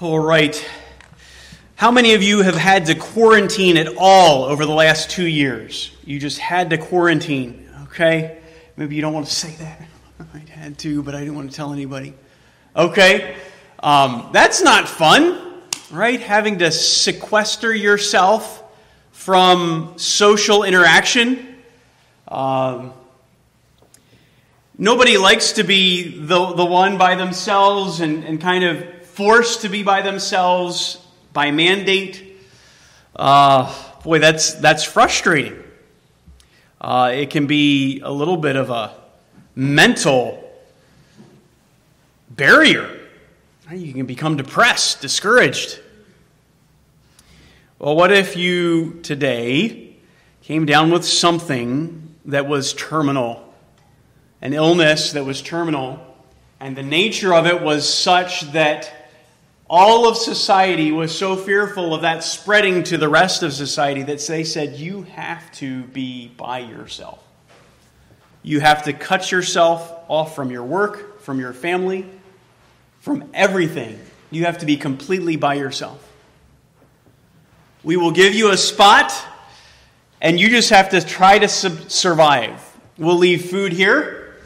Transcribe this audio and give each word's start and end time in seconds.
All 0.00 0.18
right. 0.18 0.68
How 1.76 1.90
many 1.90 2.14
of 2.14 2.22
you 2.22 2.42
have 2.42 2.56
had 2.56 2.86
to 2.86 2.94
quarantine 2.94 3.76
at 3.76 3.96
all 3.96 4.44
over 4.44 4.66
the 4.66 4.72
last 4.72 5.10
two 5.10 5.26
years? 5.26 5.96
You 6.04 6.18
just 6.18 6.38
had 6.38 6.70
to 6.70 6.78
quarantine, 6.78 7.70
okay? 7.84 8.38
Maybe 8.76 8.96
you 8.96 9.02
don't 9.02 9.14
want 9.14 9.26
to 9.26 9.32
say 9.32 9.54
that. 9.56 9.88
I 10.34 10.38
had 10.50 10.78
to, 10.80 11.02
but 11.02 11.14
I 11.14 11.20
didn't 11.20 11.36
want 11.36 11.50
to 11.50 11.56
tell 11.56 11.72
anybody. 11.72 12.12
Okay? 12.76 13.34
Um, 13.82 14.28
that's 14.32 14.62
not 14.62 14.88
fun, 14.88 15.62
right? 15.90 16.20
Having 16.20 16.58
to 16.58 16.70
sequester 16.70 17.74
yourself 17.74 18.62
from 19.12 19.94
social 19.96 20.64
interaction. 20.64 21.56
Um, 22.28 22.92
nobody 24.76 25.16
likes 25.16 25.52
to 25.52 25.62
be 25.62 26.18
the, 26.18 26.52
the 26.54 26.64
one 26.64 26.98
by 26.98 27.14
themselves 27.14 28.00
and, 28.00 28.24
and 28.24 28.40
kind 28.40 28.64
of 28.64 28.99
forced 29.20 29.60
to 29.60 29.68
be 29.68 29.82
by 29.82 30.00
themselves 30.00 30.96
by 31.34 31.50
mandate. 31.50 32.40
Uh, 33.14 33.70
boy, 34.02 34.18
that's, 34.18 34.54
that's 34.54 34.82
frustrating. 34.82 35.62
Uh, 36.80 37.12
it 37.14 37.28
can 37.28 37.46
be 37.46 38.00
a 38.00 38.10
little 38.10 38.38
bit 38.38 38.56
of 38.56 38.70
a 38.70 38.94
mental 39.54 40.42
barrier. 42.30 42.98
You 43.70 43.92
can 43.92 44.06
become 44.06 44.38
depressed, 44.38 45.02
discouraged. 45.02 45.80
Well, 47.78 47.96
what 47.96 48.10
if 48.10 48.38
you 48.38 49.00
today 49.02 49.96
came 50.40 50.64
down 50.64 50.90
with 50.90 51.04
something 51.04 52.14
that 52.24 52.48
was 52.48 52.72
terminal, 52.72 53.52
an 54.40 54.54
illness 54.54 55.12
that 55.12 55.26
was 55.26 55.42
terminal, 55.42 56.00
and 56.58 56.74
the 56.74 56.82
nature 56.82 57.34
of 57.34 57.46
it 57.46 57.60
was 57.60 57.86
such 57.86 58.52
that 58.52 58.94
all 59.70 60.08
of 60.08 60.16
society 60.16 60.90
was 60.90 61.16
so 61.16 61.36
fearful 61.36 61.94
of 61.94 62.02
that 62.02 62.24
spreading 62.24 62.82
to 62.82 62.98
the 62.98 63.08
rest 63.08 63.44
of 63.44 63.52
society 63.52 64.02
that 64.02 64.18
they 64.26 64.42
said, 64.42 64.74
You 64.74 65.02
have 65.02 65.50
to 65.52 65.84
be 65.84 66.26
by 66.26 66.58
yourself. 66.58 67.22
You 68.42 68.58
have 68.58 68.82
to 68.84 68.92
cut 68.92 69.30
yourself 69.30 69.88
off 70.08 70.34
from 70.34 70.50
your 70.50 70.64
work, 70.64 71.20
from 71.20 71.38
your 71.38 71.52
family, 71.52 72.04
from 72.98 73.30
everything. 73.32 74.00
You 74.32 74.46
have 74.46 74.58
to 74.58 74.66
be 74.66 74.76
completely 74.76 75.36
by 75.36 75.54
yourself. 75.54 76.04
We 77.84 77.96
will 77.96 78.10
give 78.10 78.34
you 78.34 78.50
a 78.50 78.56
spot, 78.56 79.12
and 80.20 80.40
you 80.40 80.48
just 80.48 80.70
have 80.70 80.90
to 80.90 81.00
try 81.00 81.38
to 81.38 81.48
survive. 81.48 82.60
We'll 82.98 83.18
leave 83.18 83.48
food 83.48 83.72
here 83.72 84.36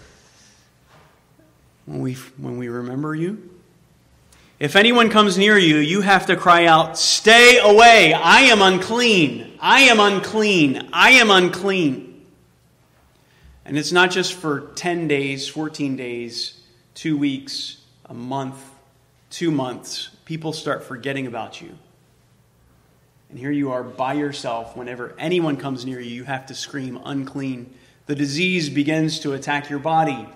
when 1.87 2.03
we, 2.03 2.13
when 2.37 2.59
we 2.59 2.69
remember 2.69 3.15
you. 3.15 3.55
If 4.61 4.77
anyone 4.77 5.11
comes 5.11 5.37
near 5.37 5.59
you, 5.59 5.79
you 5.79 6.03
have 6.03 6.27
to 6.27 6.37
cry 6.37 6.67
out, 6.67 6.97
Stay 6.97 7.59
away! 7.59 8.13
I 8.13 8.43
am 8.43 8.63
unclean! 8.63 9.59
I 9.61 9.81
am 9.83 9.99
unclean! 9.99 10.91
I 10.93 11.11
am 11.11 11.31
unclean! 11.31 12.25
And 13.65 13.77
it's 13.77 13.91
not 13.91 14.13
just 14.13 14.35
for 14.35 14.73
10 14.77 15.09
days, 15.09 15.49
14 15.49 15.97
days, 15.97 16.61
two 16.95 17.17
weeks, 17.17 17.79
a 18.05 18.15
month, 18.15 18.63
two 19.29 19.51
months. 19.51 20.11
People 20.25 20.53
start 20.53 20.85
forgetting 20.85 21.27
about 21.27 21.61
you. 21.61 21.77
And 23.31 23.39
here 23.39 23.51
you 23.51 23.73
are 23.73 23.83
by 23.83 24.13
yourself. 24.13 24.77
Whenever 24.77 25.17
anyone 25.19 25.57
comes 25.57 25.85
near 25.85 25.99
you, 25.99 26.11
you 26.11 26.25
have 26.25 26.47
to 26.47 26.55
scream, 26.55 27.01
unclean. 27.05 27.75
The 28.07 28.15
disease 28.15 28.69
begins 28.69 29.19
to 29.21 29.33
attack 29.33 29.69
your 29.69 29.81
body. 29.81 30.29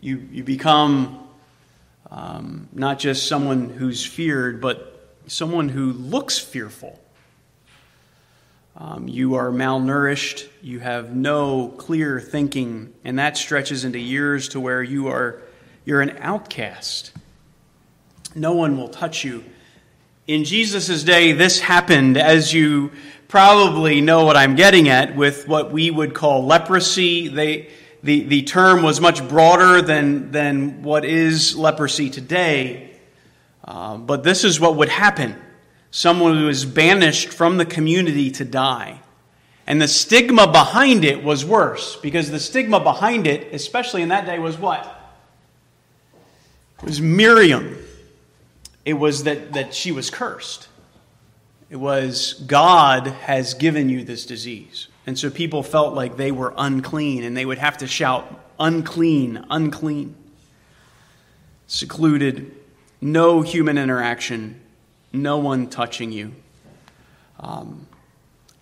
You, 0.00 0.28
you 0.30 0.44
become 0.44 1.27
um, 2.10 2.68
not 2.72 2.98
just 2.98 3.28
someone 3.28 3.68
who's 3.68 4.04
feared, 4.04 4.60
but 4.60 5.12
someone 5.26 5.68
who 5.68 5.92
looks 5.92 6.38
fearful. 6.38 6.98
Um, 8.76 9.08
you 9.08 9.34
are 9.34 9.50
malnourished, 9.50 10.48
you 10.62 10.78
have 10.78 11.14
no 11.14 11.68
clear 11.68 12.20
thinking, 12.20 12.94
and 13.04 13.18
that 13.18 13.36
stretches 13.36 13.84
into 13.84 13.98
years 13.98 14.50
to 14.50 14.60
where 14.60 14.82
you 14.82 15.08
are 15.08 15.42
you're 15.88 16.02
an 16.02 16.18
outcast. 16.20 17.12
No 18.34 18.52
one 18.52 18.76
will 18.76 18.88
touch 18.88 19.24
you. 19.24 19.42
In 20.26 20.44
Jesus' 20.44 21.02
day, 21.02 21.32
this 21.32 21.60
happened, 21.60 22.18
as 22.18 22.52
you 22.52 22.92
probably 23.26 24.02
know 24.02 24.24
what 24.24 24.36
I'm 24.36 24.54
getting 24.54 24.90
at, 24.90 25.16
with 25.16 25.48
what 25.48 25.72
we 25.72 25.90
would 25.90 26.12
call 26.12 26.44
leprosy. 26.44 27.28
They, 27.28 27.70
the, 28.02 28.22
the 28.24 28.42
term 28.42 28.82
was 28.82 29.00
much 29.00 29.26
broader 29.28 29.82
than, 29.82 30.30
than 30.30 30.82
what 30.82 31.04
is 31.04 31.56
leprosy 31.56 32.10
today. 32.10 32.96
Uh, 33.64 33.96
but 33.96 34.22
this 34.22 34.44
is 34.44 34.60
what 34.60 34.76
would 34.76 34.88
happen 34.88 35.36
someone 35.90 36.36
who 36.36 36.46
was 36.46 36.64
banished 36.64 37.28
from 37.28 37.56
the 37.56 37.64
community 37.64 38.30
to 38.30 38.44
die. 38.44 39.00
And 39.66 39.80
the 39.80 39.88
stigma 39.88 40.50
behind 40.50 41.04
it 41.04 41.22
was 41.22 41.44
worse, 41.44 41.96
because 41.96 42.30
the 42.30 42.40
stigma 42.40 42.80
behind 42.80 43.26
it, 43.26 43.52
especially 43.52 44.02
in 44.02 44.08
that 44.08 44.26
day, 44.26 44.38
was 44.38 44.56
what? 44.56 44.84
It 46.78 46.84
was 46.84 47.00
Miriam. 47.00 47.76
It 48.84 48.94
was 48.94 49.24
that, 49.24 49.52
that 49.52 49.74
she 49.74 49.92
was 49.92 50.08
cursed. 50.08 50.68
It 51.68 51.76
was 51.76 52.34
God 52.46 53.08
has 53.08 53.52
given 53.52 53.90
you 53.90 54.04
this 54.04 54.24
disease. 54.24 54.88
And 55.08 55.18
so 55.18 55.30
people 55.30 55.62
felt 55.62 55.94
like 55.94 56.18
they 56.18 56.30
were 56.30 56.52
unclean 56.54 57.24
and 57.24 57.34
they 57.34 57.46
would 57.46 57.56
have 57.56 57.78
to 57.78 57.86
shout, 57.86 58.30
unclean, 58.60 59.42
unclean. 59.48 60.14
Secluded, 61.66 62.54
no 63.00 63.40
human 63.40 63.78
interaction, 63.78 64.60
no 65.10 65.38
one 65.38 65.70
touching 65.70 66.12
you. 66.12 66.34
Um, 67.40 67.86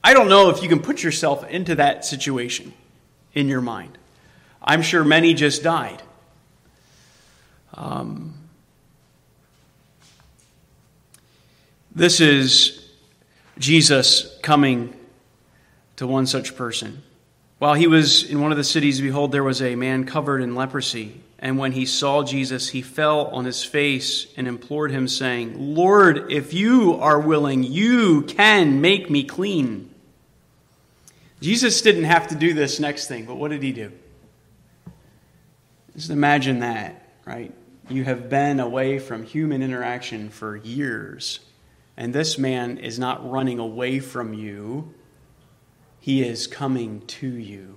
I 0.05 0.15
don't 0.15 0.29
know 0.29 0.51
if 0.51 0.63
you 0.63 0.69
can 0.69 0.79
put 0.79 1.03
yourself 1.03 1.45
into 1.49 1.75
that 1.75 2.05
situation 2.05 2.73
in 3.35 3.49
your 3.49 3.61
mind. 3.61 3.99
I'm 4.63 4.83
sure 4.83 5.03
many 5.03 5.35
just 5.35 5.65
died. 5.65 6.01
Um, 7.75 8.35
this 11.93 12.21
is 12.21 12.89
Jesus 13.59 14.39
coming 14.43 14.97
to 15.97 16.07
one 16.07 16.27
such 16.27 16.57
person. 16.57 17.03
While 17.59 17.75
he 17.75 17.87
was 17.87 18.23
in 18.23 18.41
one 18.41 18.53
of 18.53 18.59
the 18.59 18.65
cities, 18.65 19.01
behold, 19.01 19.33
there 19.33 19.45
was 19.45 19.63
a 19.63 19.77
man 19.77 20.05
covered 20.05 20.43
in 20.43 20.55
leprosy. 20.55 21.23
And 21.39 21.59
when 21.59 21.73
he 21.73 21.87
saw 21.87 22.23
Jesus, 22.23 22.71
he 22.71 22.83
fell 22.83 23.27
on 23.29 23.45
his 23.45 23.63
face 23.65 24.27
and 24.37 24.47
implored 24.47 24.91
him, 24.91 25.09
saying, 25.09 25.75
Lord, 25.75 26.31
if 26.31 26.53
you 26.53 26.95
are 26.95 27.21
willing, 27.21 27.63
you 27.63 28.23
can 28.23 28.81
make 28.81 29.11
me 29.11 29.25
clean. 29.25 29.91
Jesus 31.41 31.83
didn't 31.83 32.05
have 32.05 32.29
to 32.29 32.35
do 32.35 32.55
this 32.55 32.81
next 32.81 33.09
thing, 33.09 33.27
but 33.27 33.37
what 33.37 33.51
did 33.51 33.63
he 33.63 33.73
do? 33.73 33.93
Just 35.95 36.11
imagine 36.11 36.61
that, 36.61 37.09
right? 37.25 37.53
You 37.89 38.05
have 38.05 38.29
been 38.29 38.61
away 38.61 38.99
from 38.99 39.23
human 39.23 39.63
interaction 39.63 40.29
for 40.29 40.57
years, 40.57 41.41
and 41.97 42.15
this 42.15 42.37
man 42.37 42.79
is 42.79 42.99
not 42.99 43.31
running 43.31 43.59
away 43.59 44.01
from 44.01 44.35
you 44.35 44.95
he 46.07 46.23
is 46.23 46.47
coming 46.47 47.05
to 47.09 47.27
you. 47.27 47.75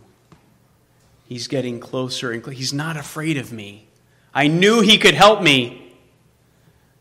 He's 1.28 1.48
getting 1.48 1.80
closer 1.80 2.32
and 2.32 2.44
closer. 2.44 2.56
He's 2.56 2.72
not 2.72 2.96
afraid 2.96 3.38
of 3.38 3.52
me. 3.52 3.88
I 4.36 4.46
knew 4.46 4.82
He 4.82 5.00
could 5.00 5.16
help 5.16 5.42
me. 5.42 5.96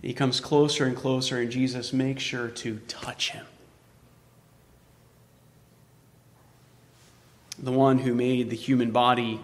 He 0.00 0.14
comes 0.14 0.40
closer 0.40 0.86
and 0.86 0.96
closer, 0.96 1.38
and 1.38 1.50
Jesus 1.50 1.92
makes 1.92 2.22
sure 2.22 2.48
to 2.48 2.78
touch 2.88 3.32
him. 3.32 3.44
The 7.58 7.72
one 7.72 7.98
who 7.98 8.14
made 8.14 8.48
the 8.48 8.56
human 8.56 8.90
body 8.90 9.38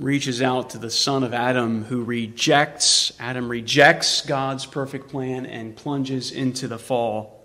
reaches 0.00 0.42
out 0.42 0.70
to 0.70 0.78
the 0.78 0.90
son 0.90 1.22
of 1.22 1.32
Adam 1.32 1.84
who 1.84 2.02
rejects, 2.02 3.12
Adam 3.20 3.48
rejects 3.48 4.26
God's 4.26 4.66
perfect 4.66 5.10
plan 5.10 5.46
and 5.46 5.76
plunges 5.76 6.32
into 6.32 6.66
the 6.66 6.80
fall 6.80 7.37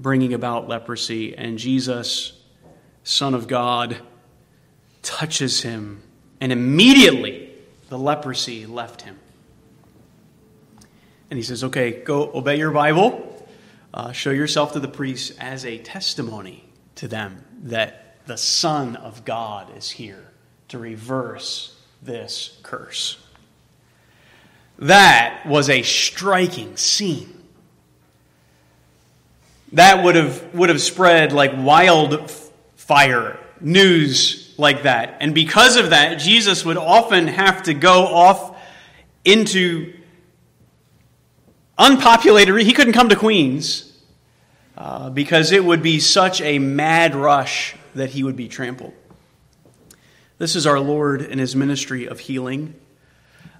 bringing 0.00 0.32
about 0.32 0.66
leprosy, 0.66 1.36
and 1.36 1.58
Jesus, 1.58 2.32
Son 3.04 3.34
of 3.34 3.46
God, 3.46 3.98
touches 5.02 5.62
him, 5.62 6.02
and 6.40 6.50
immediately 6.50 7.52
the 7.90 7.98
leprosy 7.98 8.66
left 8.66 9.02
him. 9.02 9.18
And 11.30 11.36
he 11.36 11.42
says, 11.42 11.62
Okay, 11.62 12.02
go 12.02 12.32
obey 12.34 12.56
your 12.56 12.70
Bible, 12.70 13.46
uh, 13.92 14.12
show 14.12 14.30
yourself 14.30 14.72
to 14.72 14.80
the 14.80 14.88
priests 14.88 15.36
as 15.38 15.64
a 15.64 15.78
testimony 15.78 16.64
to 16.96 17.06
them 17.06 17.44
that 17.64 18.16
the 18.26 18.38
Son 18.38 18.96
of 18.96 19.24
God 19.24 19.76
is 19.76 19.90
here 19.90 20.24
to 20.68 20.78
reverse 20.78 21.76
this 22.02 22.58
curse. 22.62 23.18
That 24.78 25.42
was 25.46 25.68
a 25.68 25.82
striking 25.82 26.76
scene 26.76 27.39
that 29.72 30.02
would 30.04 30.16
have, 30.16 30.54
would 30.54 30.68
have 30.68 30.80
spread 30.80 31.32
like 31.32 31.52
wildfire 31.56 33.38
news 33.60 34.54
like 34.58 34.82
that. 34.82 35.18
And 35.20 35.34
because 35.34 35.76
of 35.76 35.90
that, 35.90 36.16
Jesus 36.16 36.64
would 36.64 36.76
often 36.76 37.28
have 37.28 37.64
to 37.64 37.74
go 37.74 38.06
off 38.06 38.56
into 39.24 39.94
unpopulated, 41.78 42.60
he 42.60 42.72
couldn't 42.72 42.92
come 42.92 43.08
to 43.08 43.16
Queens 43.16 43.92
uh, 44.76 45.10
because 45.10 45.50
it 45.52 45.64
would 45.64 45.82
be 45.82 45.98
such 45.98 46.40
a 46.40 46.58
mad 46.58 47.14
rush 47.14 47.74
that 47.94 48.10
he 48.10 48.22
would 48.22 48.36
be 48.36 48.48
trampled. 48.48 48.92
This 50.38 50.56
is 50.56 50.66
our 50.66 50.78
Lord 50.78 51.22
and 51.22 51.40
his 51.40 51.56
ministry 51.56 52.06
of 52.06 52.20
healing. 52.20 52.74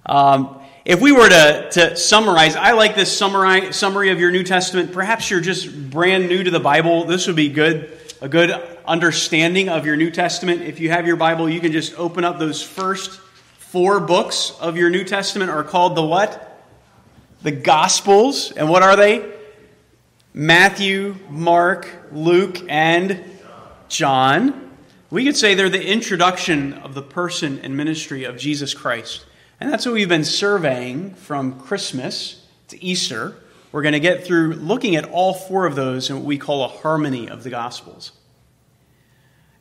Um, 0.05 0.60
if 0.83 0.99
we 0.99 1.11
were 1.11 1.29
to, 1.29 1.69
to 1.73 1.95
summarize, 1.95 2.55
I 2.55 2.71
like 2.71 2.95
this 2.95 3.15
summary, 3.15 3.71
summary 3.71 4.09
of 4.09 4.19
your 4.19 4.31
New 4.31 4.43
Testament. 4.43 4.91
Perhaps 4.91 5.29
you're 5.29 5.41
just 5.41 5.91
brand 5.91 6.27
new 6.27 6.43
to 6.43 6.49
the 6.49 6.59
Bible. 6.59 7.05
This 7.05 7.27
would 7.27 7.35
be 7.35 7.49
good, 7.49 7.95
a 8.19 8.27
good 8.27 8.51
understanding 8.85 9.69
of 9.69 9.85
your 9.85 9.95
New 9.95 10.09
Testament. 10.09 10.63
If 10.63 10.79
you 10.79 10.89
have 10.89 11.05
your 11.05 11.17
Bible, 11.17 11.47
you 11.47 11.59
can 11.59 11.71
just 11.71 11.97
open 11.99 12.23
up 12.23 12.39
those 12.39 12.63
first 12.63 13.19
four 13.59 13.99
books 13.99 14.57
of 14.59 14.75
your 14.75 14.89
New 14.89 15.03
Testament 15.03 15.51
are 15.51 15.63
called 15.63 15.95
the 15.95 16.03
what? 16.03 16.65
The 17.43 17.51
Gospels. 17.51 18.51
And 18.51 18.67
what 18.67 18.81
are 18.81 18.95
they? 18.95 19.31
Matthew, 20.33 21.15
Mark, 21.29 21.87
Luke, 22.11 22.57
and 22.67 23.23
John. 23.87 24.71
We 25.11 25.25
could 25.25 25.37
say 25.37 25.53
they're 25.53 25.69
the 25.69 25.85
introduction 25.85 26.73
of 26.73 26.95
the 26.95 27.01
person 27.03 27.59
and 27.59 27.77
ministry 27.77 28.23
of 28.23 28.37
Jesus 28.37 28.73
Christ. 28.73 29.25
And 29.61 29.71
that's 29.71 29.85
what 29.85 29.93
we've 29.93 30.09
been 30.09 30.25
surveying 30.25 31.13
from 31.13 31.59
Christmas 31.59 32.43
to 32.69 32.83
Easter. 32.83 33.35
We're 33.71 33.83
going 33.83 33.93
to 33.93 33.99
get 33.99 34.25
through 34.25 34.55
looking 34.55 34.95
at 34.95 35.05
all 35.11 35.35
four 35.35 35.67
of 35.67 35.75
those 35.75 36.09
in 36.09 36.15
what 36.15 36.25
we 36.25 36.39
call 36.39 36.65
a 36.65 36.67
harmony 36.67 37.29
of 37.29 37.43
the 37.43 37.51
Gospels. 37.51 38.11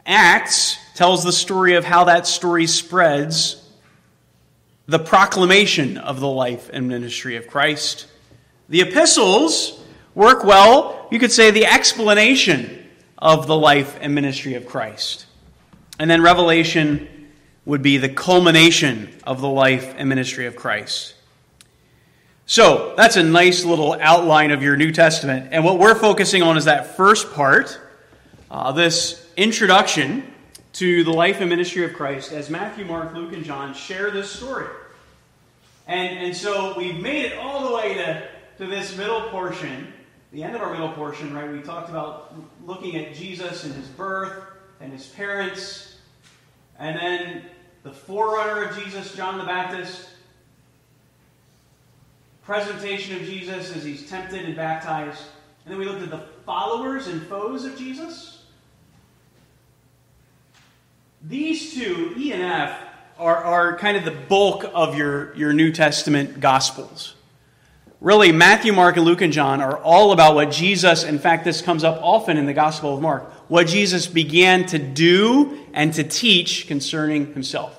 Acts 0.06 0.78
tells 0.94 1.22
the 1.22 1.32
story 1.32 1.74
of 1.74 1.84
how 1.84 2.04
that 2.04 2.26
story 2.26 2.66
spreads 2.66 3.62
the 4.86 4.98
proclamation 4.98 5.98
of 5.98 6.18
the 6.18 6.28
life 6.28 6.70
and 6.72 6.88
ministry 6.88 7.36
of 7.36 7.46
Christ. 7.46 8.06
The 8.70 8.80
epistles 8.80 9.84
work 10.14 10.44
well, 10.44 11.08
you 11.10 11.18
could 11.18 11.30
say, 11.30 11.50
the 11.50 11.66
explanation 11.66 12.88
of 13.18 13.46
the 13.46 13.56
life 13.56 13.98
and 14.00 14.14
ministry 14.14 14.54
of 14.54 14.64
Christ. 14.64 15.26
And 15.98 16.10
then 16.10 16.22
Revelation 16.22 17.19
would 17.64 17.82
be 17.82 17.98
the 17.98 18.08
culmination 18.08 19.14
of 19.24 19.40
the 19.40 19.48
life 19.48 19.94
and 19.96 20.08
ministry 20.08 20.46
of 20.46 20.56
Christ. 20.56 21.14
So, 22.46 22.94
that's 22.96 23.16
a 23.16 23.22
nice 23.22 23.64
little 23.64 23.96
outline 24.00 24.50
of 24.50 24.62
your 24.62 24.76
New 24.76 24.90
Testament. 24.90 25.50
And 25.52 25.64
what 25.64 25.78
we're 25.78 25.94
focusing 25.94 26.42
on 26.42 26.56
is 26.56 26.64
that 26.64 26.96
first 26.96 27.32
part, 27.32 27.80
uh, 28.50 28.72
this 28.72 29.24
introduction 29.36 30.24
to 30.72 31.04
the 31.04 31.12
life 31.12 31.40
and 31.40 31.48
ministry 31.48 31.84
of 31.84 31.92
Christ, 31.92 32.32
as 32.32 32.50
Matthew, 32.50 32.84
Mark, 32.84 33.14
Luke, 33.14 33.32
and 33.32 33.44
John 33.44 33.74
share 33.74 34.10
this 34.10 34.30
story. 34.30 34.66
And, 35.86 36.18
and 36.26 36.36
so 36.36 36.74
we've 36.76 37.00
made 37.00 37.26
it 37.26 37.38
all 37.38 37.68
the 37.68 37.74
way 37.74 37.94
to, 37.94 38.28
to 38.58 38.66
this 38.66 38.96
middle 38.96 39.22
portion, 39.30 39.92
the 40.32 40.42
end 40.42 40.54
of 40.54 40.62
our 40.62 40.72
middle 40.72 40.92
portion, 40.92 41.34
right? 41.34 41.50
We 41.50 41.60
talked 41.60 41.90
about 41.90 42.34
looking 42.64 42.96
at 42.96 43.14
Jesus 43.14 43.64
and 43.64 43.74
his 43.74 43.88
birth 43.88 44.44
and 44.80 44.92
his 44.92 45.06
parents, 45.06 45.96
and 46.78 46.96
then 46.96 47.44
the 47.82 47.92
forerunner 47.92 48.64
of 48.64 48.82
Jesus, 48.82 49.14
John 49.14 49.38
the 49.38 49.44
Baptist, 49.44 50.08
presentation 52.42 53.16
of 53.16 53.22
Jesus 53.22 53.74
as 53.74 53.84
he's 53.84 54.08
tempted 54.08 54.44
and 54.44 54.56
baptized. 54.56 55.22
And 55.64 55.72
then 55.72 55.78
we 55.78 55.86
looked 55.86 56.02
at 56.02 56.10
the 56.10 56.26
followers 56.44 57.06
and 57.06 57.22
foes 57.26 57.64
of 57.64 57.76
Jesus. 57.76 58.44
These 61.22 61.74
two, 61.74 62.14
E 62.16 62.32
and 62.32 62.42
F, 62.42 62.78
are, 63.18 63.36
are 63.36 63.76
kind 63.76 63.96
of 63.96 64.04
the 64.04 64.10
bulk 64.10 64.64
of 64.74 64.96
your, 64.96 65.34
your 65.36 65.52
New 65.52 65.70
Testament 65.70 66.40
Gospels. 66.40 67.14
Really, 68.00 68.32
Matthew, 68.32 68.72
Mark, 68.72 68.96
and 68.96 69.04
Luke 69.04 69.20
and 69.20 69.32
John 69.32 69.60
are 69.60 69.76
all 69.76 70.12
about 70.12 70.34
what 70.34 70.50
Jesus, 70.50 71.04
in 71.04 71.18
fact, 71.18 71.44
this 71.44 71.60
comes 71.60 71.84
up 71.84 72.00
often 72.02 72.38
in 72.38 72.46
the 72.46 72.54
Gospel 72.54 72.94
of 72.94 73.02
Mark, 73.02 73.30
what 73.50 73.66
Jesus 73.66 74.06
began 74.06 74.64
to 74.66 74.78
do 74.78 75.58
and 75.72 75.92
to 75.94 76.04
teach 76.04 76.68
concerning 76.68 77.34
himself. 77.34 77.76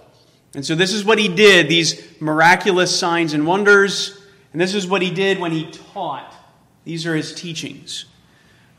And 0.53 0.65
so 0.65 0.75
this 0.75 0.91
is 0.91 1.05
what 1.05 1.17
he 1.17 1.29
did, 1.29 1.69
these 1.69 2.05
miraculous 2.19 2.93
signs 2.93 3.33
and 3.33 3.47
wonders, 3.47 4.21
and 4.51 4.59
this 4.59 4.75
is 4.75 4.85
what 4.85 5.01
he 5.01 5.09
did 5.09 5.39
when 5.39 5.53
he 5.53 5.71
taught. 5.71 6.35
These 6.83 7.07
are 7.07 7.15
his 7.15 7.33
teachings. 7.33 8.03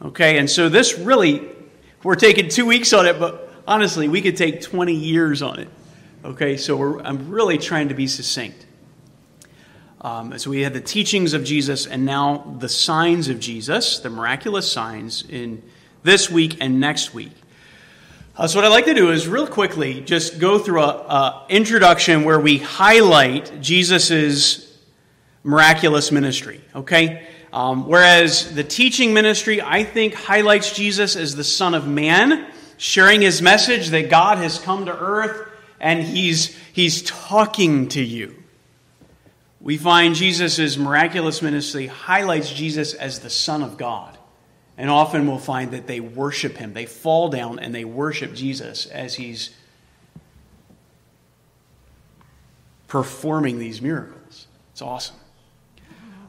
Okay, 0.03 0.37
and 0.37 0.51
so 0.51 0.69
this 0.69 0.99
really, 0.99 1.49
we're 2.03 2.15
taking 2.15 2.51
two 2.51 2.67
weeks 2.67 2.93
on 2.93 3.07
it, 3.07 3.19
but 3.19 3.51
honestly, 3.67 4.07
we 4.07 4.21
could 4.21 4.37
take 4.37 4.61
20 4.61 4.93
years 4.93 5.41
on 5.41 5.61
it. 5.61 5.69
Okay, 6.27 6.59
so 6.59 7.01
I'm 7.01 7.31
really 7.31 7.57
trying 7.57 7.89
to 7.89 7.95
be 7.95 8.07
succinct. 8.07 8.67
Um, 10.03 10.39
so 10.39 10.51
we 10.51 10.61
had 10.61 10.75
the 10.75 10.81
teachings 10.83 11.33
of 11.33 11.43
Jesus 11.43 11.87
and 11.87 12.05
now 12.05 12.55
the 12.59 12.69
signs 12.69 13.29
of 13.29 13.41
Jesus, 13.41 14.01
the 14.01 14.11
miraculous 14.11 14.71
signs 14.71 15.25
in 15.27 15.63
this 16.03 16.31
week 16.31 16.59
and 16.61 16.81
next 16.81 17.15
week. 17.15 17.33
Uh, 18.35 18.47
so 18.47 18.59
what 18.59 18.65
I'd 18.65 18.69
like 18.69 18.87
to 18.87 18.95
do 18.95 19.11
is 19.11 19.29
real 19.29 19.47
quickly 19.47 20.01
just 20.01 20.39
go 20.39 20.59
through 20.59 20.83
a, 20.83 20.89
a 20.89 21.47
introduction 21.51 22.25
where 22.25 22.41
we 22.41 22.59
highlight 22.59 23.61
Jesus's 23.61 24.75
miraculous 25.45 26.11
ministry. 26.11 26.61
Okay, 26.75 27.27
um, 27.53 27.87
whereas 27.87 28.55
the 28.55 28.65
teaching 28.65 29.13
ministry 29.13 29.61
I 29.61 29.85
think 29.85 30.15
highlights 30.15 30.73
Jesus 30.73 31.15
as 31.15 31.37
the 31.37 31.45
Son 31.45 31.75
of 31.75 31.87
Man, 31.87 32.47
sharing 32.79 33.21
his 33.21 33.43
message 33.43 33.91
that 33.91 34.09
God 34.09 34.39
has 34.39 34.59
come 34.59 34.87
to 34.87 34.99
earth 34.99 35.49
and 35.79 36.03
he's 36.03 36.57
he's 36.73 37.03
talking 37.03 37.89
to 37.89 38.03
you. 38.03 38.43
We 39.61 39.77
find 39.77 40.15
Jesus' 40.15 40.77
miraculous 40.77 41.43
ministry 41.43 41.87
highlights 41.87 42.51
Jesus 42.51 42.95
as 42.95 43.21
the 43.21 43.31
Son 43.31 43.63
of 43.63 43.77
God. 43.77 44.12
And 44.79 44.89
often 44.89 45.27
we'll 45.27 45.39
find 45.39 45.73
that 45.73 45.87
they 45.87 46.01
worship 46.01 46.57
him. 46.57 46.73
They 46.73 46.87
fall 46.87 47.29
down 47.29 47.59
and 47.59 47.75
they 47.75 47.85
worship 47.85 48.35
Jesus 48.35 48.87
as 48.87 49.15
he's 49.15 49.55
performing 52.89 53.59
these 53.59 53.81
miracles. 53.81 54.47
It's 54.73 54.83
awesome. 54.83 55.17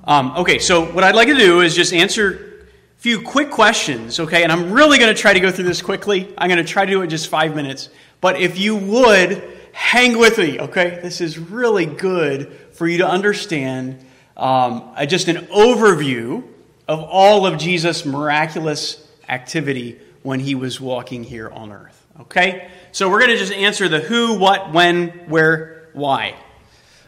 Um, 0.05 0.33
okay, 0.37 0.59
so 0.59 0.85
what 0.85 1.03
I'd 1.03 1.15
like 1.15 1.29
to 1.29 1.35
do 1.35 1.61
is 1.61 1.75
just 1.75 1.93
answer 1.93 2.65
a 2.97 3.01
few 3.01 3.21
quick 3.21 3.49
questions, 3.49 4.19
okay? 4.19 4.43
And 4.43 4.51
I'm 4.51 4.71
really 4.71 4.97
going 4.97 5.13
to 5.13 5.19
try 5.19 5.33
to 5.33 5.39
go 5.39 5.49
through 5.49 5.65
this 5.65 5.81
quickly. 5.81 6.33
I'm 6.37 6.49
going 6.49 6.63
to 6.63 6.69
try 6.69 6.85
to 6.85 6.91
do 6.91 7.01
it 7.01 7.05
in 7.05 7.09
just 7.09 7.29
five 7.29 7.55
minutes. 7.55 7.89
But 8.19 8.39
if 8.39 8.59
you 8.59 8.75
would, 8.75 9.43
hang 9.71 10.17
with 10.17 10.37
me, 10.37 10.59
okay? 10.59 10.99
This 11.01 11.21
is 11.21 11.37
really 11.39 11.85
good 11.85 12.53
for 12.73 12.87
you 12.87 12.99
to 12.99 13.07
understand 13.07 14.05
um, 14.35 14.93
just 15.07 15.27
an 15.27 15.47
overview 15.47 16.43
of 16.87 17.01
all 17.01 17.45
of 17.45 17.57
Jesus' 17.57 18.05
miraculous 18.05 19.07
activity 19.29 19.99
when 20.21 20.39
he 20.39 20.55
was 20.55 20.79
walking 20.79 21.23
here 21.23 21.49
on 21.49 21.71
earth. 21.71 22.05
Okay? 22.21 22.69
So 22.91 23.09
we're 23.09 23.19
going 23.19 23.31
to 23.31 23.37
just 23.37 23.53
answer 23.53 23.87
the 23.87 23.99
who, 23.99 24.37
what, 24.37 24.71
when, 24.73 25.09
where, 25.29 25.89
why. 25.93 26.35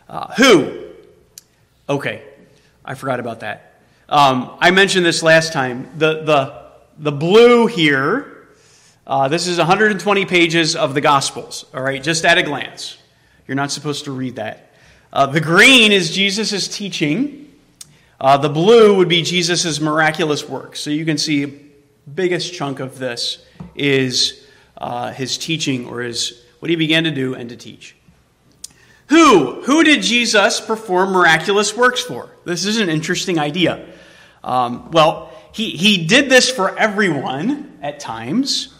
Uh, 0.08 0.34
who? 0.36 0.86
Okay, 1.88 2.24
I 2.84 2.96
forgot 2.96 3.20
about 3.20 3.42
that. 3.42 3.80
Um, 4.10 4.56
I 4.60 4.72
mentioned 4.72 5.06
this 5.06 5.24
last 5.24 5.54
time. 5.54 5.90
The, 5.98 6.24
the, 6.24 6.66
the 6.98 7.12
blue 7.12 7.68
here, 7.68 8.48
uh, 9.06 9.28
this 9.28 9.48
is 9.48 9.58
120 9.58 10.26
pages 10.26 10.76
of 10.76 10.94
the 10.94 11.02
Gospels, 11.02 11.66
all 11.74 11.82
right, 11.82 12.02
just 12.02 12.26
at 12.26 12.38
a 12.38 12.44
glance. 12.44 12.98
You're 13.48 13.56
not 13.56 13.72
supposed 13.72 14.06
to 14.06 14.12
read 14.12 14.38
that. 14.38 14.72
Uh, 15.14 15.28
the 15.28 15.42
green 15.42 15.92
is 15.92 16.12
Jesus' 16.14 16.68
teaching. 16.68 17.45
Uh, 18.20 18.38
the 18.38 18.50
blue 18.50 18.96
would 18.96 19.10
be 19.10 19.22
Jesus' 19.22 19.80
miraculous 19.80 20.48
work. 20.48 20.76
So 20.76 20.90
you 20.90 21.06
can 21.06 21.18
see 21.18 21.62
biggest 22.14 22.54
chunk 22.54 22.80
of 22.80 22.98
this 22.98 23.44
is 23.76 24.46
uh, 24.78 25.12
his 25.12 25.38
teaching 25.38 25.88
or 25.88 26.02
his 26.02 26.44
what 26.60 26.70
he 26.70 26.76
began 26.76 27.04
to 27.04 27.12
do 27.12 27.36
and 27.36 27.50
to 27.50 27.56
teach. 27.56 27.96
Who? 29.08 29.62
Who 29.64 29.84
did 29.84 30.02
Jesus 30.02 30.60
perform 30.60 31.12
miraculous 31.12 31.76
works 31.76 32.02
for? 32.02 32.30
This 32.44 32.66
is 32.66 32.80
an 32.80 32.90
interesting 32.90 33.38
idea. 33.38 33.86
Um, 34.44 34.90
well, 34.92 35.32
he, 35.52 35.72
he 35.72 36.06
did 36.08 36.30
this 36.30 36.50
for 36.50 36.78
everyone 36.78 37.78
at 37.82 38.00
times. 38.00 38.74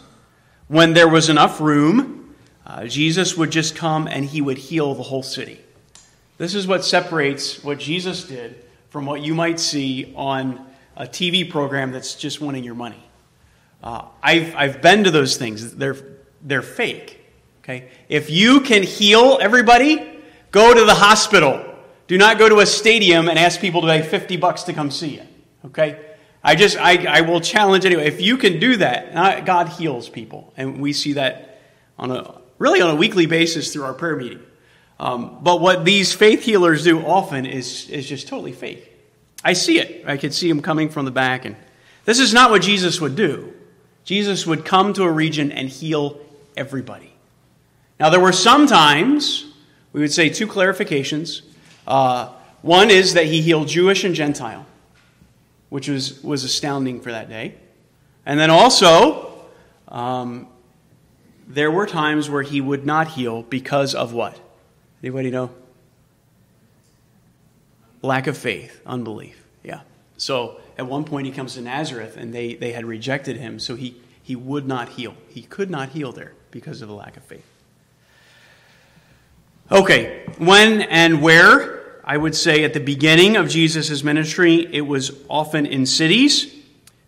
When 0.68 0.94
there 0.94 1.08
was 1.08 1.28
enough 1.28 1.60
room, 1.60 2.34
uh, 2.66 2.86
Jesus 2.86 3.36
would 3.36 3.50
just 3.50 3.76
come 3.76 4.08
and 4.08 4.24
he 4.24 4.40
would 4.40 4.58
heal 4.58 4.94
the 4.94 5.04
whole 5.04 5.22
city. 5.22 5.60
This 6.38 6.54
is 6.54 6.66
what 6.66 6.84
separates 6.84 7.62
what 7.62 7.78
Jesus 7.78 8.24
did 8.24 8.65
from 8.96 9.04
what 9.04 9.20
you 9.20 9.34
might 9.34 9.60
see 9.60 10.10
on 10.16 10.58
a 10.96 11.04
TV 11.04 11.50
program 11.50 11.92
that's 11.92 12.14
just 12.14 12.40
wanting 12.40 12.64
your 12.64 12.74
money. 12.74 13.04
Uh, 13.82 14.06
I've, 14.22 14.56
I've 14.56 14.80
been 14.80 15.04
to 15.04 15.10
those 15.10 15.36
things, 15.36 15.76
they're, 15.76 15.98
they're 16.40 16.62
fake. 16.62 17.20
Okay? 17.60 17.90
If 18.08 18.30
you 18.30 18.62
can 18.62 18.82
heal 18.82 19.36
everybody, 19.38 20.18
go 20.50 20.72
to 20.72 20.86
the 20.86 20.94
hospital. 20.94 21.74
Do 22.06 22.16
not 22.16 22.38
go 22.38 22.48
to 22.48 22.60
a 22.60 22.64
stadium 22.64 23.28
and 23.28 23.38
ask 23.38 23.60
people 23.60 23.82
to 23.82 23.86
pay 23.86 24.00
50 24.00 24.38
bucks 24.38 24.62
to 24.62 24.72
come 24.72 24.90
see 24.90 25.16
you. 25.16 25.26
Okay? 25.66 26.00
I 26.42 26.54
just, 26.54 26.78
I, 26.78 27.04
I 27.04 27.20
will 27.20 27.42
challenge 27.42 27.84
anyway. 27.84 28.06
If 28.06 28.22
you 28.22 28.38
can 28.38 28.58
do 28.58 28.78
that, 28.78 29.44
God 29.44 29.68
heals 29.68 30.08
people. 30.08 30.54
And 30.56 30.80
we 30.80 30.94
see 30.94 31.12
that 31.12 31.60
on 31.98 32.10
a, 32.12 32.40
really 32.56 32.80
on 32.80 32.88
a 32.88 32.96
weekly 32.96 33.26
basis 33.26 33.74
through 33.74 33.84
our 33.84 33.92
prayer 33.92 34.16
meeting. 34.16 34.40
Um, 34.98 35.40
but 35.42 35.60
what 35.60 35.84
these 35.84 36.14
faith 36.14 36.42
healers 36.42 36.84
do 36.84 37.04
often 37.04 37.44
is, 37.44 37.90
is 37.90 38.08
just 38.08 38.28
totally 38.28 38.52
fake. 38.52 38.85
I 39.46 39.52
see 39.52 39.78
it. 39.78 40.02
I 40.04 40.16
could 40.16 40.34
see 40.34 40.50
him 40.50 40.60
coming 40.60 40.88
from 40.88 41.04
the 41.04 41.12
back. 41.12 41.44
And 41.44 41.54
this 42.04 42.18
is 42.18 42.34
not 42.34 42.50
what 42.50 42.62
Jesus 42.62 43.00
would 43.00 43.14
do. 43.14 43.54
Jesus 44.02 44.44
would 44.44 44.64
come 44.64 44.92
to 44.94 45.04
a 45.04 45.10
region 45.10 45.52
and 45.52 45.68
heal 45.68 46.20
everybody. 46.56 47.12
Now, 48.00 48.10
there 48.10 48.18
were 48.18 48.32
some 48.32 48.66
times, 48.66 49.46
we 49.92 50.00
would 50.00 50.12
say 50.12 50.30
two 50.30 50.48
clarifications. 50.48 51.42
Uh, 51.86 52.32
one 52.62 52.90
is 52.90 53.14
that 53.14 53.26
he 53.26 53.40
healed 53.40 53.68
Jewish 53.68 54.02
and 54.02 54.16
Gentile, 54.16 54.66
which 55.68 55.88
was, 55.88 56.20
was 56.24 56.42
astounding 56.42 57.00
for 57.00 57.12
that 57.12 57.28
day. 57.28 57.54
And 58.26 58.40
then 58.40 58.50
also, 58.50 59.44
um, 59.86 60.48
there 61.46 61.70
were 61.70 61.86
times 61.86 62.28
where 62.28 62.42
he 62.42 62.60
would 62.60 62.84
not 62.84 63.06
heal 63.06 63.44
because 63.44 63.94
of 63.94 64.12
what? 64.12 64.40
Anybody 65.04 65.30
know? 65.30 65.52
Lack 68.06 68.28
of 68.28 68.38
faith, 68.38 68.80
unbelief. 68.86 69.44
Yeah. 69.64 69.80
So 70.16 70.60
at 70.78 70.86
one 70.86 71.02
point 71.02 71.26
he 71.26 71.32
comes 71.32 71.54
to 71.54 71.60
Nazareth 71.60 72.16
and 72.16 72.32
they, 72.32 72.54
they 72.54 72.70
had 72.70 72.84
rejected 72.84 73.36
him, 73.36 73.58
so 73.58 73.74
he, 73.74 74.00
he 74.22 74.36
would 74.36 74.66
not 74.66 74.90
heal. 74.90 75.14
He 75.28 75.42
could 75.42 75.70
not 75.70 75.88
heal 75.88 76.12
there 76.12 76.32
because 76.52 76.82
of 76.82 76.88
a 76.88 76.92
lack 76.92 77.16
of 77.16 77.24
faith. 77.24 77.44
Okay, 79.72 80.24
when 80.38 80.82
and 80.82 81.20
where? 81.20 82.00
I 82.04 82.16
would 82.16 82.36
say 82.36 82.62
at 82.62 82.72
the 82.72 82.80
beginning 82.80 83.36
of 83.36 83.48
Jesus' 83.48 84.04
ministry, 84.04 84.72
it 84.72 84.82
was 84.82 85.10
often 85.28 85.66
in 85.66 85.84
cities, 85.84 86.54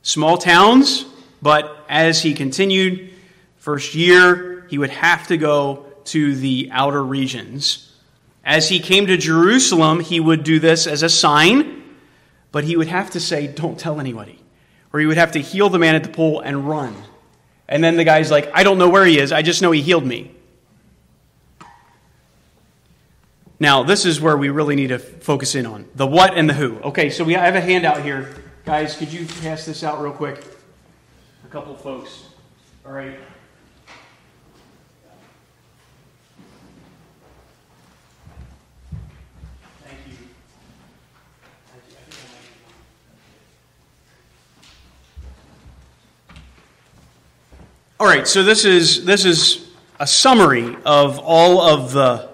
small 0.03 0.37
towns, 0.37 1.07
but 1.41 1.87
as 1.89 2.21
he 2.21 2.35
continued, 2.35 3.11
first 3.59 3.95
year, 3.95 4.67
he 4.69 4.77
would 4.77 4.91
have 4.91 5.29
to 5.29 5.37
go 5.37 5.87
to 6.07 6.35
the 6.35 6.71
outer 6.73 7.05
regions. 7.05 7.88
As 8.49 8.67
he 8.67 8.81
came 8.81 9.09
to 9.09 9.19
Jerusalem, 9.19 10.01
he 10.01 10.19
would 10.21 10.43
do 10.43 10.59
this 10.59 10.87
as 10.87 11.03
a 11.03 11.11
sign, 11.11 11.85
but 12.51 12.65
he 12.65 12.79
would 12.79 12.89
have 12.89 13.11
to 13.11 13.21
say, 13.21 13.47
Don't 13.47 13.79
tell 13.79 14.01
anybody. 14.01 14.41
Or 14.91 15.01
he 15.01 15.05
would 15.05 15.19
have 15.19 15.33
to 15.33 15.39
heal 15.39 15.69
the 15.69 15.79
man 15.79 15.95
at 15.95 16.03
the 16.03 16.09
pool 16.09 16.41
and 16.41 16.67
run. 16.67 16.97
And 17.69 17.85
then 17.85 17.99
the 17.99 18.05
guy's 18.05 18.31
like, 18.31 18.51
I 18.55 18.63
don't 18.63 18.79
know 18.79 18.89
where 18.89 19.05
he 19.05 19.19
is, 19.19 19.33
I 19.33 19.43
just 19.43 19.61
know 19.61 19.71
he 19.71 19.83
healed 19.83 20.07
me. 20.07 20.31
Now, 23.61 23.83
this 23.83 24.07
is 24.07 24.19
where 24.19 24.37
we 24.37 24.49
really 24.49 24.77
need 24.77 24.87
to 24.89 24.99
focus 24.99 25.55
in 25.55 25.67
on 25.67 25.87
the 25.95 26.07
what 26.07 26.33
and 26.35 26.49
the 26.49 26.55
who. 26.55 26.79
Okay, 26.79 27.11
so 27.11 27.25
we 27.25 27.35
have 27.35 27.55
a 27.55 27.61
handout 27.61 28.03
here. 28.03 28.35
Guys, 28.65 28.97
could 28.97 29.13
you 29.13 29.27
pass 29.43 29.67
this 29.67 29.85
out 29.85 30.01
real 30.01 30.13
quick? 30.13 30.43
A 31.45 31.49
couple 31.49 31.77
folks. 31.77 32.25
All 32.87 32.93
right. 32.93 33.19
All 48.01 48.07
right, 48.07 48.29
so 48.29 48.45
this 48.45 48.65
is 48.65 49.05
this 49.05 49.25
is 49.25 49.67
a 49.99 50.07
summary 50.07 50.77
of 50.85 51.19
all 51.19 51.61
of 51.61 51.91
the 51.93 52.29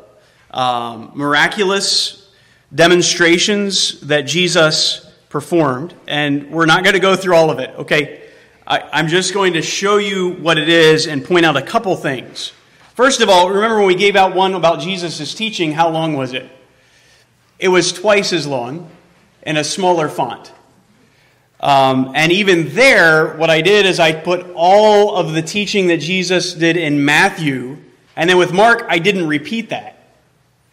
um, 0.50 1.12
miraculous 1.14 2.30
demonstrations 2.74 3.98
that 4.02 4.26
Jesus 4.26 5.10
performed, 5.30 5.94
and 6.06 6.50
we're 6.50 6.66
not 6.66 6.84
going 6.84 6.92
to 6.92 7.00
go 7.00 7.16
through 7.16 7.34
all 7.34 7.48
of 7.48 7.60
it. 7.60 7.70
Okay, 7.78 8.28
I, 8.66 9.00
am 9.00 9.08
just 9.08 9.32
going 9.32 9.54
to 9.54 9.62
show 9.62 9.96
you 9.96 10.32
what 10.32 10.58
it 10.58 10.68
is 10.68 11.06
and 11.06 11.24
point 11.24 11.46
out 11.46 11.56
a 11.56 11.62
couple 11.62 11.96
things. 11.96 12.52
First 12.94 13.22
of 13.22 13.30
all, 13.30 13.48
remember 13.48 13.78
when 13.78 13.86
we 13.86 13.94
gave 13.94 14.16
out 14.16 14.34
one 14.34 14.52
about 14.52 14.80
Jesus' 14.80 15.32
teaching? 15.32 15.72
How 15.72 15.88
long 15.88 16.12
was 16.12 16.34
it? 16.34 16.46
It 17.58 17.68
was 17.68 17.90
twice 17.90 18.34
as 18.34 18.46
long 18.46 18.90
in 19.40 19.56
a 19.56 19.64
smaller 19.64 20.10
font. 20.10 20.52
Um, 21.64 22.12
and 22.14 22.30
even 22.30 22.74
there, 22.74 23.38
what 23.38 23.48
I 23.48 23.62
did 23.62 23.86
is 23.86 23.98
I 23.98 24.12
put 24.12 24.44
all 24.54 25.16
of 25.16 25.32
the 25.32 25.40
teaching 25.40 25.86
that 25.86 25.96
Jesus 25.96 26.52
did 26.52 26.76
in 26.76 27.02
Matthew, 27.02 27.78
and 28.16 28.28
then 28.28 28.36
with 28.36 28.52
Mark, 28.52 28.84
I 28.86 28.98
didn't 28.98 29.26
repeat 29.26 29.70
that. 29.70 30.10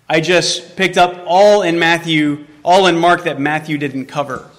I 0.10 0.20
just 0.20 0.76
picked 0.76 0.98
up 0.98 1.24
all 1.26 1.62
in 1.62 1.80
Matthew, 1.80 2.46
all 2.62 2.88
in 2.88 2.98
Mark 2.98 3.24
that 3.24 3.40
Matthew 3.40 3.78
didn't 3.78 4.08
cover. 4.08 4.52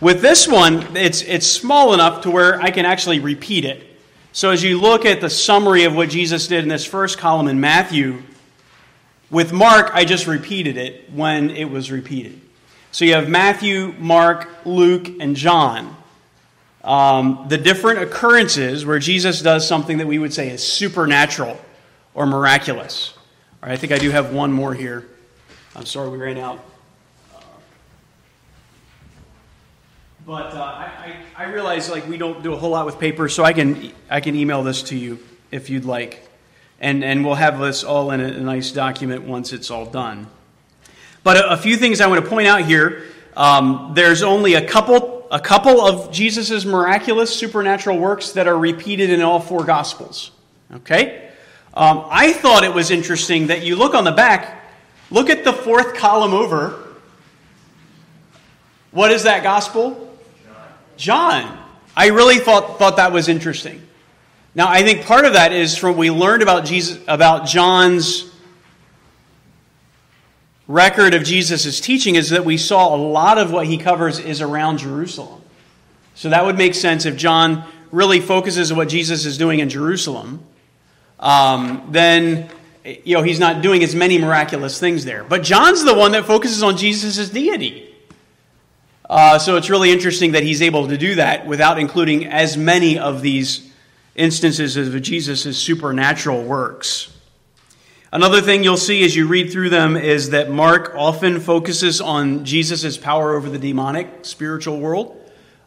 With 0.00 0.20
this 0.20 0.48
one, 0.48 0.96
it's, 0.96 1.22
it's 1.22 1.46
small 1.46 1.94
enough 1.94 2.22
to 2.22 2.30
where 2.32 2.60
I 2.60 2.72
can 2.72 2.84
actually 2.84 3.20
repeat 3.20 3.64
it. 3.64 3.86
So 4.32 4.50
as 4.50 4.64
you 4.64 4.80
look 4.80 5.04
at 5.04 5.20
the 5.20 5.30
summary 5.30 5.84
of 5.84 5.94
what 5.94 6.10
Jesus 6.10 6.48
did 6.48 6.64
in 6.64 6.68
this 6.68 6.84
first 6.84 7.18
column 7.18 7.46
in 7.46 7.60
Matthew, 7.60 8.24
with 9.30 9.52
Mark, 9.52 9.92
I 9.94 10.04
just 10.04 10.26
repeated 10.26 10.76
it 10.76 11.12
when 11.12 11.50
it 11.50 11.70
was 11.70 11.92
repeated. 11.92 12.40
So 12.90 13.04
you 13.04 13.14
have 13.14 13.28
Matthew, 13.28 13.94
Mark, 13.98 14.48
Luke, 14.64 15.08
and 15.20 15.36
John. 15.36 15.96
Um, 16.82 17.46
the 17.48 17.58
different 17.58 18.00
occurrences 18.00 18.86
where 18.86 18.98
Jesus 18.98 19.42
does 19.42 19.66
something 19.66 19.98
that 19.98 20.06
we 20.06 20.18
would 20.18 20.32
say 20.32 20.50
is 20.50 20.66
supernatural 20.66 21.60
or 22.14 22.24
miraculous. 22.26 23.12
All 23.62 23.68
right, 23.68 23.74
I 23.74 23.76
think 23.76 23.92
I 23.92 23.98
do 23.98 24.10
have 24.10 24.32
one 24.32 24.52
more 24.52 24.72
here. 24.72 25.06
I'm 25.76 25.84
sorry 25.84 26.08
we 26.08 26.18
ran 26.18 26.38
out. 26.38 26.64
But 30.26 30.54
uh, 30.54 30.60
I, 30.60 31.16
I, 31.36 31.44
I, 31.44 31.52
realize 31.52 31.88
like 31.88 32.06
we 32.06 32.18
don't 32.18 32.42
do 32.42 32.52
a 32.52 32.56
whole 32.56 32.70
lot 32.70 32.84
with 32.84 32.98
paper, 32.98 33.30
so 33.30 33.44
I 33.44 33.54
can 33.54 33.92
I 34.10 34.20
can 34.20 34.34
email 34.34 34.62
this 34.62 34.82
to 34.84 34.96
you 34.96 35.18
if 35.50 35.70
you'd 35.70 35.86
like, 35.86 36.28
and 36.80 37.02
and 37.02 37.24
we'll 37.24 37.34
have 37.34 37.58
this 37.58 37.82
all 37.82 38.10
in 38.10 38.20
a, 38.20 38.26
a 38.26 38.40
nice 38.40 38.70
document 38.70 39.22
once 39.22 39.54
it's 39.54 39.70
all 39.70 39.86
done. 39.86 40.26
But 41.22 41.36
a, 41.36 41.52
a 41.52 41.56
few 41.56 41.76
things 41.76 42.00
I 42.00 42.06
want 42.06 42.22
to 42.24 42.28
point 42.28 42.48
out 42.48 42.64
here. 42.64 43.04
Um, 43.36 43.92
there's 43.94 44.22
only 44.22 44.54
a 44.54 44.66
couple, 44.66 45.28
a 45.30 45.40
couple 45.40 45.80
of 45.80 46.10
Jesus' 46.10 46.64
miraculous 46.64 47.34
supernatural 47.34 47.98
works 47.98 48.32
that 48.32 48.48
are 48.48 48.58
repeated 48.58 49.10
in 49.10 49.22
all 49.22 49.40
four 49.40 49.64
Gospels. 49.64 50.32
Okay? 50.74 51.30
Um, 51.74 52.06
I 52.10 52.32
thought 52.32 52.64
it 52.64 52.74
was 52.74 52.90
interesting 52.90 53.48
that 53.48 53.62
you 53.62 53.76
look 53.76 53.94
on 53.94 54.04
the 54.04 54.12
back, 54.12 54.64
look 55.10 55.30
at 55.30 55.44
the 55.44 55.52
fourth 55.52 55.94
column 55.94 56.34
over. 56.34 56.82
What 58.90 59.12
is 59.12 59.22
that 59.24 59.42
Gospel? 59.42 60.16
John. 60.96 61.44
John. 61.44 61.64
I 61.96 62.08
really 62.08 62.38
thought, 62.38 62.78
thought 62.78 62.96
that 62.96 63.12
was 63.12 63.28
interesting. 63.28 63.82
Now, 64.54 64.68
I 64.68 64.82
think 64.82 65.04
part 65.04 65.24
of 65.24 65.34
that 65.34 65.52
is 65.52 65.76
from 65.76 65.96
we 65.96 66.10
learned 66.10 66.42
about 66.42 66.64
Jesus 66.64 66.98
about 67.06 67.46
John's 67.46 68.28
record 70.68 71.14
of 71.14 71.24
Jesus' 71.24 71.80
teaching 71.80 72.14
is 72.14 72.30
that 72.30 72.44
we 72.44 72.56
saw 72.56 72.94
a 72.94 72.96
lot 72.96 73.38
of 73.38 73.50
what 73.50 73.66
he 73.66 73.78
covers 73.78 74.20
is 74.20 74.40
around 74.40 74.78
Jerusalem. 74.78 75.42
So 76.14 76.28
that 76.30 76.44
would 76.44 76.58
make 76.58 76.74
sense 76.74 77.06
if 77.06 77.16
John 77.16 77.64
really 77.90 78.20
focuses 78.20 78.70
on 78.70 78.76
what 78.76 78.88
Jesus 78.88 79.24
is 79.24 79.38
doing 79.38 79.60
in 79.60 79.70
Jerusalem. 79.70 80.44
Um, 81.18 81.88
then 81.90 82.50
you 82.84 83.14
know 83.14 83.22
he's 83.22 83.40
not 83.40 83.62
doing 83.62 83.82
as 83.82 83.94
many 83.94 84.18
miraculous 84.18 84.78
things 84.78 85.04
there. 85.04 85.24
But 85.24 85.42
John's 85.42 85.84
the 85.84 85.94
one 85.94 86.12
that 86.12 86.26
focuses 86.26 86.62
on 86.62 86.76
Jesus' 86.76 87.30
deity. 87.30 87.94
Uh, 89.08 89.38
so 89.38 89.56
it's 89.56 89.70
really 89.70 89.90
interesting 89.90 90.32
that 90.32 90.42
he's 90.42 90.60
able 90.60 90.88
to 90.88 90.98
do 90.98 91.14
that 91.14 91.46
without 91.46 91.78
including 91.78 92.26
as 92.26 92.58
many 92.58 92.98
of 92.98 93.22
these 93.22 93.70
instances 94.14 94.76
of 94.76 95.00
Jesus' 95.00 95.56
supernatural 95.56 96.42
works. 96.42 97.16
Another 98.10 98.40
thing 98.40 98.64
you'll 98.64 98.78
see 98.78 99.04
as 99.04 99.14
you 99.14 99.26
read 99.26 99.52
through 99.52 99.68
them 99.68 99.94
is 99.94 100.30
that 100.30 100.50
Mark 100.50 100.94
often 100.96 101.40
focuses 101.40 102.00
on 102.00 102.46
Jesus' 102.46 102.96
power 102.96 103.36
over 103.36 103.50
the 103.50 103.58
demonic 103.58 104.24
spiritual 104.24 104.80
world, 104.80 105.14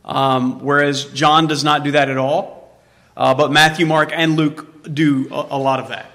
um, 0.04 0.60
whereas 0.60 1.06
John 1.06 1.46
does 1.46 1.64
not 1.64 1.84
do 1.84 1.92
that 1.92 2.10
at 2.10 2.18
all. 2.18 2.82
Uh, 3.16 3.36
but 3.36 3.52
Matthew, 3.52 3.86
Mark, 3.86 4.10
and 4.12 4.38
Luke 4.38 4.92
do 4.92 5.28
a, 5.30 5.50
a, 5.52 5.60
lot 5.60 5.80
of 5.80 5.90
that. 5.90 6.10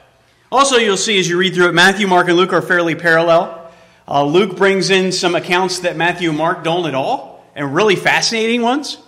Also, 0.50 0.78
you'll 0.78 0.96
see 0.96 1.20
as 1.20 1.28
you 1.28 1.38
read 1.38 1.54
through 1.54 1.68
it, 1.68 1.74
Matthew, 1.74 2.08
Mark, 2.08 2.26
and 2.26 2.36
Luke 2.36 2.52
are 2.52 2.62
fairly 2.62 2.96
parallel. 2.96 3.70
Uh, 4.08 4.24
Luke 4.24 4.56
brings 4.56 4.90
in 4.90 5.12
some 5.12 5.36
accounts 5.36 5.80
that 5.80 5.96
Matthew 5.96 6.30
and 6.30 6.38
Mark 6.38 6.64
don't 6.64 6.86
at 6.86 6.94
all, 6.96 7.44
and 7.54 7.72
really 7.72 7.94
fascinating 7.94 8.62
ones. 8.62 8.98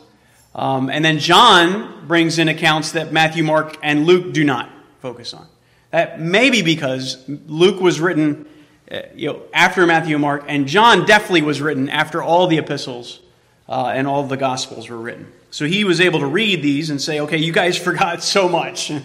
Um, 0.55 0.89
and 0.89 1.05
then 1.05 1.19
John 1.19 2.07
brings 2.07 2.39
in 2.39 2.47
accounts 2.47 2.93
that 2.93 3.13
Matthew, 3.13 3.43
Mark, 3.43 3.77
and 3.83 4.07
Luke 4.07 4.33
do 4.33 4.45
not 4.45 4.71
focus 5.01 5.35
on. 5.35 5.49
That 5.91 6.21
may 6.21 6.51
be 6.51 6.63
because 6.63 7.25
Luke 7.47 7.81
was 7.81 8.01
written 8.01 8.47
uh, 8.91 9.03
you 9.15 9.29
know, 9.29 9.43
after 9.53 9.87
Matthew 9.87 10.15
and 10.15 10.23
Mark, 10.23 10.45
and 10.49 10.67
John 10.67 11.05
definitely 11.05 11.43
was 11.43 11.61
written 11.61 11.91
after 11.91 12.23
all 12.23 12.47
the 12.47 12.57
epistles 12.57 13.21
uh, 13.69 13.93
and 13.95 14.07
all 14.07 14.23
the 14.23 14.37
gospels 14.37 14.89
were 14.89 14.97
written. 14.97 15.31
So 15.51 15.67
he 15.67 15.85
was 15.85 16.01
able 16.01 16.21
to 16.21 16.27
read 16.27 16.63
these 16.63 16.89
and 16.89 17.01
say, 17.01 17.21
okay, 17.21 17.37
you 17.37 17.53
guys 17.53 17.77
forgot 17.83 18.23
so 18.23 18.49
much. 18.49 18.91
uh, 18.91 18.97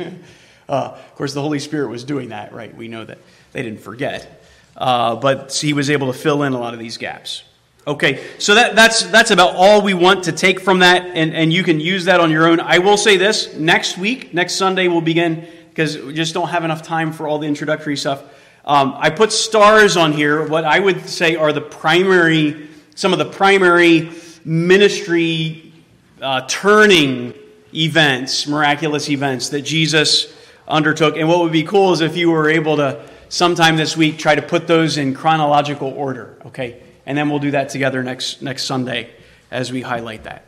of 0.69 1.15
course, 1.15 1.33
the 1.33 1.41
Holy 1.41 1.59
Spirit 1.59 1.89
was 1.89 2.05
doing 2.05 2.29
that, 2.29 2.53
right? 2.53 2.73
We 2.75 2.87
know 2.87 3.03
that 3.03 3.17
they 3.51 3.61
didn't 3.61 3.81
forget. 3.81 4.41
Uh, 4.75 5.15
but 5.17 5.53
he 5.53 5.73
was 5.73 5.89
able 5.89 6.11
to 6.11 6.17
fill 6.17 6.43
in 6.43 6.53
a 6.53 6.59
lot 6.59 6.73
of 6.73 6.79
these 6.79 6.97
gaps. 6.97 7.43
Okay, 7.85 8.23
so 8.39 8.55
that, 8.55 8.77
that's, 8.77 9.03
that's 9.03 9.31
about 9.31 9.55
all 9.55 9.81
we 9.81 9.93
want 9.93 10.23
to 10.23 10.31
take 10.31 10.61
from 10.61 10.79
that, 10.79 11.05
and, 11.05 11.33
and 11.33 11.51
you 11.51 11.63
can 11.63 11.81
use 11.81 12.05
that 12.05 12.21
on 12.21 12.31
your 12.31 12.47
own. 12.47 12.61
I 12.61 12.79
will 12.79 12.95
say 12.95 13.17
this 13.17 13.53
next 13.55 13.97
week, 13.97 14.33
next 14.33 14.55
Sunday, 14.55 14.87
we'll 14.87 15.01
begin 15.01 15.45
because 15.73 15.97
we 15.97 16.13
just 16.13 16.35
don't 16.35 16.49
have 16.49 16.63
enough 16.63 16.83
time 16.83 17.11
for 17.11 17.27
all 17.27 17.39
the 17.39 17.47
introductory 17.47 17.97
stuff. 17.97 18.23
Um, 18.63 18.93
I 18.95 19.09
put 19.09 19.31
stars 19.31 19.97
on 19.97 20.13
here, 20.13 20.47
what 20.47 20.65
I 20.65 20.79
would 20.79 21.09
say 21.09 21.35
are 21.35 21.51
the 21.51 21.61
primary, 21.61 22.69
some 22.93 23.11
of 23.11 23.19
the 23.19 23.25
primary 23.25 24.11
ministry 24.45 25.73
uh, 26.21 26.45
turning 26.47 27.33
events, 27.73 28.47
miraculous 28.47 29.09
events 29.09 29.49
that 29.49 29.63
Jesus 29.63 30.33
undertook. 30.67 31.17
And 31.17 31.27
what 31.27 31.39
would 31.39 31.51
be 31.51 31.63
cool 31.63 31.91
is 31.91 32.01
if 32.01 32.15
you 32.15 32.29
were 32.29 32.49
able 32.49 32.77
to 32.77 33.03
sometime 33.29 33.75
this 33.75 33.97
week 33.97 34.19
try 34.19 34.35
to 34.35 34.43
put 34.43 34.67
those 34.67 34.97
in 34.97 35.15
chronological 35.15 35.89
order, 35.89 36.37
okay? 36.45 36.83
And 37.07 37.17
then 37.17 37.29
we'll 37.29 37.39
do 37.39 37.51
that 37.51 37.69
together 37.69 38.03
next, 38.03 38.43
next 38.43 38.65
Sunday 38.65 39.09
as 39.49 39.71
we 39.71 39.81
highlight 39.81 40.25
that. 40.25 40.45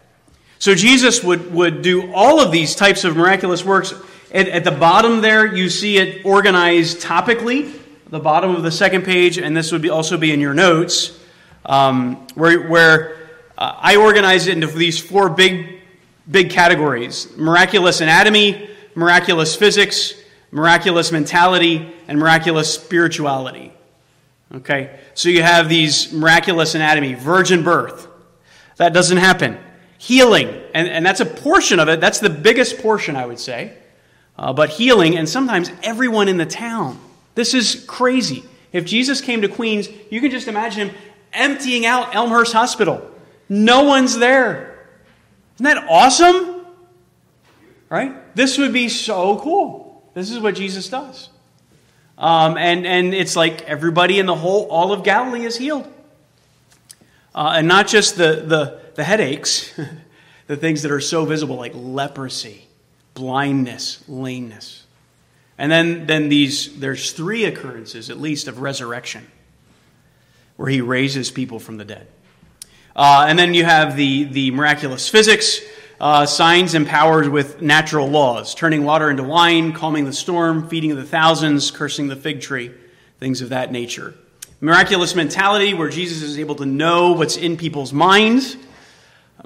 So 0.60 0.76
Jesus 0.76 1.24
would, 1.24 1.54
would 1.54 1.82
do 1.82 2.14
all 2.14 2.40
of 2.40 2.52
these 2.52 2.76
types 2.76 3.04
of 3.04 3.18
miraculous 3.18 3.66
works. 3.66 3.94
At, 4.36 4.50
at 4.50 4.64
the 4.66 4.72
bottom 4.72 5.22
there, 5.22 5.56
you 5.56 5.70
see 5.70 5.98
it 5.98 6.26
organized 6.26 7.00
topically 7.00 7.74
the 8.10 8.20
bottom 8.20 8.54
of 8.54 8.64
the 8.64 8.72
second 8.72 9.06
page, 9.06 9.38
and 9.38 9.56
this 9.56 9.72
would 9.72 9.82
be 9.82 9.90
also 9.90 10.18
be 10.18 10.34
in 10.34 10.42
your 10.42 10.54
notes, 10.54 11.18
um, 11.66 12.28
where, 12.36 12.68
where 12.68 13.30
uh, 13.58 13.78
I 13.78 13.96
organize 13.96 14.48
it 14.48 14.52
into 14.52 14.68
these 14.68 15.00
four 15.00 15.30
big, 15.30 15.80
big 16.30 16.50
categories 16.50 17.32
miraculous 17.38 18.02
anatomy, 18.02 18.70
miraculous 18.94 19.56
physics, 19.56 20.14
miraculous 20.52 21.14
mentality, 21.14 21.94
and 22.10 22.20
miraculous 22.20 22.74
spirituality. 22.74 23.72
Okay? 24.54 25.00
So 25.14 25.30
you 25.30 25.44
have 25.44 25.70
these 25.70 26.12
miraculous 26.12 26.76
anatomy, 26.76 27.14
virgin 27.14 27.64
birth. 27.64 28.10
That 28.76 28.92
doesn't 28.92 29.18
happen. 29.18 29.58
Healing, 29.98 30.50
and, 30.74 30.90
and 30.90 31.06
that's 31.06 31.22
a 31.22 31.26
portion 31.26 31.80
of 31.80 31.88
it. 31.88 32.02
That's 32.02 32.20
the 32.20 32.30
biggest 32.30 32.80
portion, 32.80 33.16
I 33.16 33.26
would 33.26 33.40
say. 33.40 33.78
Uh, 34.38 34.54
but 34.54 34.70
healing, 34.70 35.18
and 35.18 35.28
sometimes 35.30 35.72
everyone 35.82 36.28
in 36.28 36.38
the 36.38 36.46
town. 36.46 37.00
This 37.36 37.54
is 37.54 37.86
crazy. 37.88 38.44
If 38.72 38.86
Jesus 38.86 39.22
came 39.22 39.42
to 39.42 39.48
Queens, 39.48 39.88
you 40.10 40.20
can 40.20 40.32
just 40.32 40.48
imagine 40.48 40.90
him 40.90 40.96
emptying 41.32 41.86
out 41.86 42.16
Elmhurst 42.16 42.54
Hospital. 42.54 43.10
No 43.48 43.84
one's 43.84 44.18
there. 44.18 44.88
Isn't 45.56 45.66
that 45.66 45.86
awesome? 45.90 46.66
Right? 47.90 48.36
This 48.36 48.58
would 48.58 48.74
be 48.74 48.90
so 48.90 49.40
cool. 49.40 50.04
This 50.14 50.32
is 50.32 50.40
what 50.40 50.56
Jesus 50.56 50.90
does. 50.90 51.30
Um, 52.18 52.58
and, 52.58 52.86
and 52.88 53.14
it's 53.14 53.36
like 53.36 53.62
everybody 53.64 54.20
in 54.20 54.26
the 54.26 54.36
whole, 54.36 54.68
all 54.70 54.92
of 54.92 55.04
Galilee 55.04 55.46
is 55.46 55.58
healed. 55.58 55.92
Uh, 57.34 57.56
and 57.58 57.68
not 57.68 57.88
just 57.88 58.16
the, 58.16 58.44
the, 58.46 58.80
the 58.96 59.04
headaches, 59.04 59.74
the 60.48 60.56
things 60.56 60.82
that 60.84 60.92
are 60.92 61.02
so 61.02 61.26
visible, 61.26 61.58
like 61.58 61.74
leprosy, 61.76 62.68
blindness, 63.16 64.04
lameness. 64.08 64.86
And 65.58 65.72
then, 65.72 66.06
then 66.06 66.30
these, 66.30 66.80
there's 66.80 67.14
three 67.14 67.46
occurrences, 67.46 68.10
at 68.10 68.20
least, 68.20 68.48
of 68.48 68.60
resurrection, 68.60 69.26
where 70.58 70.70
he 70.70 70.82
raises 70.82 71.32
people 71.32 71.60
from 71.60 71.78
the 71.78 71.86
dead. 71.86 72.08
Uh, 72.96 73.26
and 73.28 73.40
then 73.40 73.54
you 73.54 73.66
have 73.66 73.96
the, 73.96 74.26
the 74.26 74.52
miraculous 74.52 75.10
physics, 75.10 75.62
uh, 76.00 76.26
signs 76.26 76.76
powers 76.88 77.28
with 77.30 77.62
natural 77.62 78.08
laws, 78.08 78.54
turning 78.54 78.84
water 78.84 79.10
into 79.10 79.24
wine, 79.24 79.72
calming 79.72 80.06
the 80.06 80.14
storm, 80.14 80.68
feeding 80.68 80.96
the 80.96 81.04
thousands, 81.04 81.72
cursing 81.72 82.08
the 82.08 82.16
fig 82.16 82.42
tree, 82.42 82.72
things 83.20 83.42
of 83.42 83.50
that 83.50 83.72
nature. 83.72 84.14
Miraculous 84.60 85.16
mentality, 85.16 85.74
where 85.74 85.90
Jesus 85.90 86.22
is 86.22 86.38
able 86.38 86.56
to 86.56 86.66
know 86.66 87.14
what's 87.14 87.38
in 87.38 87.56
people's 87.56 87.94
minds. 87.94 88.58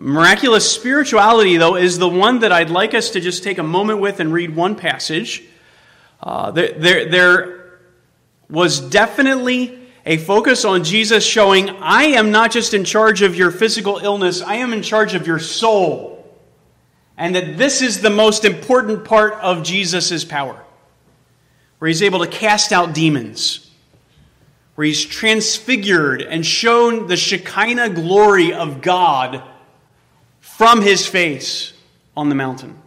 Miraculous 0.01 0.71
spirituality, 0.71 1.57
though, 1.57 1.75
is 1.75 1.99
the 1.99 2.07
one 2.07 2.39
that 2.39 2.53
I'd 2.53 2.69
like 2.69 2.93
us 2.93 3.09
to 3.11 3.19
just 3.19 3.43
take 3.43 3.57
a 3.57 3.63
moment 3.63 3.99
with 3.99 4.21
and 4.21 4.31
read 4.31 4.55
one 4.55 4.75
passage. 4.75 5.43
Uh, 6.23 6.51
there, 6.51 6.71
there, 6.71 7.09
there 7.09 7.79
was 8.49 8.79
definitely 8.79 9.77
a 10.05 10.15
focus 10.15 10.63
on 10.63 10.85
Jesus 10.85 11.25
showing, 11.25 11.69
I 11.69 12.03
am 12.03 12.31
not 12.31 12.51
just 12.51 12.73
in 12.73 12.85
charge 12.85 13.21
of 13.23 13.35
your 13.35 13.51
physical 13.51 13.97
illness, 13.97 14.41
I 14.41 14.55
am 14.55 14.71
in 14.71 14.83
charge 14.83 15.15
of 15.15 15.27
your 15.27 15.39
soul. 15.39 16.25
And 17.17 17.35
that 17.35 17.57
this 17.57 17.81
is 17.81 17.99
the 17.99 18.09
most 18.09 18.45
important 18.45 19.03
part 19.03 19.33
of 19.33 19.63
Jesus' 19.63 20.23
power, 20.23 20.63
where 21.79 21.89
he's 21.89 22.01
able 22.01 22.19
to 22.19 22.27
cast 22.27 22.71
out 22.71 22.93
demons, 22.93 23.69
where 24.75 24.85
he's 24.87 25.03
transfigured 25.03 26.21
and 26.21 26.45
shown 26.45 27.07
the 27.07 27.17
Shekinah 27.17 27.89
glory 27.89 28.53
of 28.53 28.81
God 28.81 29.43
from 30.59 30.81
his 30.81 31.07
face 31.07 31.71
on 32.17 32.27
the 32.27 32.35
mountain. 32.35 32.77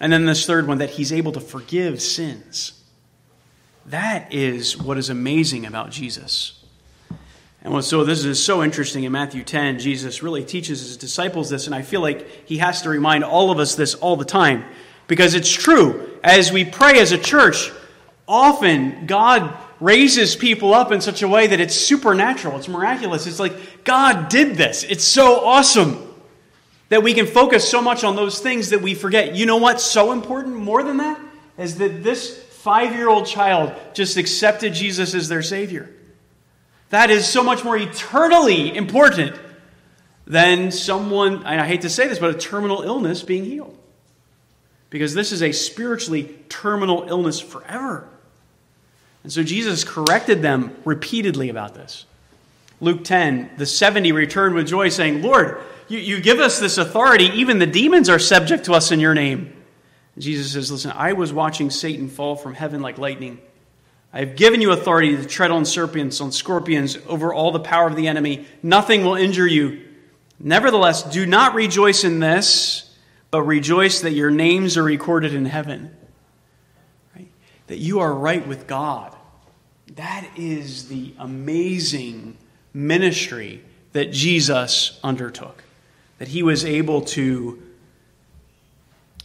And 0.00 0.12
then 0.12 0.24
this 0.24 0.46
third 0.46 0.68
one, 0.68 0.78
that 0.78 0.90
he's 0.90 1.12
able 1.12 1.32
to 1.32 1.40
forgive 1.40 2.00
sins. 2.00 2.80
That 3.86 4.32
is 4.32 4.78
what 4.78 4.96
is 4.96 5.10
amazing 5.10 5.66
about 5.66 5.90
Jesus. 5.90 6.64
And 7.64 7.84
so 7.84 8.04
this 8.04 8.24
is 8.24 8.40
so 8.40 8.62
interesting 8.62 9.02
in 9.02 9.10
Matthew 9.10 9.42
10. 9.42 9.80
Jesus 9.80 10.22
really 10.22 10.44
teaches 10.44 10.80
his 10.80 10.96
disciples 10.96 11.50
this, 11.50 11.66
and 11.66 11.74
I 11.74 11.82
feel 11.82 12.02
like 12.02 12.46
he 12.46 12.58
has 12.58 12.82
to 12.82 12.88
remind 12.88 13.24
all 13.24 13.50
of 13.50 13.58
us 13.58 13.74
this 13.74 13.96
all 13.96 14.14
the 14.14 14.24
time. 14.24 14.64
Because 15.08 15.34
it's 15.34 15.52
true. 15.52 16.20
As 16.22 16.52
we 16.52 16.64
pray 16.64 17.00
as 17.00 17.10
a 17.10 17.18
church, 17.18 17.72
often 18.28 19.06
God 19.06 19.58
raises 19.80 20.36
people 20.36 20.72
up 20.72 20.92
in 20.92 21.00
such 21.00 21.22
a 21.22 21.28
way 21.28 21.48
that 21.48 21.58
it's 21.58 21.74
supernatural, 21.74 22.58
it's 22.58 22.68
miraculous. 22.68 23.26
It's 23.26 23.40
like, 23.40 23.82
God 23.82 24.28
did 24.28 24.54
this. 24.54 24.84
It's 24.84 25.02
so 25.02 25.44
awesome 25.44 26.06
that 26.90 27.02
we 27.02 27.14
can 27.14 27.26
focus 27.26 27.66
so 27.68 27.80
much 27.80 28.04
on 28.04 28.16
those 28.16 28.40
things 28.40 28.70
that 28.70 28.82
we 28.82 28.94
forget. 28.94 29.34
You 29.34 29.46
know 29.46 29.56
what's 29.56 29.82
so 29.82 30.12
important 30.12 30.56
more 30.56 30.82
than 30.82 30.98
that? 30.98 31.18
Is 31.56 31.78
that 31.78 32.02
this 32.02 32.36
five 32.36 32.94
year 32.94 33.08
old 33.08 33.26
child 33.26 33.72
just 33.94 34.18
accepted 34.18 34.74
Jesus 34.74 35.14
as 35.14 35.28
their 35.28 35.42
Savior. 35.42 35.88
That 36.90 37.10
is 37.10 37.26
so 37.26 37.42
much 37.42 37.64
more 37.64 37.76
eternally 37.76 38.76
important 38.76 39.36
than 40.26 40.70
someone, 40.70 41.44
and 41.44 41.60
I 41.60 41.66
hate 41.66 41.82
to 41.82 41.90
say 41.90 42.08
this, 42.08 42.18
but 42.18 42.34
a 42.34 42.38
terminal 42.38 42.82
illness 42.82 43.22
being 43.22 43.44
healed. 43.44 43.76
Because 44.90 45.14
this 45.14 45.30
is 45.30 45.42
a 45.42 45.52
spiritually 45.52 46.34
terminal 46.48 47.04
illness 47.08 47.38
forever. 47.38 48.08
And 49.22 49.32
so 49.32 49.44
Jesus 49.44 49.84
corrected 49.84 50.42
them 50.42 50.76
repeatedly 50.84 51.48
about 51.48 51.74
this. 51.74 52.06
Luke 52.80 53.04
10, 53.04 53.50
the 53.56 53.66
70 53.66 54.10
returned 54.12 54.54
with 54.54 54.66
joy, 54.66 54.88
saying, 54.88 55.22
Lord, 55.22 55.60
you, 55.90 55.98
you 55.98 56.20
give 56.20 56.38
us 56.38 56.60
this 56.60 56.78
authority. 56.78 57.24
Even 57.34 57.58
the 57.58 57.66
demons 57.66 58.08
are 58.08 58.20
subject 58.20 58.66
to 58.66 58.74
us 58.74 58.92
in 58.92 59.00
your 59.00 59.12
name. 59.12 59.52
And 60.14 60.22
Jesus 60.22 60.52
says, 60.52 60.70
Listen, 60.70 60.92
I 60.92 61.14
was 61.14 61.32
watching 61.32 61.68
Satan 61.68 62.08
fall 62.08 62.36
from 62.36 62.54
heaven 62.54 62.80
like 62.80 62.96
lightning. 62.96 63.40
I 64.12 64.20
have 64.20 64.36
given 64.36 64.60
you 64.60 64.70
authority 64.70 65.16
to 65.16 65.24
tread 65.24 65.50
on 65.50 65.64
serpents, 65.64 66.20
on 66.20 66.30
scorpions, 66.30 66.96
over 67.08 67.34
all 67.34 67.50
the 67.50 67.60
power 67.60 67.88
of 67.88 67.96
the 67.96 68.06
enemy. 68.06 68.46
Nothing 68.62 69.04
will 69.04 69.16
injure 69.16 69.46
you. 69.46 69.84
Nevertheless, 70.38 71.02
do 71.02 71.26
not 71.26 71.54
rejoice 71.54 72.04
in 72.04 72.20
this, 72.20 72.96
but 73.32 73.42
rejoice 73.42 74.00
that 74.02 74.12
your 74.12 74.30
names 74.30 74.76
are 74.76 74.84
recorded 74.84 75.34
in 75.34 75.44
heaven. 75.44 75.94
Right? 77.16 77.28
That 77.66 77.78
you 77.78 77.98
are 78.00 78.14
right 78.14 78.46
with 78.46 78.68
God. 78.68 79.14
That 79.96 80.24
is 80.36 80.88
the 80.88 81.14
amazing 81.18 82.36
ministry 82.72 83.64
that 83.92 84.12
Jesus 84.12 85.00
undertook 85.02 85.64
that 86.20 86.28
he 86.28 86.42
was 86.42 86.66
able 86.66 87.00
to 87.00 87.60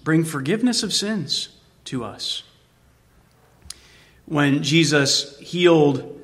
bring 0.05 0.23
forgiveness 0.23 0.81
of 0.81 0.93
sins 0.93 1.49
to 1.83 2.05
us. 2.05 2.41
When 4.27 4.63
Jesus 4.63 5.37
healed 5.39 6.21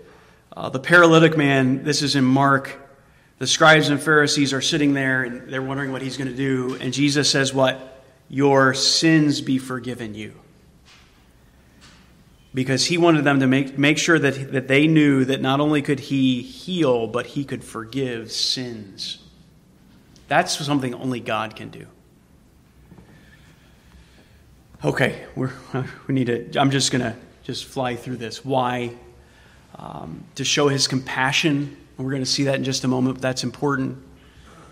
uh, 0.56 0.70
the 0.70 0.80
paralytic 0.80 1.36
man, 1.36 1.84
this 1.84 2.02
is 2.02 2.16
in 2.16 2.24
Mark, 2.24 2.80
the 3.38 3.48
scribes 3.48 3.90
and 3.90 4.02
Pharisees 4.02 4.54
are 4.54 4.62
sitting 4.62 4.94
there 4.94 5.24
and 5.24 5.50
they're 5.50 5.62
wondering 5.62 5.92
what 5.92 6.02
he's 6.02 6.16
going 6.16 6.30
to 6.30 6.36
do. 6.36 6.78
And 6.80 6.94
Jesus 6.94 7.30
says, 7.30 7.54
What? 7.54 8.02
Your 8.30 8.74
sins 8.74 9.42
be 9.42 9.58
forgiven 9.58 10.16
you. 10.16 10.34
Because 12.54 12.86
he 12.86 12.98
wanted 12.98 13.26
them 13.26 13.42
to 13.42 13.48
make, 13.48 13.78
make 13.78 13.98
sure 13.98 14.18
that, 14.18 14.54
that 14.54 14.70
they 14.70 14.88
knew 14.88 15.26
that 15.26 15.42
not 15.42 15.60
only 15.60 15.82
could 15.82 16.00
he 16.00 16.42
heal, 16.42 17.08
but 17.08 17.26
he 17.26 17.44
could 17.44 17.62
forgive 17.62 18.32
sins. 18.32 19.22
That's 20.32 20.66
something 20.66 20.94
only 20.94 21.20
God 21.20 21.58
can 21.58 21.72
do. 21.72 21.88
Okay, 24.82 25.26
we're, 25.36 25.52
we 26.08 26.14
need 26.14 26.28
to, 26.28 26.58
I'm 26.58 26.72
just 26.72 26.90
going 26.90 27.02
to 27.02 27.18
just 27.44 27.66
fly 27.66 27.98
through 27.98 28.16
this. 28.16 28.46
Why? 28.46 28.96
Um, 29.76 30.24
to 30.36 30.46
show 30.46 30.70
his 30.70 30.88
compassion. 30.88 31.76
We're 31.98 32.12
going 32.12 32.22
to 32.22 32.26
see 32.26 32.46
that 32.46 32.56
in 32.56 32.64
just 32.64 32.86
a 32.86 32.88
moment, 32.88 33.16
but 33.16 33.22
that's 33.22 33.44
important. 33.44 34.02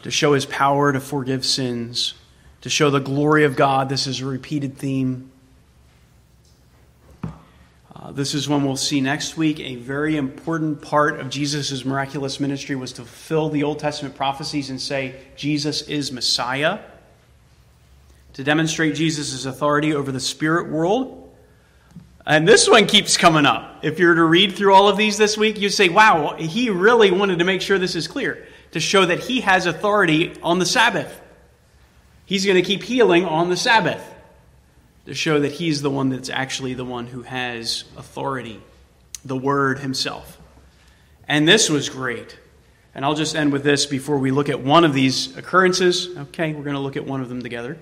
To 0.03 0.11
show 0.11 0.31
his 0.31 0.45
power 0.45 0.93
to 0.93 1.01
forgive 1.01 1.45
sins. 1.45 2.13
To 2.61 2.69
show 2.69 2.89
the 2.89 3.01
glory 3.01 3.43
of 3.43 3.57
God. 3.57 3.89
This 3.89 4.07
is 4.07 4.21
a 4.21 4.25
repeated 4.25 4.77
theme. 4.77 5.29
Uh, 8.01 8.13
this 8.13 8.33
is 8.33 8.47
one 8.47 8.63
we'll 8.63 8.77
see 8.77 9.01
next 9.01 9.35
week. 9.35 9.59
A 9.59 9.75
very 9.75 10.15
important 10.15 10.81
part 10.81 11.19
of 11.19 11.29
Jesus' 11.29 11.83
miraculous 11.83 12.39
ministry 12.39 12.77
was 12.77 12.93
to 12.93 13.01
fulfill 13.01 13.49
the 13.49 13.63
Old 13.63 13.79
Testament 13.79 14.15
prophecies 14.15 14.69
and 14.69 14.79
say, 14.79 15.19
Jesus 15.35 15.81
is 15.81 16.09
Messiah. 16.09 16.79
To 18.33 18.43
demonstrate 18.45 18.95
Jesus' 18.95 19.43
authority 19.43 19.93
over 19.93 20.13
the 20.13 20.19
spirit 20.21 20.69
world 20.69 21.29
And 22.25 22.47
this 22.47 22.69
one 22.69 22.85
keeps 22.85 23.17
coming 23.17 23.47
up. 23.47 23.79
If 23.81 23.97
you're 23.97 24.13
to 24.13 24.23
read 24.23 24.55
through 24.55 24.73
all 24.73 24.87
of 24.87 24.97
these 24.97 25.17
this 25.17 25.35
week, 25.35 25.59
you 25.59 25.67
say, 25.69 25.89
wow, 25.89 26.35
he 26.37 26.69
really 26.69 27.09
wanted 27.09 27.39
to 27.39 27.43
make 27.43 27.59
sure 27.59 27.79
this 27.79 27.95
is 27.95 28.07
clear 28.07 28.45
to 28.71 28.79
show 28.79 29.03
that 29.03 29.19
he 29.19 29.41
has 29.41 29.65
authority 29.65 30.35
on 30.43 30.59
the 30.59 30.65
Sabbath. 30.65 31.19
He's 32.25 32.45
going 32.45 32.55
to 32.57 32.61
keep 32.61 32.83
healing 32.83 33.25
on 33.25 33.49
the 33.49 33.57
Sabbath 33.57 34.03
to 35.09 35.15
show 35.15 35.39
that 35.39 35.51
he's 35.51 35.81
the 35.81 35.89
one 35.89 36.09
that's 36.09 36.29
actually 36.29 36.75
the 36.75 36.85
one 36.85 37.07
who 37.07 37.23
has 37.23 37.83
authority, 37.97 38.61
the 39.25 39.35
Word 39.35 39.79
himself. 39.79 40.39
And 41.27 41.47
this 41.47 41.67
was 41.67 41.89
great. 41.89 42.37
And 42.93 43.03
I'll 43.03 43.15
just 43.15 43.35
end 43.35 43.51
with 43.51 43.63
this 43.63 43.87
before 43.87 44.19
we 44.19 44.29
look 44.29 44.49
at 44.49 44.61
one 44.61 44.85
of 44.85 44.93
these 44.93 45.35
occurrences. 45.35 46.15
Okay, 46.15 46.53
we're 46.53 46.61
going 46.61 46.75
to 46.75 46.81
look 46.81 46.95
at 46.95 47.05
one 47.05 47.21
of 47.21 47.29
them 47.29 47.41
together. 47.41 47.79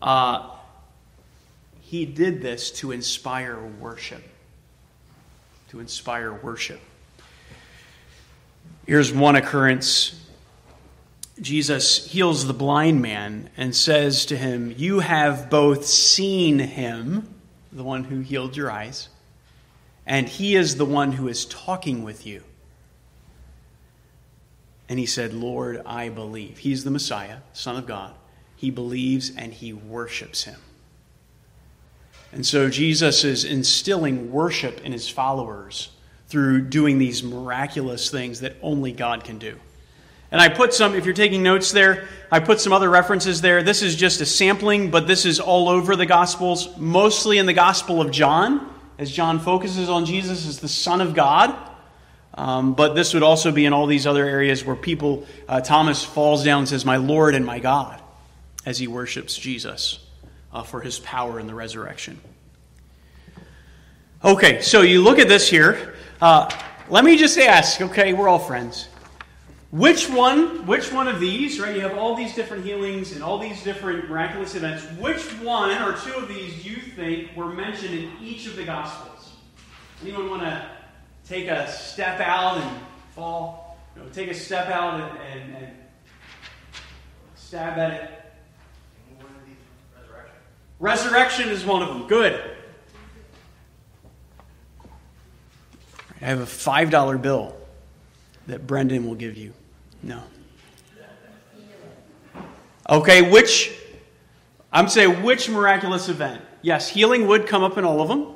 Uh, 0.00 0.48
he 1.82 2.06
did 2.06 2.40
this 2.40 2.70
to 2.70 2.92
inspire 2.92 3.60
worship. 3.78 4.22
To 5.68 5.80
inspire 5.80 6.32
worship. 6.32 6.80
Here's 8.86 9.12
one 9.12 9.36
occurrence. 9.36 10.18
Jesus 11.40 12.06
heals 12.06 12.46
the 12.46 12.52
blind 12.52 13.00
man 13.00 13.48
and 13.56 13.74
says 13.74 14.26
to 14.26 14.36
him, 14.36 14.74
You 14.76 15.00
have 15.00 15.48
both 15.48 15.86
seen 15.86 16.58
him, 16.58 17.34
the 17.72 17.82
one 17.82 18.04
who 18.04 18.20
healed 18.20 18.56
your 18.56 18.70
eyes, 18.70 19.08
and 20.06 20.28
he 20.28 20.56
is 20.56 20.76
the 20.76 20.84
one 20.84 21.12
who 21.12 21.28
is 21.28 21.46
talking 21.46 22.02
with 22.02 22.26
you. 22.26 22.42
And 24.88 24.98
he 24.98 25.06
said, 25.06 25.32
Lord, 25.32 25.80
I 25.86 26.10
believe. 26.10 26.58
He's 26.58 26.84
the 26.84 26.90
Messiah, 26.90 27.38
Son 27.54 27.76
of 27.76 27.86
God. 27.86 28.14
He 28.56 28.70
believes 28.70 29.34
and 29.34 29.52
he 29.52 29.72
worships 29.72 30.44
him. 30.44 30.60
And 32.30 32.44
so 32.44 32.68
Jesus 32.68 33.24
is 33.24 33.44
instilling 33.44 34.30
worship 34.30 34.80
in 34.82 34.92
his 34.92 35.08
followers 35.08 35.92
through 36.28 36.62
doing 36.62 36.98
these 36.98 37.22
miraculous 37.22 38.10
things 38.10 38.40
that 38.40 38.56
only 38.62 38.92
God 38.92 39.24
can 39.24 39.38
do. 39.38 39.58
And 40.32 40.40
I 40.40 40.48
put 40.48 40.72
some, 40.72 40.94
if 40.94 41.04
you're 41.04 41.14
taking 41.14 41.42
notes 41.42 41.72
there, 41.72 42.08
I 42.30 42.40
put 42.40 42.58
some 42.58 42.72
other 42.72 42.88
references 42.88 43.42
there. 43.42 43.62
This 43.62 43.82
is 43.82 43.94
just 43.94 44.22
a 44.22 44.26
sampling, 44.26 44.90
but 44.90 45.06
this 45.06 45.26
is 45.26 45.38
all 45.38 45.68
over 45.68 45.94
the 45.94 46.06
Gospels, 46.06 46.74
mostly 46.78 47.36
in 47.36 47.44
the 47.44 47.52
Gospel 47.52 48.00
of 48.00 48.10
John, 48.10 48.74
as 48.98 49.12
John 49.12 49.38
focuses 49.38 49.90
on 49.90 50.06
Jesus 50.06 50.48
as 50.48 50.58
the 50.58 50.68
Son 50.68 51.02
of 51.02 51.14
God. 51.14 51.54
Um, 52.32 52.72
but 52.72 52.94
this 52.94 53.12
would 53.12 53.22
also 53.22 53.52
be 53.52 53.66
in 53.66 53.74
all 53.74 53.86
these 53.86 54.06
other 54.06 54.24
areas 54.24 54.64
where 54.64 54.74
people, 54.74 55.26
uh, 55.46 55.60
Thomas 55.60 56.02
falls 56.02 56.42
down 56.42 56.60
and 56.60 56.68
says, 56.68 56.86
My 56.86 56.96
Lord 56.96 57.34
and 57.34 57.44
my 57.44 57.58
God, 57.58 58.00
as 58.64 58.78
he 58.78 58.86
worships 58.86 59.36
Jesus 59.36 59.98
uh, 60.50 60.62
for 60.62 60.80
his 60.80 60.98
power 60.98 61.38
in 61.38 61.46
the 61.46 61.54
resurrection. 61.54 62.18
Okay, 64.24 64.62
so 64.62 64.80
you 64.80 65.02
look 65.02 65.18
at 65.18 65.28
this 65.28 65.46
here. 65.46 65.94
Uh, 66.22 66.50
let 66.88 67.04
me 67.04 67.18
just 67.18 67.36
ask, 67.36 67.82
okay, 67.82 68.14
we're 68.14 68.28
all 68.28 68.38
friends. 68.38 68.88
Which 69.72 70.10
one, 70.10 70.66
which 70.66 70.92
one 70.92 71.08
of 71.08 71.18
these, 71.18 71.58
right? 71.58 71.74
You 71.74 71.80
have 71.80 71.96
all 71.96 72.14
these 72.14 72.34
different 72.34 72.62
healings 72.62 73.12
and 73.12 73.22
all 73.22 73.38
these 73.38 73.64
different 73.64 74.06
miraculous 74.06 74.54
events. 74.54 74.84
Which 75.00 75.22
one 75.40 75.70
or 75.82 75.96
two 75.96 76.12
of 76.12 76.28
these 76.28 76.62
you 76.62 76.76
think 76.76 77.34
were 77.34 77.46
mentioned 77.46 77.94
in 77.94 78.12
each 78.20 78.46
of 78.46 78.54
the 78.54 78.64
Gospels? 78.64 79.32
Anyone 80.02 80.28
want 80.28 80.42
to 80.42 80.70
take 81.26 81.48
a 81.48 81.72
step 81.72 82.20
out 82.20 82.58
and 82.58 82.80
fall? 83.14 83.78
You 83.96 84.02
know, 84.02 84.08
take 84.10 84.30
a 84.30 84.34
step 84.34 84.68
out 84.68 85.00
and, 85.00 85.40
and, 85.40 85.56
and 85.56 85.72
stab 87.34 87.78
at 87.78 87.92
it. 87.94 88.10
Resurrection 90.80 91.48
is 91.48 91.64
one 91.64 91.80
of 91.80 91.88
them. 91.88 92.08
Good. 92.08 92.42
I 96.20 96.26
have 96.26 96.40
a 96.40 96.44
$5 96.44 97.22
bill 97.22 97.56
that 98.48 98.66
Brendan 98.66 99.06
will 99.06 99.14
give 99.14 99.38
you. 99.38 99.54
No. 100.02 100.22
Okay, 102.88 103.30
which, 103.30 103.72
I'm 104.72 104.88
saying 104.88 105.22
which 105.22 105.48
miraculous 105.48 106.08
event? 106.08 106.42
Yes, 106.62 106.88
healing 106.88 107.26
would 107.28 107.46
come 107.46 107.62
up 107.62 107.78
in 107.78 107.84
all 107.84 108.00
of 108.00 108.08
them. 108.08 108.34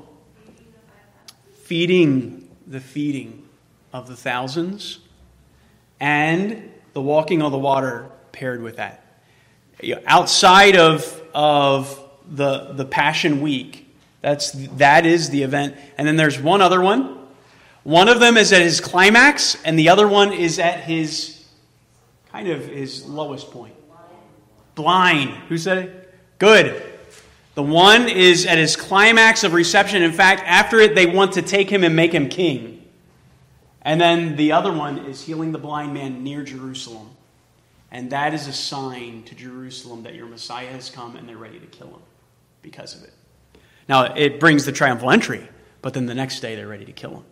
Feeding, 1.65 2.49
the 2.67 2.81
feeding 2.81 3.49
of 3.93 4.07
the 4.07 4.17
thousands, 4.17 5.01
and 5.99 6.71
the 6.93 7.01
walking 7.01 7.43
on 7.43 7.51
the 7.51 7.59
water 7.59 8.11
paired 8.33 8.63
with 8.63 8.77
that. 8.77 9.03
Outside 10.07 10.77
of, 10.77 11.23
of 11.35 12.03
the, 12.29 12.73
the 12.73 12.85
Passion 12.85 13.41
Week. 13.41 13.83
That's, 14.23 14.53
that 14.77 15.07
is 15.07 15.31
the 15.31 15.43
event. 15.43 15.77
And 15.99 16.07
then 16.07 16.17
there's 16.17 16.41
one 16.41 16.63
other 16.63 16.81
one. 16.81 17.19
One 17.83 18.09
of 18.09 18.19
them 18.19 18.37
is 18.37 18.53
at 18.53 18.63
his 18.63 18.81
climax, 18.81 19.57
and 19.65 19.79
the 19.79 19.89
other 19.89 20.09
one 20.09 20.33
is 20.33 20.59
at 20.59 20.81
his 20.81 21.36
kind 22.37 22.49
of 22.49 22.67
his 22.67 23.07
lowest 23.07 23.51
point. 23.51 23.75
Blind. 24.75 25.31
Who 25.49 25.57
said 25.57 25.79
it? 25.79 26.15
Good. 26.39 26.83
The 27.55 27.63
one 27.63 28.11
is 28.11 28.45
at 28.45 28.59
his 28.59 28.77
climax 28.77 29.43
of 29.43 29.55
reception. 29.55 30.03
In 30.03 30.13
fact, 30.13 30.43
after 30.45 30.79
it, 30.79 30.95
they 30.95 31.07
want 31.07 31.33
to 31.33 31.43
take 31.43 31.71
him 31.71 31.83
and 31.83 31.97
make 31.97 32.13
him 32.13 32.29
king. 32.29 32.87
And 33.81 33.99
then 33.99 34.37
the 34.37 34.53
other 34.53 34.71
one 34.71 34.99
is 35.07 35.23
healing 35.23 35.53
the 35.53 35.59
blind 35.59 35.95
man 35.95 36.23
near 36.23 36.43
Jerusalem. 36.43 37.09
And 37.91 38.11
that 38.11 38.35
is 38.35 38.49
a 38.49 38.53
sign 38.53 39.23
to 39.23 39.35
Jerusalem 39.35 40.03
that 40.03 40.15
your 40.15 40.27
Messiah 40.27 40.69
has 40.69 40.91
come 40.91 41.17
and 41.17 41.27
they're 41.27 41.39
ready 41.39 41.59
to 41.59 41.67
kill 41.67 41.89
him 41.89 42.03
because 42.61 42.95
of 42.95 43.05
it. 43.05 43.15
Now, 43.89 44.13
it 44.15 44.39
brings 44.39 44.67
the 44.67 44.73
triumphal 44.73 45.11
entry, 45.11 45.49
but 45.81 45.95
then 45.95 46.05
the 46.05 46.15
next 46.15 46.41
day 46.41 46.55
they're 46.55 46.69
ready 46.69 46.85
to 46.85 46.93
kill 46.93 47.13
him. 47.13 47.25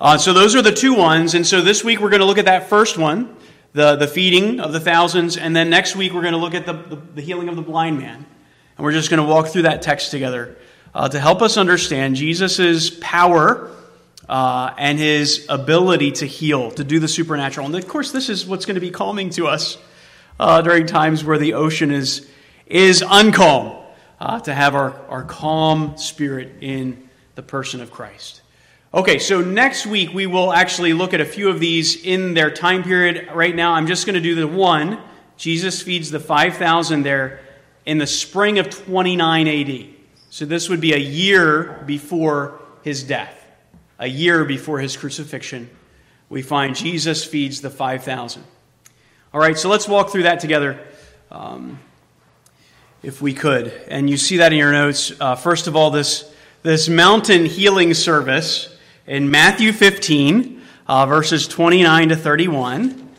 Uh, 0.00 0.18
so 0.18 0.32
those 0.32 0.56
are 0.56 0.62
the 0.62 0.72
two 0.72 0.94
ones. 0.94 1.34
And 1.34 1.46
so 1.46 1.60
this 1.60 1.84
week 1.84 2.00
we're 2.00 2.10
going 2.10 2.18
to 2.18 2.26
look 2.26 2.38
at 2.38 2.46
that 2.46 2.68
first 2.68 2.98
one, 2.98 3.36
the, 3.72 3.96
the 3.96 4.06
feeding 4.06 4.60
of 4.60 4.72
the 4.72 4.80
thousands. 4.80 5.36
And 5.36 5.54
then 5.54 5.70
next 5.70 5.96
week 5.96 6.12
we're 6.12 6.22
going 6.22 6.34
to 6.34 6.38
look 6.38 6.54
at 6.54 6.66
the, 6.66 6.74
the, 6.74 6.96
the 6.96 7.22
healing 7.22 7.48
of 7.48 7.56
the 7.56 7.62
blind 7.62 7.98
man. 7.98 8.16
And 8.76 8.84
we're 8.84 8.92
just 8.92 9.10
going 9.10 9.22
to 9.22 9.28
walk 9.28 9.48
through 9.48 9.62
that 9.62 9.82
text 9.82 10.10
together 10.10 10.56
uh, 10.94 11.08
to 11.08 11.18
help 11.18 11.42
us 11.42 11.56
understand 11.56 12.16
Jesus' 12.16 12.90
power 13.00 13.70
uh, 14.28 14.72
and 14.78 14.98
his 14.98 15.46
ability 15.48 16.12
to 16.12 16.26
heal, 16.26 16.70
to 16.72 16.84
do 16.84 16.98
the 16.98 17.08
supernatural. 17.08 17.66
And 17.66 17.74
of 17.74 17.88
course, 17.88 18.12
this 18.12 18.28
is 18.28 18.46
what's 18.46 18.66
going 18.66 18.76
to 18.76 18.80
be 18.80 18.90
calming 18.90 19.30
to 19.30 19.46
us 19.46 19.78
uh, 20.38 20.62
during 20.62 20.86
times 20.86 21.24
where 21.24 21.38
the 21.38 21.54
ocean 21.54 21.90
is, 21.90 22.28
is 22.66 23.02
uncalm 23.02 23.84
uh, 24.20 24.40
to 24.40 24.54
have 24.54 24.74
our, 24.74 24.94
our 25.08 25.24
calm 25.24 25.96
spirit 25.96 26.52
in 26.60 27.08
the 27.34 27.42
person 27.42 27.80
of 27.80 27.90
Christ. 27.90 28.42
Okay, 28.94 29.18
so 29.18 29.40
next 29.40 29.86
week 29.86 30.12
we 30.12 30.26
will 30.26 30.52
actually 30.52 30.92
look 30.92 31.14
at 31.14 31.22
a 31.22 31.24
few 31.24 31.48
of 31.48 31.58
these 31.58 32.04
in 32.04 32.34
their 32.34 32.50
time 32.50 32.82
period. 32.82 33.26
Right 33.32 33.56
now, 33.56 33.72
I'm 33.72 33.86
just 33.86 34.04
going 34.04 34.16
to 34.16 34.20
do 34.20 34.34
the 34.34 34.46
one. 34.46 35.00
Jesus 35.38 35.80
feeds 35.80 36.10
the 36.10 36.20
5,000 36.20 37.02
there 37.02 37.40
in 37.86 37.96
the 37.96 38.06
spring 38.06 38.58
of 38.58 38.68
29 38.68 39.48
AD. 39.48 39.86
So 40.28 40.44
this 40.44 40.68
would 40.68 40.82
be 40.82 40.92
a 40.92 40.98
year 40.98 41.82
before 41.86 42.60
his 42.82 43.02
death, 43.02 43.42
a 43.98 44.06
year 44.06 44.44
before 44.44 44.78
his 44.78 44.94
crucifixion. 44.94 45.70
We 46.28 46.42
find 46.42 46.76
Jesus 46.76 47.24
feeds 47.24 47.62
the 47.62 47.70
5,000. 47.70 48.44
All 49.32 49.40
right, 49.40 49.56
so 49.56 49.70
let's 49.70 49.88
walk 49.88 50.10
through 50.10 50.24
that 50.24 50.40
together. 50.40 50.78
Um, 51.30 51.78
if 53.02 53.22
we 53.22 53.32
could. 53.32 53.72
And 53.88 54.10
you 54.10 54.18
see 54.18 54.36
that 54.36 54.52
in 54.52 54.58
your 54.58 54.72
notes. 54.72 55.18
Uh, 55.18 55.34
first 55.34 55.66
of 55.66 55.76
all, 55.76 55.90
this, 55.90 56.30
this 56.62 56.90
mountain 56.90 57.46
healing 57.46 57.94
service 57.94 58.68
in 59.06 59.30
Matthew 59.30 59.72
15, 59.72 60.62
uh, 60.86 61.06
verses 61.06 61.48
29 61.48 62.10
to 62.10 62.16
31. 62.16 63.10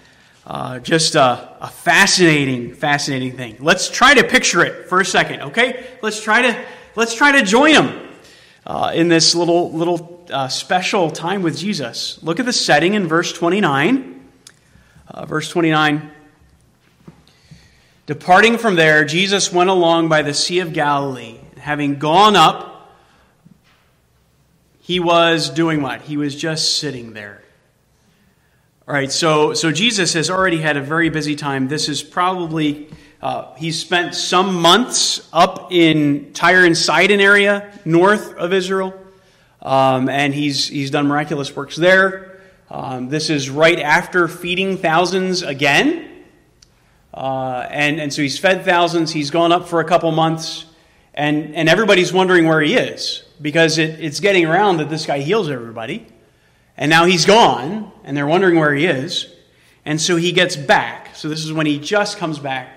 Uh, 0.46 0.80
just 0.80 1.16
a, 1.16 1.56
a, 1.62 1.70
fascinating, 1.70 2.74
fascinating 2.74 3.38
thing. 3.38 3.56
Let's 3.60 3.90
try 3.90 4.14
to 4.14 4.26
picture 4.26 4.64
it 4.64 4.90
for 4.90 5.00
a 5.00 5.06
second, 5.06 5.42
okay? 5.42 5.86
Let's 6.02 6.22
try 6.22 6.42
to 6.42 6.66
let's 6.96 7.16
try 7.16 7.32
to 7.40 7.44
join 7.44 7.74
them 7.74 8.10
uh, 8.66 8.92
in 8.94 9.08
this 9.08 9.36
little 9.36 9.72
little 9.72 10.26
uh, 10.30 10.50
special 10.50 11.10
time 11.12 11.44
with 11.44 11.58
Jesus. 11.58 12.22
Look 12.22 12.42
at 12.42 12.46
the 12.46 12.52
setting 12.52 12.94
in 12.94 13.08
verse 13.08 13.32
29. 13.32 14.30
Uh, 15.08 15.26
verse 15.26 15.50
29. 15.50 16.12
Departing 18.06 18.58
from 18.58 18.76
there, 18.76 19.06
Jesus 19.06 19.54
went 19.54 19.70
along 19.70 20.10
by 20.10 20.24
the 20.24 20.34
Sea 20.34 20.60
of 20.60 20.74
Galilee. 20.74 21.38
Having 21.58 22.00
gone 22.00 22.36
up, 22.36 22.73
he 24.84 25.00
was 25.00 25.50
doing 25.50 25.82
what? 25.82 26.02
He 26.02 26.18
was 26.18 26.36
just 26.36 26.78
sitting 26.78 27.14
there. 27.14 27.42
All 28.86 28.94
right, 28.94 29.10
so, 29.10 29.54
so 29.54 29.72
Jesus 29.72 30.12
has 30.12 30.30
already 30.30 30.60
had 30.60 30.76
a 30.76 30.82
very 30.82 31.08
busy 31.08 31.38
time. 31.38 31.70
This 31.70 31.88
is 31.88 32.04
probably, 32.04 32.90
uh, 33.22 33.56
he's 33.56 33.80
spent 33.80 34.14
some 34.14 34.62
months 34.62 35.26
up 35.32 35.72
in 35.72 36.34
Tyre 36.34 36.66
and 36.66 36.78
Sidon 36.78 37.22
area, 37.22 37.72
north 37.86 38.36
of 38.36 38.52
Israel, 38.52 38.94
um, 39.62 40.10
and 40.10 40.34
he's, 40.34 40.68
he's 40.68 40.92
done 40.92 41.08
miraculous 41.08 41.56
works 41.56 41.78
there. 41.78 42.42
Um, 42.70 43.08
this 43.08 43.30
is 43.30 43.50
right 43.50 43.80
after 43.80 44.28
feeding 44.28 44.76
thousands 44.76 45.44
again. 45.44 46.10
Uh, 47.14 47.66
and, 47.70 48.02
and 48.02 48.14
so 48.14 48.22
he's 48.22 48.38
fed 48.38 48.66
thousands. 48.66 49.14
He's 49.14 49.32
gone 49.32 49.54
up 49.54 49.70
for 49.70 49.80
a 49.80 49.86
couple 49.86 50.12
months. 50.12 50.66
And, 51.14 51.56
and 51.56 51.70
everybody's 51.70 52.12
wondering 52.12 52.46
where 52.48 52.62
he 52.62 52.76
is 52.76 53.24
because 53.42 53.78
it, 53.78 54.00
it's 54.00 54.20
getting 54.20 54.46
around 54.46 54.78
that 54.78 54.90
this 54.90 55.06
guy 55.06 55.20
heals 55.20 55.50
everybody. 55.50 56.08
And 56.76 56.90
now 56.90 57.06
he's 57.06 57.26
gone, 57.26 57.92
and 58.04 58.18
they're 58.18 58.26
wondering 58.26 58.58
where 58.58 58.74
he 58.74 58.86
is. 58.86 59.28
And 59.86 60.02
so 60.02 60.16
he 60.16 60.32
gets 60.32 60.56
back. 60.56 61.16
So 61.16 61.30
this 61.30 61.46
is 61.46 61.54
when 61.54 61.66
he 61.66 61.80
just 61.80 62.18
comes 62.18 62.40
back 62.40 62.70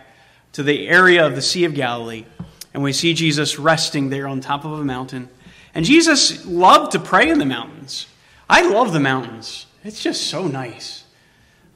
to 0.53 0.63
the 0.63 0.89
area 0.89 1.27
of 1.27 1.35
the 1.35 1.43
Sea 1.43 1.65
of 1.65 1.75
Galilee. 1.75 2.27
And 2.75 2.83
we 2.83 2.93
see 2.93 3.15
Jesus 3.15 3.59
resting 3.59 4.11
there 4.11 4.27
on 4.27 4.41
top 4.41 4.65
of 4.65 4.73
a 4.73 4.85
mountain. 4.85 5.31
And 5.75 5.85
Jesus 5.85 6.45
loved 6.45 6.93
to 6.93 6.99
pray 6.99 7.31
in 7.31 7.39
the 7.39 7.47
mountains. 7.47 8.07
I 8.49 8.69
love 8.69 8.93
the 8.93 9.01
mountains, 9.01 9.67
it's 9.83 10.03
just 10.03 10.29
so 10.29 10.47
nice. 10.47 11.05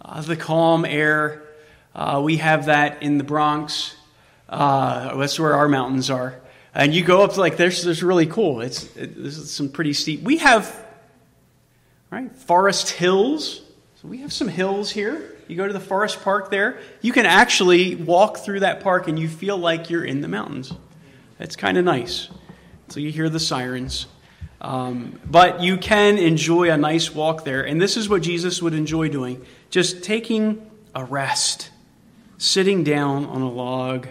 Uh, 0.03 0.21
the 0.23 0.37
calm 0.37 0.85
air. 0.85 1.43
Uh, 1.95 2.21
we 2.25 2.39
have 2.39 2.67
that 2.67 3.03
in 3.03 3.19
the 3.19 3.25
Bronx. 3.25 3.95
Uh, 4.49 5.17
that's 5.17 5.39
where 5.39 5.55
our 5.55 5.69
mountains 5.69 6.11
are. 6.11 6.40
And 6.75 6.95
you 6.95 7.05
go 7.05 7.23
up 7.23 7.37
like 7.37 7.57
there's 7.57 7.83
there's 7.83 8.03
really 8.03 8.27
cool. 8.27 8.61
It's 8.61 8.85
it, 8.97 9.21
this 9.21 9.37
is 9.37 9.51
some 9.51 9.69
pretty 9.69 9.93
steep. 9.93 10.23
We 10.23 10.39
have 10.39 10.87
right 12.11 12.35
Forest 12.35 12.91
Hills. 12.91 13.63
So 14.01 14.09
we 14.09 14.19
have 14.19 14.33
some 14.33 14.49
hills 14.49 14.91
here. 14.91 15.37
You 15.47 15.57
go 15.57 15.67
to 15.67 15.73
the 15.73 15.81
Forest 15.81 16.23
Park 16.23 16.51
there. 16.51 16.79
You 17.03 17.13
can 17.13 17.27
actually 17.27 17.97
walk 17.97 18.39
through 18.39 18.61
that 18.61 18.81
park 18.81 19.09
and 19.09 19.19
you 19.19 19.29
feel 19.29 19.59
like 19.59 19.91
you're 19.91 20.05
in 20.05 20.23
the 20.23 20.29
mountains. 20.29 20.73
It's 21.39 21.55
kind 21.55 21.77
of 21.77 21.85
nice. 21.85 22.29
So 22.89 23.01
you 23.01 23.11
hear 23.11 23.29
the 23.29 23.41
sirens. 23.41 24.07
Um, 24.61 25.19
but 25.25 25.61
you 25.61 25.77
can 25.77 26.19
enjoy 26.19 26.71
a 26.71 26.77
nice 26.77 27.15
walk 27.15 27.45
there. 27.45 27.67
And 27.67 27.81
this 27.81 27.97
is 27.97 28.09
what 28.09 28.23
Jesus 28.23 28.63
would 28.63 28.75
enjoy 28.75 29.09
doing 29.09 29.45
just 29.71 30.03
taking 30.03 30.71
a 30.95 31.05
rest, 31.05 31.71
sitting 32.39 32.83
down 32.83 33.27
on 33.27 33.43
a 33.43 33.51
log, 33.51 34.09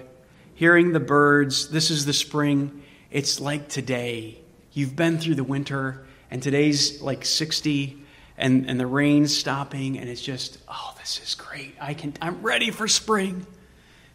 hearing 0.59 0.91
the 0.91 0.99
birds. 0.99 1.69
This 1.69 1.89
is 1.89 2.03
the 2.03 2.11
spring. 2.11 2.83
It's 3.11 3.39
like 3.39 3.69
today. 3.69 4.37
You've 4.73 4.93
been 4.93 5.17
through 5.17 5.35
the 5.35 5.43
winter, 5.45 6.05
and 6.29 6.43
today's 6.43 7.01
like 7.01 7.23
60, 7.23 7.97
and, 8.37 8.69
and 8.69 8.77
the 8.77 8.85
rain's 8.85 9.35
stopping, 9.35 9.97
and 9.97 10.09
it's 10.09 10.21
just, 10.21 10.57
oh, 10.67 10.93
this 10.99 11.21
is 11.23 11.35
great. 11.35 11.77
I 11.79 11.93
can, 11.93 12.13
I'm 12.21 12.41
ready 12.41 12.71
for 12.71 12.89
spring. 12.89 13.47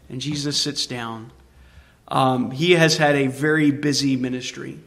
And 0.07 0.21
Jesus 0.21 0.55
sits 0.61 0.85
down. 0.85 1.31
Um, 2.07 2.51
he 2.51 2.73
has 2.73 2.95
had 2.95 3.15
a 3.15 3.25
very 3.25 3.71
busy 3.71 4.15
ministry. 4.15 4.77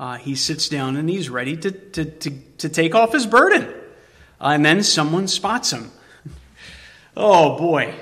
Uh, 0.00 0.16
he 0.16 0.34
sits 0.34 0.68
down 0.68 0.96
and 0.96 1.08
he's 1.08 1.30
ready 1.30 1.56
to, 1.58 1.70
to, 1.70 2.04
to, 2.04 2.30
to 2.58 2.68
take 2.68 2.96
off 2.96 3.12
his 3.12 3.24
burden. 3.24 3.72
Uh, 4.40 4.48
and 4.48 4.64
then 4.64 4.82
someone 4.82 5.28
spots 5.28 5.72
him. 5.72 5.92
oh 7.16 7.56
boy, 7.56 7.94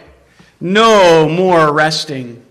no 0.61 1.29
more 1.29 1.73
resting. 1.73 2.45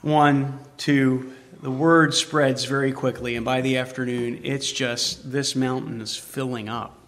One, 0.00 0.58
two, 0.76 1.32
the 1.62 1.70
word 1.70 2.12
spreads 2.14 2.64
very 2.64 2.92
quickly, 2.92 3.36
and 3.36 3.44
by 3.44 3.60
the 3.60 3.76
afternoon, 3.76 4.40
it's 4.42 4.70
just 4.70 5.30
this 5.30 5.54
mountain 5.54 6.00
is 6.00 6.16
filling 6.16 6.68
up. 6.68 6.98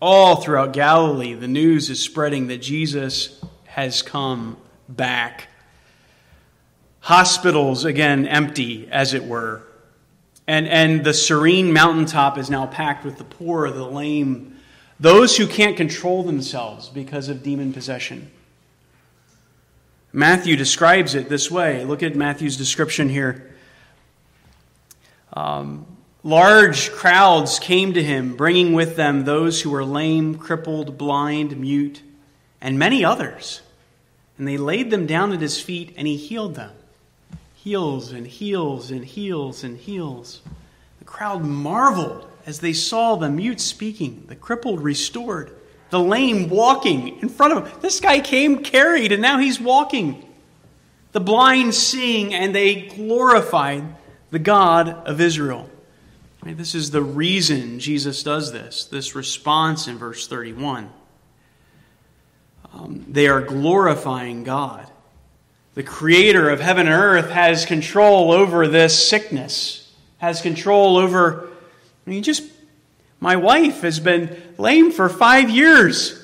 All 0.00 0.36
throughout 0.36 0.74
Galilee, 0.74 1.32
the 1.32 1.48
news 1.48 1.88
is 1.88 2.00
spreading 2.02 2.48
that 2.48 2.58
Jesus 2.58 3.42
has 3.64 4.02
come 4.02 4.58
back. 4.88 5.48
Hospitals, 7.00 7.84
again, 7.84 8.26
empty, 8.26 8.88
as 8.90 9.14
it 9.14 9.24
were. 9.24 9.62
And, 10.46 10.68
and 10.68 11.04
the 11.04 11.14
serene 11.14 11.72
mountaintop 11.72 12.36
is 12.36 12.50
now 12.50 12.66
packed 12.66 13.04
with 13.04 13.16
the 13.16 13.24
poor, 13.24 13.70
the 13.70 13.84
lame, 13.84 14.53
those 14.98 15.36
who 15.36 15.46
can't 15.46 15.76
control 15.76 16.22
themselves 16.22 16.88
because 16.88 17.28
of 17.28 17.42
demon 17.42 17.72
possession. 17.72 18.30
Matthew 20.12 20.56
describes 20.56 21.14
it 21.14 21.28
this 21.28 21.50
way. 21.50 21.84
Look 21.84 22.02
at 22.02 22.14
Matthew's 22.14 22.56
description 22.56 23.08
here. 23.08 23.52
Um, 25.32 25.86
large 26.22 26.92
crowds 26.92 27.58
came 27.58 27.94
to 27.94 28.02
him, 28.02 28.36
bringing 28.36 28.72
with 28.72 28.94
them 28.94 29.24
those 29.24 29.60
who 29.60 29.70
were 29.70 29.84
lame, 29.84 30.36
crippled, 30.36 30.96
blind, 30.96 31.56
mute, 31.58 32.02
and 32.60 32.78
many 32.78 33.04
others. 33.04 33.62
And 34.38 34.46
they 34.46 34.56
laid 34.56 34.90
them 34.90 35.06
down 35.06 35.32
at 35.32 35.40
his 35.40 35.60
feet, 35.60 35.92
and 35.96 36.06
he 36.06 36.16
healed 36.16 36.54
them 36.54 36.70
heals 37.64 38.12
and 38.12 38.26
heals 38.26 38.90
and 38.90 39.02
heals 39.06 39.64
and 39.64 39.78
heals. 39.78 40.42
The 40.98 41.06
crowd 41.06 41.42
marveled 41.42 42.30
as 42.46 42.60
they 42.60 42.72
saw 42.72 43.16
the 43.16 43.28
mute 43.28 43.60
speaking, 43.60 44.24
the 44.28 44.36
crippled 44.36 44.82
restored, 44.82 45.56
the 45.90 46.00
lame 46.00 46.48
walking 46.48 47.20
in 47.20 47.28
front 47.28 47.52
of 47.52 47.66
him. 47.66 47.80
This 47.80 48.00
guy 48.00 48.20
came 48.20 48.62
carried 48.62 49.12
and 49.12 49.22
now 49.22 49.38
he's 49.38 49.60
walking. 49.60 50.28
The 51.12 51.20
blind 51.20 51.74
seeing 51.74 52.34
and 52.34 52.54
they 52.54 52.82
glorified 52.82 53.84
the 54.30 54.38
God 54.38 54.88
of 55.06 55.20
Israel. 55.20 55.70
This 56.44 56.74
is 56.74 56.90
the 56.90 57.02
reason 57.02 57.78
Jesus 57.78 58.22
does 58.22 58.52
this, 58.52 58.84
this 58.84 59.14
response 59.14 59.88
in 59.88 59.96
verse 59.96 60.26
31. 60.26 60.90
Um, 62.74 63.06
they 63.08 63.28
are 63.28 63.40
glorifying 63.40 64.44
God 64.44 64.90
the 65.74 65.82
creator 65.82 66.50
of 66.50 66.60
heaven 66.60 66.86
and 66.86 66.94
earth, 66.94 67.30
has 67.30 67.66
control 67.66 68.32
over 68.32 68.68
this 68.68 69.08
sickness, 69.08 69.92
has 70.18 70.40
control 70.40 70.96
over. 70.96 71.50
I 72.06 72.10
mean, 72.10 72.22
just 72.22 72.42
my 73.20 73.36
wife 73.36 73.80
has 73.82 74.00
been 74.00 74.36
lame 74.58 74.92
for 74.92 75.08
five 75.08 75.50
years, 75.50 76.22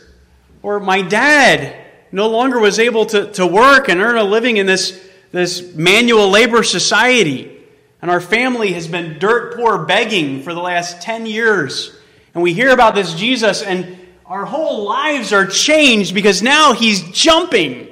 or 0.62 0.80
my 0.80 1.02
dad 1.02 1.76
no 2.12 2.28
longer 2.28 2.58
was 2.58 2.78
able 2.78 3.06
to, 3.06 3.30
to 3.32 3.46
work 3.46 3.88
and 3.88 4.00
earn 4.00 4.16
a 4.16 4.24
living 4.24 4.56
in 4.56 4.66
this, 4.66 5.00
this 5.32 5.74
manual 5.74 6.28
labor 6.28 6.62
society. 6.62 7.56
And 8.02 8.10
our 8.10 8.20
family 8.20 8.72
has 8.72 8.88
been 8.88 9.18
dirt 9.18 9.56
poor 9.56 9.78
begging 9.84 10.42
for 10.42 10.54
the 10.54 10.60
last 10.60 11.02
10 11.02 11.26
years. 11.26 11.96
And 12.34 12.42
we 12.42 12.52
hear 12.52 12.70
about 12.70 12.94
this 12.94 13.14
Jesus, 13.14 13.62
and 13.62 13.98
our 14.26 14.44
whole 14.44 14.84
lives 14.84 15.32
are 15.32 15.46
changed 15.46 16.14
because 16.14 16.42
now 16.42 16.72
he's 16.72 17.02
jumping 17.10 17.88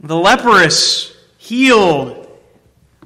the 0.00 0.16
leprous 0.16 1.16
healed. 1.38 2.28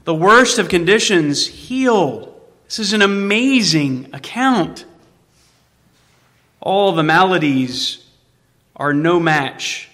The 0.05 0.15
worst 0.15 0.59
of 0.59 0.69
conditions 0.69 1.47
healed. 1.47 2.28
This 2.69 2.79
is 2.79 2.93
an 2.93 3.01
amazing 3.03 4.11
account. 4.13 4.85
All 6.61 6.93
the 6.93 7.03
maladies 7.03 8.05
are 8.77 8.93
no 8.93 9.19
match. 9.19 9.89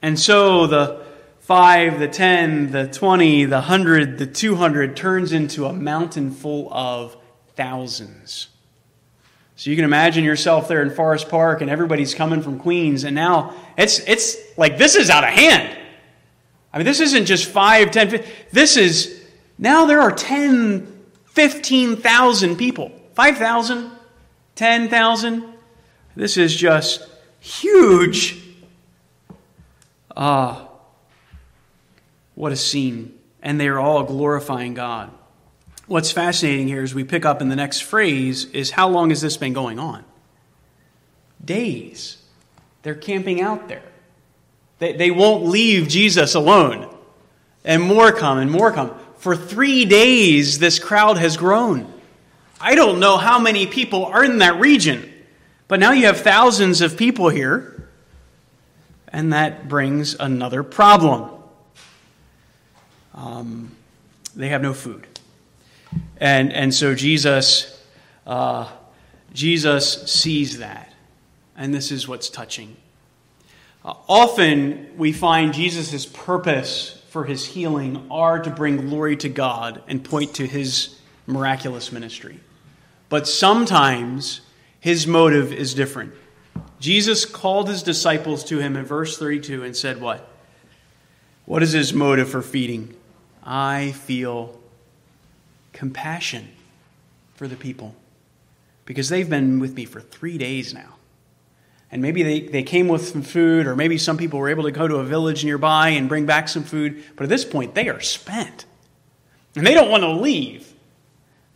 And 0.00 0.18
so 0.18 0.66
the 0.66 1.04
5, 1.40 1.98
the 1.98 2.08
10, 2.08 2.72
the 2.72 2.88
20, 2.88 3.44
the 3.44 3.56
100, 3.56 4.16
the 4.16 4.26
200 4.26 4.96
turns 4.96 5.32
into 5.32 5.66
a 5.66 5.72
mountain 5.74 6.30
full 6.30 6.72
of 6.72 7.16
thousands. 7.54 8.48
So 9.56 9.68
you 9.68 9.76
can 9.76 9.84
imagine 9.84 10.24
yourself 10.24 10.68
there 10.68 10.80
in 10.82 10.90
Forest 10.90 11.28
Park 11.28 11.60
and 11.60 11.70
everybody's 11.70 12.14
coming 12.14 12.40
from 12.40 12.58
Queens 12.60 13.04
and 13.04 13.14
now 13.14 13.54
it's 13.76 13.98
it's 14.00 14.36
like 14.56 14.78
this 14.78 14.94
is 14.94 15.10
out 15.10 15.24
of 15.24 15.30
hand. 15.30 15.76
I 16.72 16.78
mean, 16.78 16.84
this 16.86 17.00
isn't 17.00 17.26
just 17.26 17.46
5, 17.46 17.90
10, 17.90 18.10
15. 18.10 18.32
This 18.52 18.76
is, 18.76 19.22
now 19.58 19.86
there 19.86 20.00
are 20.00 20.12
10, 20.12 20.97
15,000 21.38 22.56
people. 22.56 22.90
5,000, 23.14 23.92
10,000. 24.56 25.44
This 26.16 26.36
is 26.36 26.52
just 26.52 27.08
huge. 27.38 28.42
Ah, 30.16 30.66
what 32.34 32.50
a 32.50 32.56
scene. 32.56 33.16
And 33.40 33.60
they 33.60 33.68
are 33.68 33.78
all 33.78 34.02
glorifying 34.02 34.74
God. 34.74 35.12
What's 35.86 36.10
fascinating 36.10 36.66
here 36.66 36.82
is 36.82 36.92
we 36.92 37.04
pick 37.04 37.24
up 37.24 37.40
in 37.40 37.48
the 37.48 37.54
next 37.54 37.82
phrase 37.82 38.46
is 38.46 38.72
how 38.72 38.88
long 38.88 39.10
has 39.10 39.20
this 39.20 39.36
been 39.36 39.52
going 39.52 39.78
on? 39.78 40.04
Days. 41.44 42.20
They're 42.82 42.96
camping 42.96 43.40
out 43.40 43.68
there. 43.68 43.84
They, 44.80 44.94
they 44.94 45.12
won't 45.12 45.44
leave 45.44 45.86
Jesus 45.86 46.34
alone. 46.34 46.92
And 47.64 47.80
more 47.80 48.10
come 48.10 48.38
and 48.38 48.50
more 48.50 48.72
come. 48.72 48.92
For 49.18 49.36
three 49.36 49.84
days, 49.84 50.58
this 50.58 50.78
crowd 50.78 51.18
has 51.18 51.36
grown. 51.36 51.92
I 52.60 52.74
don't 52.74 53.00
know 53.00 53.16
how 53.16 53.38
many 53.38 53.66
people 53.66 54.06
are 54.06 54.24
in 54.24 54.38
that 54.38 54.58
region, 54.60 55.12
but 55.66 55.80
now 55.80 55.92
you 55.92 56.06
have 56.06 56.20
thousands 56.20 56.80
of 56.80 56.96
people 56.96 57.28
here, 57.28 57.88
and 59.08 59.32
that 59.32 59.68
brings 59.68 60.14
another 60.18 60.62
problem. 60.62 61.30
Um, 63.14 63.72
they 64.36 64.48
have 64.48 64.62
no 64.62 64.72
food. 64.72 65.06
And, 66.18 66.52
and 66.52 66.72
so 66.72 66.94
Jesus, 66.94 67.82
uh, 68.26 68.68
Jesus 69.32 70.10
sees 70.10 70.58
that. 70.58 70.92
And 71.56 71.74
this 71.74 71.90
is 71.90 72.06
what's 72.06 72.30
touching. 72.30 72.76
Uh, 73.84 73.94
often 74.08 74.90
we 74.96 75.12
find 75.12 75.52
Jesus' 75.52 76.06
purpose 76.06 76.97
for 77.08 77.24
his 77.24 77.46
healing 77.46 78.06
are 78.10 78.38
to 78.38 78.50
bring 78.50 78.88
glory 78.88 79.16
to 79.16 79.28
God 79.28 79.82
and 79.88 80.04
point 80.04 80.34
to 80.34 80.46
his 80.46 80.98
miraculous 81.26 81.90
ministry. 81.90 82.40
But 83.08 83.26
sometimes 83.26 84.42
his 84.80 85.06
motive 85.06 85.52
is 85.52 85.74
different. 85.74 86.12
Jesus 86.80 87.24
called 87.24 87.68
his 87.68 87.82
disciples 87.82 88.44
to 88.44 88.58
him 88.58 88.76
in 88.76 88.84
verse 88.84 89.18
32 89.18 89.64
and 89.64 89.76
said, 89.76 90.00
What? 90.00 90.28
What 91.46 91.62
is 91.62 91.72
his 91.72 91.94
motive 91.94 92.28
for 92.28 92.42
feeding? 92.42 92.94
I 93.42 93.92
feel 93.92 94.60
compassion 95.72 96.48
for 97.34 97.48
the 97.48 97.56
people 97.56 97.94
because 98.84 99.08
they've 99.08 99.28
been 99.28 99.58
with 99.58 99.74
me 99.74 99.86
for 99.86 100.00
three 100.00 100.36
days 100.36 100.74
now. 100.74 100.97
And 101.90 102.02
maybe 102.02 102.22
they, 102.22 102.40
they 102.40 102.62
came 102.62 102.88
with 102.88 103.08
some 103.08 103.22
food, 103.22 103.66
or 103.66 103.74
maybe 103.74 103.96
some 103.96 104.18
people 104.18 104.38
were 104.38 104.50
able 104.50 104.64
to 104.64 104.70
go 104.70 104.86
to 104.86 104.96
a 104.96 105.04
village 105.04 105.44
nearby 105.44 105.90
and 105.90 106.08
bring 106.08 106.26
back 106.26 106.48
some 106.48 106.62
food. 106.62 107.02
But 107.16 107.24
at 107.24 107.28
this 107.30 107.44
point, 107.44 107.74
they 107.74 107.88
are 107.88 108.00
spent. 108.00 108.66
And 109.56 109.66
they 109.66 109.74
don't 109.74 109.90
want 109.90 110.02
to 110.02 110.10
leave. 110.10 110.72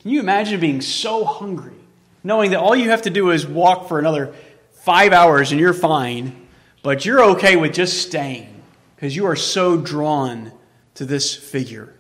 Can 0.01 0.11
you 0.11 0.21
imagine 0.21 0.59
being 0.59 0.81
so 0.81 1.25
hungry, 1.25 1.77
knowing 2.25 2.51
that 2.51 2.61
all 2.61 2.75
you 2.75 2.90
have 2.90 3.03
to 3.03 3.11
do 3.11 3.31
is 3.31 3.47
walk 3.47 3.88
for 3.88 3.99
another 3.99 4.35
five 4.73 5.12
hours 5.12 5.53
and 5.53 5.61
you're 5.61 5.73
fine, 5.73 6.49
but 6.83 7.05
you're 7.05 7.23
okay 7.23 7.55
with 7.55 7.73
just 7.73 8.03
staying 8.03 8.62
because 8.97 9.14
you 9.14 9.27
are 9.27 9.37
so 9.37 9.77
drawn 9.77 10.51
to 10.95 11.05
this 11.05 11.35
figure? 11.35 11.95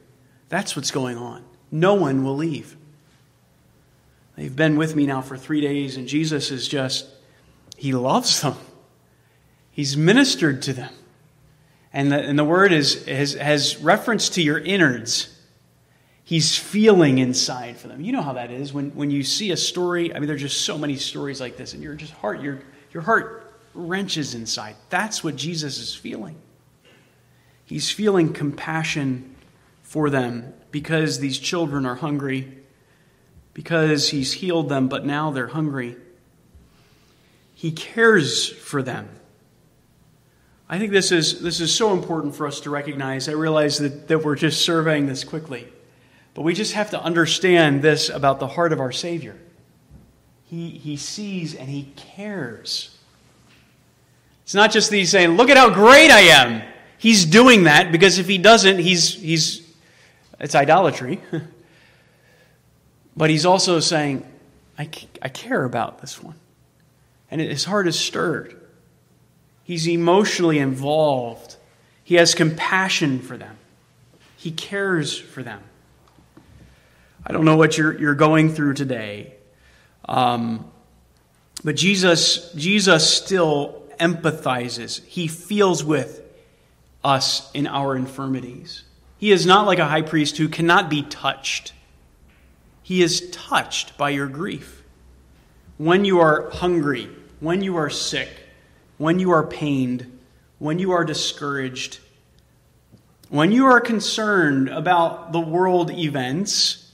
That's 0.48 0.74
what's 0.74 0.90
going 0.90 1.16
on. 1.16 1.44
No 1.70 1.94
one 1.94 2.24
will 2.24 2.36
leave. 2.36 2.76
They've 4.36 4.54
been 4.54 4.76
with 4.76 4.96
me 4.96 5.06
now 5.06 5.20
for 5.20 5.36
three 5.36 5.60
days, 5.60 5.96
and 5.96 6.08
Jesus 6.08 6.50
is 6.50 6.66
just 6.66 7.06
he 7.82 7.92
loves 7.92 8.42
them. 8.42 8.54
He's 9.72 9.96
ministered 9.96 10.62
to 10.62 10.72
them. 10.72 10.92
And 11.92 12.12
the, 12.12 12.20
and 12.20 12.38
the 12.38 12.44
word 12.44 12.70
is, 12.70 13.04
has, 13.06 13.34
has 13.34 13.76
reference 13.78 14.28
to 14.28 14.40
your 14.40 14.60
innards. 14.60 15.36
He's 16.22 16.56
feeling 16.56 17.18
inside 17.18 17.76
for 17.76 17.88
them. 17.88 18.00
You 18.00 18.12
know 18.12 18.22
how 18.22 18.34
that 18.34 18.52
is 18.52 18.72
when, 18.72 18.90
when 18.90 19.10
you 19.10 19.24
see 19.24 19.50
a 19.50 19.56
story. 19.56 20.14
I 20.14 20.20
mean, 20.20 20.28
there's 20.28 20.42
just 20.42 20.60
so 20.60 20.78
many 20.78 20.94
stories 20.94 21.40
like 21.40 21.56
this, 21.56 21.74
and 21.74 21.82
your 21.82 21.96
just 21.96 22.12
heart, 22.12 22.40
your, 22.40 22.60
your 22.92 23.02
heart 23.02 23.52
wrenches 23.74 24.36
inside. 24.36 24.76
That's 24.88 25.24
what 25.24 25.34
Jesus 25.34 25.78
is 25.78 25.92
feeling. 25.92 26.36
He's 27.64 27.90
feeling 27.90 28.32
compassion 28.32 29.34
for 29.82 30.08
them 30.08 30.54
because 30.70 31.18
these 31.18 31.36
children 31.36 31.84
are 31.84 31.96
hungry, 31.96 32.58
because 33.54 34.10
he's 34.10 34.34
healed 34.34 34.68
them, 34.68 34.86
but 34.86 35.04
now 35.04 35.32
they're 35.32 35.48
hungry. 35.48 35.96
He 37.62 37.70
cares 37.70 38.48
for 38.48 38.82
them. 38.82 39.08
I 40.68 40.80
think 40.80 40.90
this 40.90 41.12
is, 41.12 41.42
this 41.42 41.60
is 41.60 41.72
so 41.72 41.92
important 41.92 42.34
for 42.34 42.48
us 42.48 42.58
to 42.62 42.70
recognize. 42.70 43.28
I 43.28 43.34
realize 43.34 43.78
that, 43.78 44.08
that 44.08 44.24
we're 44.24 44.34
just 44.34 44.64
surveying 44.64 45.06
this 45.06 45.22
quickly, 45.22 45.68
but 46.34 46.42
we 46.42 46.54
just 46.54 46.72
have 46.72 46.90
to 46.90 47.00
understand 47.00 47.80
this 47.80 48.08
about 48.08 48.40
the 48.40 48.48
heart 48.48 48.72
of 48.72 48.80
our 48.80 48.90
Savior. 48.90 49.38
He, 50.46 50.70
he 50.70 50.96
sees 50.96 51.54
and 51.54 51.68
he 51.68 51.92
cares. 51.94 52.98
It's 54.42 54.54
not 54.54 54.72
just 54.72 54.90
that 54.90 54.96
he's 54.96 55.12
saying, 55.12 55.36
Look 55.36 55.48
at 55.48 55.56
how 55.56 55.70
great 55.70 56.10
I 56.10 56.22
am. 56.42 56.68
He's 56.98 57.24
doing 57.24 57.62
that 57.62 57.92
because 57.92 58.18
if 58.18 58.26
he 58.26 58.38
doesn't, 58.38 58.80
he's, 58.80 59.14
he's 59.14 59.72
it's 60.40 60.56
idolatry. 60.56 61.20
but 63.16 63.30
he's 63.30 63.46
also 63.46 63.78
saying, 63.78 64.26
I, 64.76 64.90
I 65.22 65.28
care 65.28 65.62
about 65.62 66.00
this 66.00 66.20
one 66.20 66.34
and 67.32 67.40
his 67.40 67.64
heart 67.64 67.88
is 67.88 67.98
stirred. 67.98 68.54
He's 69.64 69.88
emotionally 69.88 70.58
involved. 70.58 71.56
He 72.04 72.16
has 72.16 72.34
compassion 72.34 73.20
for 73.20 73.38
them. 73.38 73.56
He 74.36 74.50
cares 74.50 75.18
for 75.18 75.42
them. 75.42 75.62
I 77.26 77.32
don't 77.32 77.46
know 77.46 77.56
what 77.56 77.78
you're, 77.78 77.98
you're 77.98 78.14
going 78.14 78.52
through 78.52 78.74
today, 78.74 79.32
um, 80.04 80.70
but 81.64 81.74
Jesus, 81.74 82.52
Jesus 82.52 83.10
still 83.10 83.82
empathizes. 83.98 85.02
He 85.06 85.26
feels 85.26 85.82
with 85.82 86.20
us 87.02 87.50
in 87.54 87.66
our 87.66 87.96
infirmities. 87.96 88.82
He 89.16 89.32
is 89.32 89.46
not 89.46 89.66
like 89.66 89.78
a 89.78 89.86
high 89.86 90.02
priest 90.02 90.36
who 90.36 90.50
cannot 90.50 90.90
be 90.90 91.02
touched. 91.02 91.72
He 92.82 93.02
is 93.02 93.30
touched 93.30 93.96
by 93.96 94.10
your 94.10 94.26
grief. 94.26 94.82
When 95.78 96.04
you 96.04 96.20
are 96.20 96.50
hungry, 96.50 97.08
when 97.42 97.60
you 97.60 97.76
are 97.76 97.90
sick, 97.90 98.28
when 98.98 99.18
you 99.18 99.32
are 99.32 99.44
pained, 99.44 100.20
when 100.60 100.78
you 100.78 100.92
are 100.92 101.04
discouraged, 101.04 101.98
when 103.30 103.50
you 103.50 103.66
are 103.66 103.80
concerned 103.80 104.68
about 104.68 105.32
the 105.32 105.40
world 105.40 105.90
events, 105.90 106.92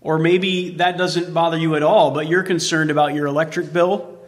or 0.00 0.18
maybe 0.18 0.70
that 0.76 0.96
doesn't 0.96 1.34
bother 1.34 1.58
you 1.58 1.76
at 1.76 1.82
all, 1.82 2.10
but 2.10 2.26
you're 2.26 2.42
concerned 2.42 2.90
about 2.90 3.12
your 3.12 3.26
electric 3.26 3.70
bill, 3.70 4.18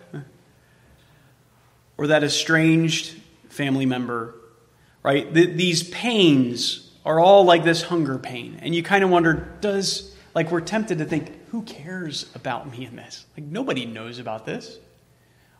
or 1.96 2.08
that 2.08 2.22
estranged 2.22 3.16
family 3.48 3.86
member, 3.86 4.34
right? 5.02 5.32
these 5.32 5.88
pains 5.88 6.92
are 7.06 7.18
all 7.18 7.44
like 7.44 7.64
this 7.64 7.80
hunger 7.84 8.18
pain. 8.18 8.58
And 8.60 8.74
you 8.74 8.82
kind 8.82 9.02
of 9.02 9.08
wonder, 9.08 9.48
does, 9.62 10.14
like, 10.34 10.50
we're 10.50 10.60
tempted 10.60 10.98
to 10.98 11.06
think, 11.06 11.32
who 11.48 11.62
cares 11.62 12.30
about 12.34 12.70
me 12.70 12.84
in 12.84 12.96
this? 12.96 13.24
Like, 13.34 13.46
nobody 13.46 13.86
knows 13.86 14.18
about 14.18 14.44
this. 14.44 14.78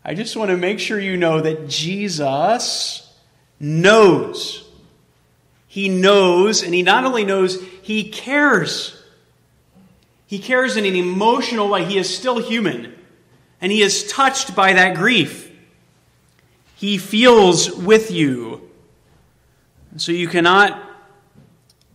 I 0.09 0.15
just 0.15 0.37
want 0.37 0.51
to 0.51 0.57
make 0.57 0.81
sure 0.81 0.99
you 0.99 1.19
know 1.19 1.43
that 1.43 1.69
Jesus 1.69 3.13
knows. 3.61 4.67
He 5.67 5.91
knows, 5.91 6.63
and 6.63 6.73
he 6.73 6.81
not 6.81 7.05
only 7.05 7.27
knows, 7.27 7.63
he 7.83 8.09
cares. 8.09 8.99
He 10.25 10.39
cares 10.39 10.79
in 10.79 10.87
an 10.87 10.97
emotional 10.97 11.69
way. 11.69 11.85
He 11.85 11.99
is 11.99 12.09
still 12.09 12.39
human, 12.39 12.95
and 13.61 13.71
he 13.71 13.83
is 13.83 14.11
touched 14.11 14.57
by 14.57 14.73
that 14.73 14.97
grief. 14.97 15.53
He 16.77 16.97
feels 16.97 17.71
with 17.71 18.11
you. 18.11 18.63
So 19.99 20.13
you 20.13 20.27
cannot 20.27 20.83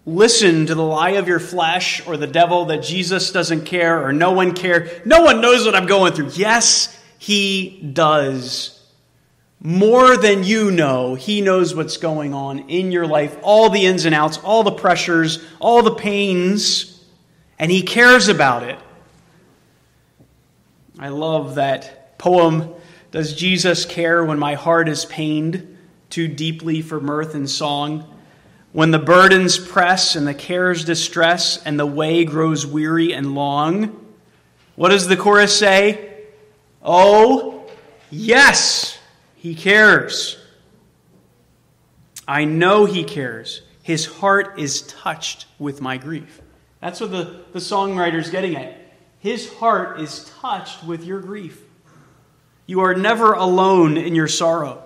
listen 0.05 0.67
to 0.67 0.75
the 0.75 0.83
lie 0.83 1.13
of 1.13 1.27
your 1.27 1.39
flesh 1.39 2.05
or 2.05 2.15
the 2.17 2.27
devil 2.27 2.65
that 2.65 2.83
Jesus 2.83 3.31
doesn't 3.31 3.65
care 3.65 4.05
or 4.05 4.13
no 4.13 4.33
one 4.33 4.53
cares. 4.53 5.03
No 5.03 5.23
one 5.23 5.41
knows 5.41 5.65
what 5.65 5.73
I'm 5.73 5.87
going 5.87 6.13
through. 6.13 6.29
Yes, 6.35 6.95
he 7.23 7.79
does. 7.93 8.81
More 9.61 10.17
than 10.17 10.43
you 10.43 10.71
know, 10.71 11.15
He 11.15 11.39
knows 11.39 11.73
what's 11.73 11.95
going 11.95 12.33
on 12.33 12.67
in 12.67 12.91
your 12.91 13.07
life, 13.07 13.37
all 13.41 13.69
the 13.69 13.85
ins 13.85 14.03
and 14.03 14.13
outs, 14.13 14.39
all 14.39 14.63
the 14.63 14.73
pressures, 14.73 15.41
all 15.61 15.83
the 15.83 15.95
pains, 15.95 17.01
and 17.57 17.71
He 17.71 17.81
cares 17.81 18.27
about 18.27 18.63
it. 18.63 18.77
I 20.99 21.07
love 21.07 21.55
that 21.55 22.17
poem. 22.17 22.73
Does 23.11 23.33
Jesus 23.33 23.85
care 23.85 24.25
when 24.25 24.37
my 24.37 24.55
heart 24.55 24.89
is 24.89 25.05
pained 25.05 25.77
too 26.09 26.27
deeply 26.27 26.81
for 26.81 26.99
mirth 26.99 27.35
and 27.35 27.49
song? 27.49 28.03
When 28.73 28.91
the 28.91 28.99
burdens 28.99 29.57
press 29.57 30.17
and 30.17 30.27
the 30.27 30.33
cares 30.33 30.83
distress 30.83 31.63
and 31.63 31.79
the 31.79 31.85
way 31.85 32.25
grows 32.25 32.67
weary 32.67 33.13
and 33.13 33.33
long? 33.33 34.13
What 34.75 34.89
does 34.89 35.07
the 35.07 35.15
chorus 35.15 35.57
say? 35.57 36.12
Oh, 36.83 37.65
yes, 38.11 38.97
he 39.35 39.55
cares. 39.55 40.37
I 42.27 42.45
know 42.45 42.85
he 42.85 43.03
cares. 43.03 43.61
His 43.81 44.05
heart 44.05 44.59
is 44.59 44.81
touched 44.83 45.45
with 45.59 45.81
my 45.81 45.97
grief. 45.97 46.41
That's 46.81 46.99
what 46.99 47.11
the, 47.11 47.41
the 47.53 47.59
songwriter's 47.59 48.29
getting 48.29 48.55
at. 48.55 48.77
His 49.19 49.53
heart 49.53 50.01
is 50.01 50.29
touched 50.41 50.83
with 50.83 51.05
your 51.05 51.21
grief. 51.21 51.61
You 52.65 52.81
are 52.81 52.93
never 52.93 53.33
alone 53.33 53.97
in 53.97 54.15
your 54.15 54.27
sorrow. 54.27 54.83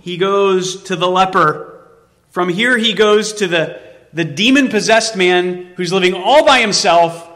He 0.00 0.16
goes 0.16 0.82
to 0.84 0.96
the 0.96 1.08
leper. 1.08 1.88
From 2.30 2.48
here, 2.48 2.76
he 2.76 2.92
goes 2.92 3.34
to 3.34 3.46
the, 3.46 3.80
the 4.12 4.24
demon 4.24 4.68
possessed 4.68 5.16
man 5.16 5.72
who's 5.76 5.92
living 5.92 6.14
all 6.14 6.44
by 6.44 6.60
himself. 6.60 7.28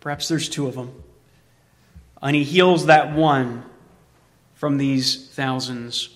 Perhaps 0.00 0.28
there's 0.28 0.48
two 0.48 0.66
of 0.66 0.74
them 0.74 0.92
and 2.22 2.34
he 2.34 2.44
heals 2.44 2.86
that 2.86 3.12
one 3.14 3.64
from 4.54 4.78
these 4.78 5.28
thousands. 5.28 6.08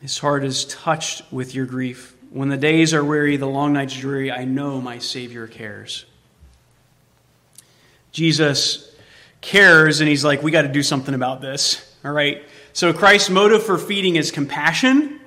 His 0.00 0.18
heart 0.18 0.44
is 0.44 0.64
touched 0.66 1.22
with 1.32 1.54
your 1.54 1.66
grief. 1.66 2.14
When 2.30 2.48
the 2.48 2.56
days 2.56 2.94
are 2.94 3.04
weary, 3.04 3.36
the 3.36 3.46
long 3.46 3.72
nights 3.72 3.96
dreary, 3.96 4.30
I 4.30 4.44
know 4.44 4.80
my 4.80 4.98
Savior 4.98 5.46
cares. 5.46 6.04
Jesus 8.12 8.94
cares, 9.40 10.00
and 10.00 10.08
he's 10.08 10.24
like, 10.24 10.42
we 10.42 10.50
got 10.50 10.62
to 10.62 10.68
do 10.68 10.82
something 10.82 11.14
about 11.14 11.40
this. 11.40 11.96
All 12.04 12.12
right? 12.12 12.42
So 12.72 12.92
Christ's 12.92 13.30
motive 13.30 13.64
for 13.64 13.76
feeding 13.78 14.16
is 14.16 14.30
compassion. 14.30 15.20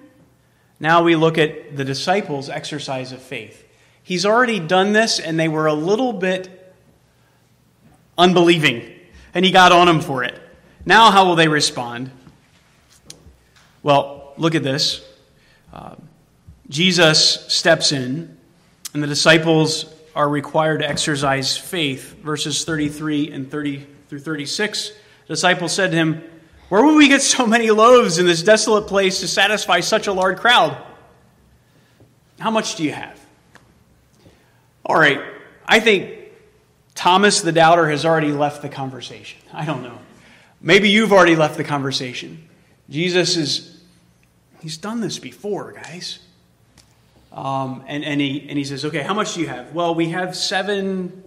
Now 0.79 1.03
we 1.03 1.15
look 1.15 1.37
at 1.37 1.75
the 1.75 1.83
disciples' 1.83 2.49
exercise 2.49 3.11
of 3.11 3.21
faith. 3.21 3.67
He's 4.03 4.25
already 4.25 4.59
done 4.59 4.93
this, 4.93 5.19
and 5.19 5.39
they 5.39 5.47
were 5.47 5.67
a 5.67 5.73
little 5.73 6.13
bit 6.13 6.73
unbelieving, 8.17 8.91
and 9.33 9.45
he 9.45 9.51
got 9.51 9.71
on 9.71 9.87
them 9.87 10.01
for 10.01 10.23
it. 10.23 10.39
Now, 10.85 11.11
how 11.11 11.25
will 11.25 11.35
they 11.35 11.47
respond? 11.47 12.11
Well, 13.83 14.33
look 14.37 14.55
at 14.55 14.63
this. 14.63 15.07
Uh, 15.71 15.95
Jesus 16.69 17.45
steps 17.47 17.91
in, 17.91 18.37
and 18.93 19.03
the 19.03 19.07
disciples 19.07 19.93
are 20.15 20.27
required 20.27 20.79
to 20.79 20.89
exercise 20.89 21.57
faith. 21.57 22.17
Verses 22.21 22.65
33 22.65 23.31
and 23.31 23.49
30 23.49 23.87
through 24.09 24.19
36. 24.19 24.89
The 24.89 24.95
disciples 25.27 25.73
said 25.73 25.91
to 25.91 25.97
him, 25.97 26.23
Where 26.69 26.83
would 26.85 26.95
we 26.95 27.07
get 27.07 27.21
so 27.21 27.47
many 27.47 27.71
loaves 27.71 28.17
in 28.17 28.25
this 28.25 28.43
desolate 28.43 28.87
place 28.87 29.19
to 29.21 29.27
satisfy 29.27 29.79
such 29.79 30.07
a 30.07 30.13
large 30.13 30.37
crowd? 30.37 30.81
How 32.39 32.51
much 32.51 32.75
do 32.75 32.83
you 32.83 32.91
have? 32.91 33.20
All 34.85 34.95
right, 34.95 35.21
I 35.65 35.79
think 35.79 36.17
Thomas 36.95 37.41
the 37.41 37.51
doubter 37.51 37.89
has 37.89 38.05
already 38.05 38.31
left 38.31 38.61
the 38.61 38.69
conversation. 38.69 39.39
I 39.53 39.65
don't 39.65 39.83
know. 39.83 39.99
Maybe 40.59 40.89
you've 40.89 41.11
already 41.11 41.35
left 41.35 41.57
the 41.57 41.63
conversation. 41.63 42.47
Jesus 42.89 43.37
is, 43.37 43.81
he's 44.61 44.77
done 44.77 45.01
this 45.01 45.17
before, 45.17 45.71
guys. 45.71 46.19
Um, 47.31 47.83
and, 47.87 48.03
and, 48.03 48.19
he, 48.19 48.47
and 48.49 48.57
he 48.57 48.63
says, 48.63 48.83
Okay, 48.85 49.01
how 49.01 49.13
much 49.13 49.35
do 49.35 49.41
you 49.41 49.47
have? 49.47 49.73
Well, 49.73 49.95
we 49.95 50.09
have 50.09 50.35
seven 50.35 51.23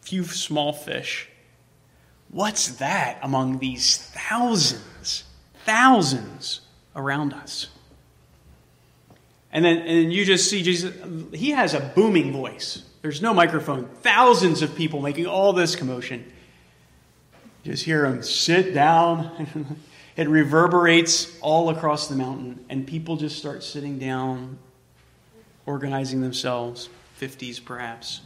few 0.00 0.24
small 0.24 0.72
fish. 0.72 1.28
What's 2.30 2.76
that 2.76 3.18
among 3.22 3.58
these 3.58 3.98
thousands, 3.98 5.24
thousands 5.66 6.62
around 6.96 7.34
us? 7.34 7.68
And 9.52 9.64
then, 9.64 9.78
and 9.78 10.12
you 10.12 10.24
just 10.24 10.48
see 10.48 10.62
Jesus, 10.62 10.94
he 11.32 11.50
has 11.50 11.74
a 11.74 11.80
booming 11.80 12.32
voice. 12.32 12.82
There's 13.02 13.20
no 13.20 13.34
microphone. 13.34 13.86
Thousands 14.02 14.62
of 14.62 14.74
people 14.74 15.02
making 15.02 15.26
all 15.26 15.52
this 15.52 15.76
commotion. 15.76 16.30
Just 17.64 17.84
hear 17.84 18.06
him 18.06 18.22
sit 18.22 18.72
down. 18.72 19.76
it 20.16 20.28
reverberates 20.28 21.38
all 21.40 21.70
across 21.70 22.08
the 22.08 22.16
mountain, 22.16 22.64
and 22.68 22.86
people 22.86 23.16
just 23.16 23.38
start 23.38 23.62
sitting 23.62 23.98
down, 23.98 24.58
organizing 25.66 26.20
themselves, 26.20 26.88
50s 27.20 27.62
perhaps. 27.62 28.22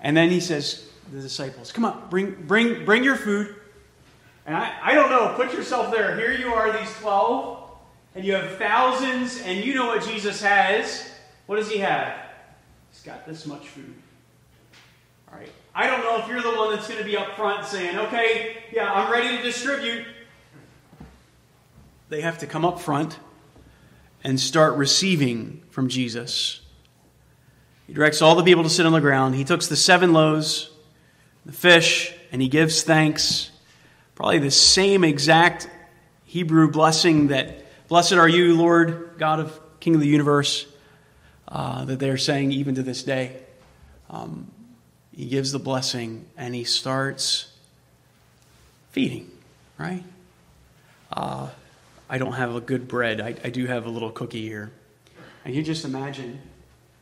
And 0.00 0.16
then 0.16 0.30
he 0.30 0.40
says, 0.40 0.90
the 1.12 1.20
disciples. 1.20 1.72
Come 1.72 1.84
on, 1.84 2.08
bring, 2.08 2.32
bring, 2.46 2.84
bring 2.84 3.04
your 3.04 3.16
food. 3.16 3.54
And 4.46 4.56
I, 4.56 4.72
I 4.82 4.94
don't 4.94 5.10
know, 5.10 5.34
put 5.36 5.52
yourself 5.52 5.92
there. 5.92 6.16
Here 6.16 6.32
you 6.32 6.54
are, 6.54 6.76
these 6.76 6.92
12, 6.94 7.59
and 8.14 8.24
you 8.24 8.34
have 8.34 8.56
thousands, 8.56 9.40
and 9.42 9.64
you 9.64 9.74
know 9.74 9.86
what 9.86 10.04
Jesus 10.04 10.42
has. 10.42 11.10
What 11.46 11.56
does 11.56 11.70
he 11.70 11.78
have? 11.78 12.14
He's 12.90 13.02
got 13.02 13.26
this 13.26 13.46
much 13.46 13.68
food. 13.68 13.94
All 15.32 15.38
right. 15.38 15.50
I 15.74 15.86
don't 15.86 16.00
know 16.00 16.18
if 16.18 16.28
you're 16.28 16.42
the 16.42 16.58
one 16.58 16.74
that's 16.74 16.88
going 16.88 16.98
to 16.98 17.04
be 17.04 17.16
up 17.16 17.36
front 17.36 17.64
saying, 17.64 17.96
okay, 17.96 18.64
yeah, 18.72 18.92
I'm 18.92 19.10
ready 19.10 19.36
to 19.36 19.42
distribute. 19.42 20.06
They 22.08 22.20
have 22.22 22.38
to 22.38 22.46
come 22.46 22.64
up 22.64 22.80
front 22.80 23.18
and 24.24 24.38
start 24.38 24.76
receiving 24.76 25.62
from 25.70 25.88
Jesus. 25.88 26.60
He 27.86 27.94
directs 27.94 28.20
all 28.20 28.34
the 28.34 28.42
people 28.42 28.64
to 28.64 28.70
sit 28.70 28.86
on 28.86 28.92
the 28.92 29.00
ground. 29.00 29.36
He 29.36 29.44
takes 29.44 29.68
the 29.68 29.76
seven 29.76 30.12
loaves 30.12 30.70
the 31.46 31.52
fish, 31.52 32.12
and 32.32 32.42
he 32.42 32.48
gives 32.48 32.82
thanks. 32.82 33.50
Probably 34.14 34.38
the 34.38 34.50
same 34.50 35.04
exact 35.04 35.70
Hebrew 36.24 36.70
blessing 36.70 37.28
that, 37.28 37.59
blessed 37.90 38.14
are 38.14 38.28
you, 38.28 38.56
Lord, 38.56 39.16
God 39.18 39.40
of 39.40 39.60
King 39.80 39.94
of 39.94 40.00
the 40.00 40.06
universe, 40.06 40.64
uh, 41.48 41.84
that 41.84 41.98
they're 41.98 42.16
saying 42.16 42.52
even 42.52 42.76
to 42.76 42.82
this 42.82 43.02
day. 43.02 43.36
Um, 44.08 44.50
he 45.14 45.26
gives 45.26 45.52
the 45.52 45.58
blessing 45.58 46.24
and 46.38 46.54
he 46.54 46.64
starts 46.64 47.52
feeding, 48.92 49.30
right? 49.76 50.02
Uh, 51.12 51.50
I 52.08 52.16
don't 52.16 52.32
have 52.32 52.54
a 52.54 52.60
good 52.62 52.88
bread. 52.88 53.20
I, 53.20 53.34
I 53.44 53.50
do 53.50 53.66
have 53.66 53.84
a 53.84 53.90
little 53.90 54.10
cookie 54.10 54.48
here. 54.48 54.72
And 55.44 55.54
you 55.54 55.62
just 55.62 55.84
imagine. 55.84 56.40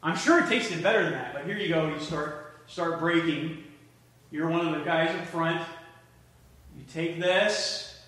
I'm 0.03 0.17
sure 0.17 0.43
it 0.43 0.49
tasted 0.49 0.83
better 0.83 1.05
than 1.05 1.13
that, 1.13 1.33
but 1.33 1.45
here 1.45 1.57
you 1.57 1.69
go. 1.69 1.87
You 1.87 2.01
start 2.01 2.65
start 2.67 2.99
breaking 2.99 3.63
you're 4.31 4.49
one 4.49 4.67
of 4.67 4.79
the 4.79 4.85
guys 4.85 5.15
up 5.15 5.27
front. 5.27 5.67
You 6.77 6.85
take 6.93 7.19
this, 7.19 7.99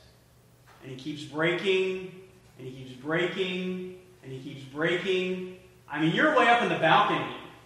and 0.82 0.92
he 0.92 0.96
keeps 0.96 1.24
breaking, 1.24 2.19
and 2.60 2.68
he 2.68 2.84
keeps 2.84 3.00
breaking, 3.00 3.96
and 4.22 4.32
he 4.32 4.38
keeps 4.38 4.62
breaking. 4.64 5.56
I 5.88 6.00
mean, 6.00 6.14
you're 6.14 6.36
way 6.36 6.46
up 6.46 6.62
in 6.62 6.68
the 6.68 6.78
balcony. 6.78 7.24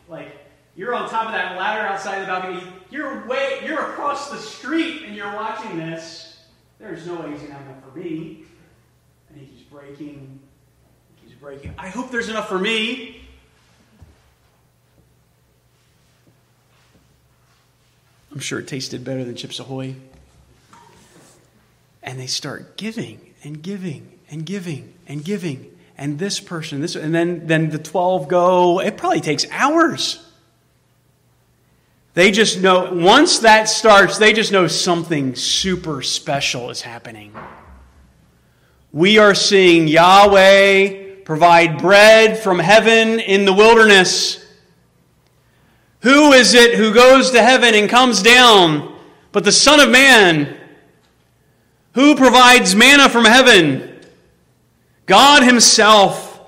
Like, 0.09 0.37
you're 0.77 0.95
on 0.95 1.09
top 1.09 1.27
of 1.27 1.33
that 1.33 1.59
ladder 1.59 1.87
outside 1.87 2.23
the 2.23 2.27
balcony. 2.27 2.63
You're 2.91 3.27
way, 3.27 3.61
you're 3.65 3.81
across 3.81 4.31
the 4.31 4.39
street, 4.39 5.03
and 5.05 5.17
you're 5.17 5.33
watching 5.35 5.77
this. 5.77 6.45
There's 6.79 7.07
no 7.07 7.15
way 7.15 7.31
he's 7.31 7.41
going 7.41 7.49
to 7.49 7.55
have 7.55 7.67
enough 7.67 7.93
for 7.93 7.99
me. 7.99 8.45
And 9.29 9.41
he 9.41 9.47
keeps 9.47 9.63
breaking, 9.63 10.39
he 11.17 11.27
keeps 11.27 11.41
breaking. 11.41 11.75
I 11.77 11.89
hope 11.89 12.11
there's 12.11 12.29
enough 12.29 12.49
for 12.49 12.59
me. 12.59 13.21
I'm 18.31 18.41
sure 18.41 18.61
it 18.61 18.69
tasted 18.69 19.05
better 19.05 19.25
than 19.25 19.35
Chips 19.35 19.59
Ahoy. 19.59 19.97
And 22.03 22.19
they 22.19 22.27
start 22.27 22.77
giving 22.77 23.35
and 23.43 23.63
giving 23.63 24.14
and 24.31 24.45
giving 24.45 24.95
and 25.07 25.25
giving. 25.25 25.71
And 25.97 26.19
this 26.19 26.41
person, 26.41 26.81
this, 26.81 26.97
and 26.97 27.15
then, 27.15 27.47
then 27.47 27.71
the 27.71 27.79
12 27.79 28.27
go. 28.29 28.81
It 28.81 28.97
probably 28.97 29.21
takes 29.21 29.47
hours. 29.51 30.25
They 32.15 32.31
just 32.31 32.61
know, 32.61 32.93
once 32.93 33.41
that 33.41 33.69
starts, 33.69 34.19
they 34.19 34.33
just 34.33 34.53
know 34.53 34.67
something 34.67 35.35
super 35.35 36.03
special 36.03 36.71
is 36.71 36.81
happening. 36.81 37.33
We 38.93 39.19
are 39.19 39.35
seeing 39.35 39.89
Yahweh 39.89 41.05
provide 41.25 41.79
bread 41.79 42.39
from 42.39 42.59
heaven 42.59 43.19
in 43.19 43.45
the 43.45 43.53
wilderness. 43.53 44.45
Who 46.01 46.33
is 46.33 46.55
it 46.55 46.75
who 46.75 46.93
goes 46.93 47.31
to 47.31 47.43
heaven 47.43 47.75
and 47.75 47.89
comes 47.89 48.23
down 48.23 48.95
but 49.33 49.43
the 49.43 49.53
Son 49.53 49.81
of 49.81 49.91
Man? 49.91 50.57
Who 51.95 52.15
provides 52.15 52.75
manna 52.75 53.09
from 53.09 53.25
heaven? 53.25 53.94
God 55.07 55.43
Himself. 55.43 56.41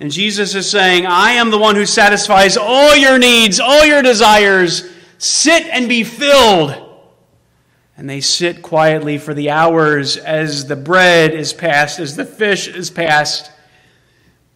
And 0.00 0.10
Jesus 0.10 0.54
is 0.54 0.68
saying, 0.68 1.06
I 1.06 1.32
am 1.32 1.50
the 1.50 1.58
one 1.58 1.76
who 1.76 1.86
satisfies 1.86 2.56
all 2.56 2.96
your 2.96 3.18
needs, 3.18 3.60
all 3.60 3.84
your 3.84 4.02
desires. 4.02 4.90
Sit 5.18 5.64
and 5.66 5.88
be 5.88 6.02
filled. 6.02 6.76
And 7.96 8.10
they 8.10 8.20
sit 8.20 8.62
quietly 8.62 9.18
for 9.18 9.32
the 9.32 9.50
hours 9.50 10.16
as 10.16 10.66
the 10.66 10.74
bread 10.74 11.34
is 11.34 11.52
passed, 11.52 12.00
as 12.00 12.16
the 12.16 12.24
fish 12.24 12.66
is 12.66 12.90
passed. 12.90 13.52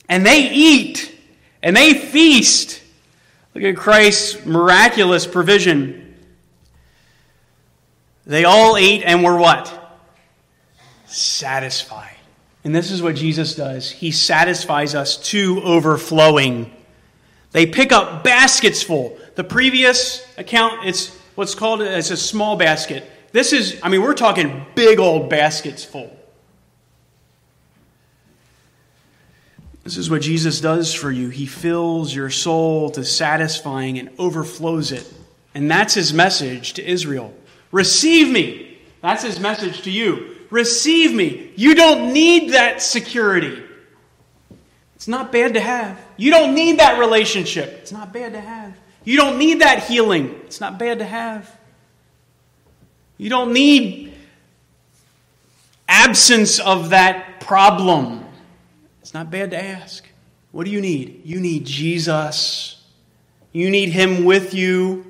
And 0.09 0.27
they 0.27 0.51
eat 0.51 1.17
and 1.63 1.77
they 1.77 1.95
feast. 1.95 2.83
Look 3.55 3.63
at 3.63 3.77
Christ's 3.77 4.45
miraculous 4.45 5.27
provision. 5.27 6.17
They 8.27 8.45
all 8.45 8.77
ate 8.77 9.05
and 9.05 9.23
were 9.23 9.37
what? 9.37 9.73
Satisfied. 11.07 12.16
And 12.67 12.75
this 12.75 12.91
is 12.91 13.01
what 13.01 13.15
Jesus 13.15 13.55
does. 13.55 13.93
He 13.93 14.11
satisfies 14.11 14.97
us 14.97 15.19
to 15.31 15.63
overflowing. 15.63 16.75
They 17.53 17.65
pick 17.65 17.93
up 17.93 18.25
baskets 18.25 18.83
full. 18.83 19.17
The 19.37 19.45
previous 19.45 20.27
account, 20.37 20.85
it's 20.85 21.17
what's 21.37 21.55
called 21.55 21.81
as 21.81 22.11
a 22.11 22.17
small 22.17 22.57
basket. 22.57 23.09
This 23.31 23.53
is, 23.53 23.79
I 23.85 23.89
mean, 23.89 24.03
we're 24.03 24.15
talking 24.15 24.67
big 24.75 24.99
old 24.99 25.31
baskets 25.31 25.85
full. 25.85 26.11
This 29.85 29.97
is 29.97 30.11
what 30.11 30.23
Jesus 30.23 30.61
does 30.61 30.93
for 30.93 31.13
you. 31.13 31.29
He 31.29 31.47
fills 31.47 32.13
your 32.13 32.31
soul 32.31 32.91
to 32.91 33.05
satisfying 33.05 33.97
and 34.01 34.11
overflows 34.19 34.91
it. 34.91 35.09
And 35.55 35.71
that's 35.71 35.95
his 35.95 36.13
message 36.13 36.73
to 36.73 36.85
Israel. 36.85 37.33
Receive 37.71 38.29
me. 38.29 38.81
That's 39.03 39.23
his 39.23 39.39
message 39.39 39.83
to 39.83 39.93
you. 39.93 40.36
Receive 40.51 41.15
me. 41.15 41.53
You 41.57 41.75
don't 41.75 42.13
need 42.13 42.53
that 42.53 42.83
security. 42.83 43.63
It's 44.95 45.09
not 45.09 45.31
bad 45.31 45.55
to 45.55 45.61
have. 45.61 46.01
You 46.17 46.31
don't 46.31 46.55
need 46.55 46.79
that 46.79 46.99
relationship. 46.99 47.69
It's 47.83 47.93
not 47.93 48.13
bad 48.13 48.33
to 48.33 48.41
have. 48.41 48.77
You 49.05 49.17
don't 49.17 49.39
need 49.39 49.61
that 49.61 49.85
healing. 49.85 50.35
It's 50.47 50.61
not 50.61 50.79
bad 50.79 50.99
to 50.99 51.05
have. 51.05 51.57
You 53.19 53.31
don't 53.31 53.53
need 53.53 54.15
absence 55.89 56.59
of 56.59 56.91
that 56.91 57.41
problem. 57.41 58.25
It's 59.01 59.15
not 59.15 59.31
bad 59.31 59.53
to 59.53 59.63
ask. 59.63 60.07
What 60.51 60.65
do 60.65 60.71
you 60.71 60.81
need? 60.81 61.23
You 61.25 61.41
need 61.41 61.65
Jesus. 61.65 62.83
You 63.53 63.71
need 63.71 63.91
Him 63.91 64.25
with 64.25 64.55
you. 64.55 65.06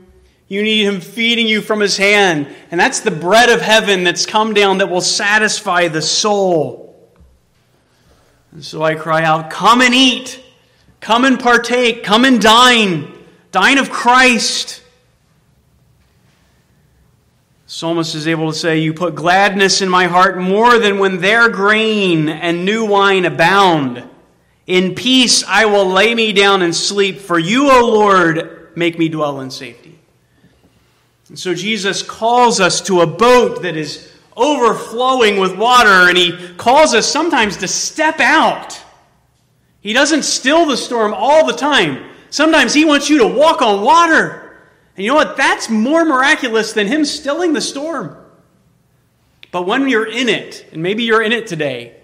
You 0.49 0.63
need 0.63 0.85
Him 0.85 1.01
feeding 1.01 1.47
you 1.47 1.61
from 1.61 1.81
His 1.81 1.97
hand. 1.97 2.49
And 2.71 2.79
that's 2.79 3.01
the 3.01 3.11
bread 3.11 3.51
of 3.51 3.61
heaven 3.61 4.05
that's 4.05 4.27
come 4.27 4.55
down 4.55 4.79
that 4.79 4.91
will 4.91 5.01
satisfy 5.01 5.89
the 5.89 6.03
soul. 6.03 6.87
And 8.53 8.65
so 8.65 8.83
I 8.83 8.95
cry 8.95 9.23
out, 9.23 9.51
Come 9.51 9.81
and 9.81 9.95
eat. 9.95 10.43
Come 11.01 11.25
and 11.25 11.39
partake. 11.39 12.05
Come 12.05 12.25
and 12.25 12.41
dine. 12.41 13.13
Dine 13.53 13.79
of 13.79 13.91
Christ. 13.91 14.83
Psalmist 17.67 18.15
is 18.15 18.29
able 18.29 18.53
to 18.53 18.57
say, 18.57 18.79
You 18.79 18.95
put 18.95 19.17
gladness 19.17 19.83
in 19.83 19.89
my 19.89 20.07
heart 20.07 20.39
more 20.39 20.79
than 20.79 20.99
when 20.99 21.21
their 21.21 21.49
grain 21.49 22.29
and 22.29 22.65
new 22.65 22.87
wine 22.87 23.25
abound. 23.25 24.09
In 24.67 24.95
peace 24.95 25.45
I 25.45 25.67
will 25.67 25.87
lay 25.87 26.15
me 26.15 26.33
down 26.33 26.63
and 26.63 26.75
sleep, 26.75 27.19
for 27.19 27.39
you, 27.39 27.71
O 27.71 27.87
Lord, 27.89 28.71
make 28.77 28.99
me 28.99 29.09
dwell 29.09 29.41
in 29.41 29.51
safety. 29.51 29.99
And 31.29 31.39
so 31.39 31.55
Jesus 31.55 32.03
calls 32.03 32.61
us 32.61 32.81
to 32.83 33.01
a 33.01 33.07
boat 33.07 33.63
that 33.63 33.77
is 33.77 34.13
overflowing 34.37 35.39
with 35.39 35.57
water, 35.57 36.09
and 36.09 36.17
He 36.17 36.55
calls 36.57 36.95
us 36.95 37.07
sometimes 37.07 37.57
to 37.59 37.69
step 37.69 38.21
out. 38.21 38.81
He 39.81 39.93
doesn't 39.93 40.25
still 40.25 40.67
the 40.67 40.77
storm 40.77 41.15
all 41.15 41.47
the 41.47 41.53
time. 41.53 42.11
Sometimes 42.31 42.75
He 42.75 42.85
wants 42.85 43.09
you 43.09 43.19
to 43.19 43.27
walk 43.27 43.63
on 43.63 43.83
water. 43.83 44.59
And 44.97 45.05
you 45.05 45.11
know 45.11 45.17
what? 45.17 45.37
That's 45.37 45.69
more 45.69 46.05
miraculous 46.05 46.73
than 46.73 46.87
Him 46.87 47.05
stilling 47.05 47.53
the 47.53 47.61
storm. 47.61 48.17
But 49.51 49.67
when 49.67 49.89
you're 49.89 50.11
in 50.11 50.29
it, 50.29 50.67
and 50.73 50.83
maybe 50.83 51.05
you're 51.05 51.23
in 51.23 51.33
it 51.33 51.47
today, 51.47 51.97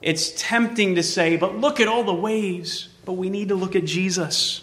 it's 0.00 0.32
tempting 0.36 0.96
to 0.96 1.02
say, 1.02 1.36
but 1.36 1.56
look 1.56 1.80
at 1.80 1.88
all 1.88 2.04
the 2.04 2.14
waves. 2.14 2.88
But 3.04 3.14
we 3.14 3.30
need 3.30 3.48
to 3.48 3.54
look 3.54 3.76
at 3.76 3.84
Jesus. 3.84 4.62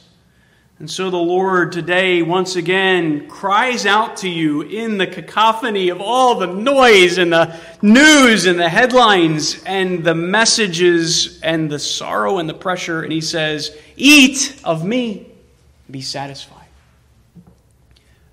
And 0.81 0.89
so 0.89 1.11
the 1.11 1.17
Lord 1.17 1.73
today, 1.73 2.23
once 2.23 2.55
again, 2.55 3.27
cries 3.27 3.85
out 3.85 4.17
to 4.17 4.27
you 4.27 4.63
in 4.63 4.97
the 4.97 5.05
cacophony 5.05 5.89
of 5.89 6.01
all 6.01 6.39
the 6.39 6.47
noise 6.47 7.19
and 7.19 7.31
the 7.31 7.55
news 7.83 8.47
and 8.47 8.59
the 8.59 8.67
headlines 8.67 9.61
and 9.63 10.03
the 10.03 10.15
messages 10.15 11.39
and 11.43 11.69
the 11.69 11.77
sorrow 11.77 12.39
and 12.39 12.49
the 12.49 12.55
pressure. 12.55 13.03
And 13.03 13.11
He 13.11 13.21
says, 13.21 13.77
Eat 13.95 14.59
of 14.63 14.83
me, 14.83 15.31
be 15.91 16.01
satisfied. 16.01 16.65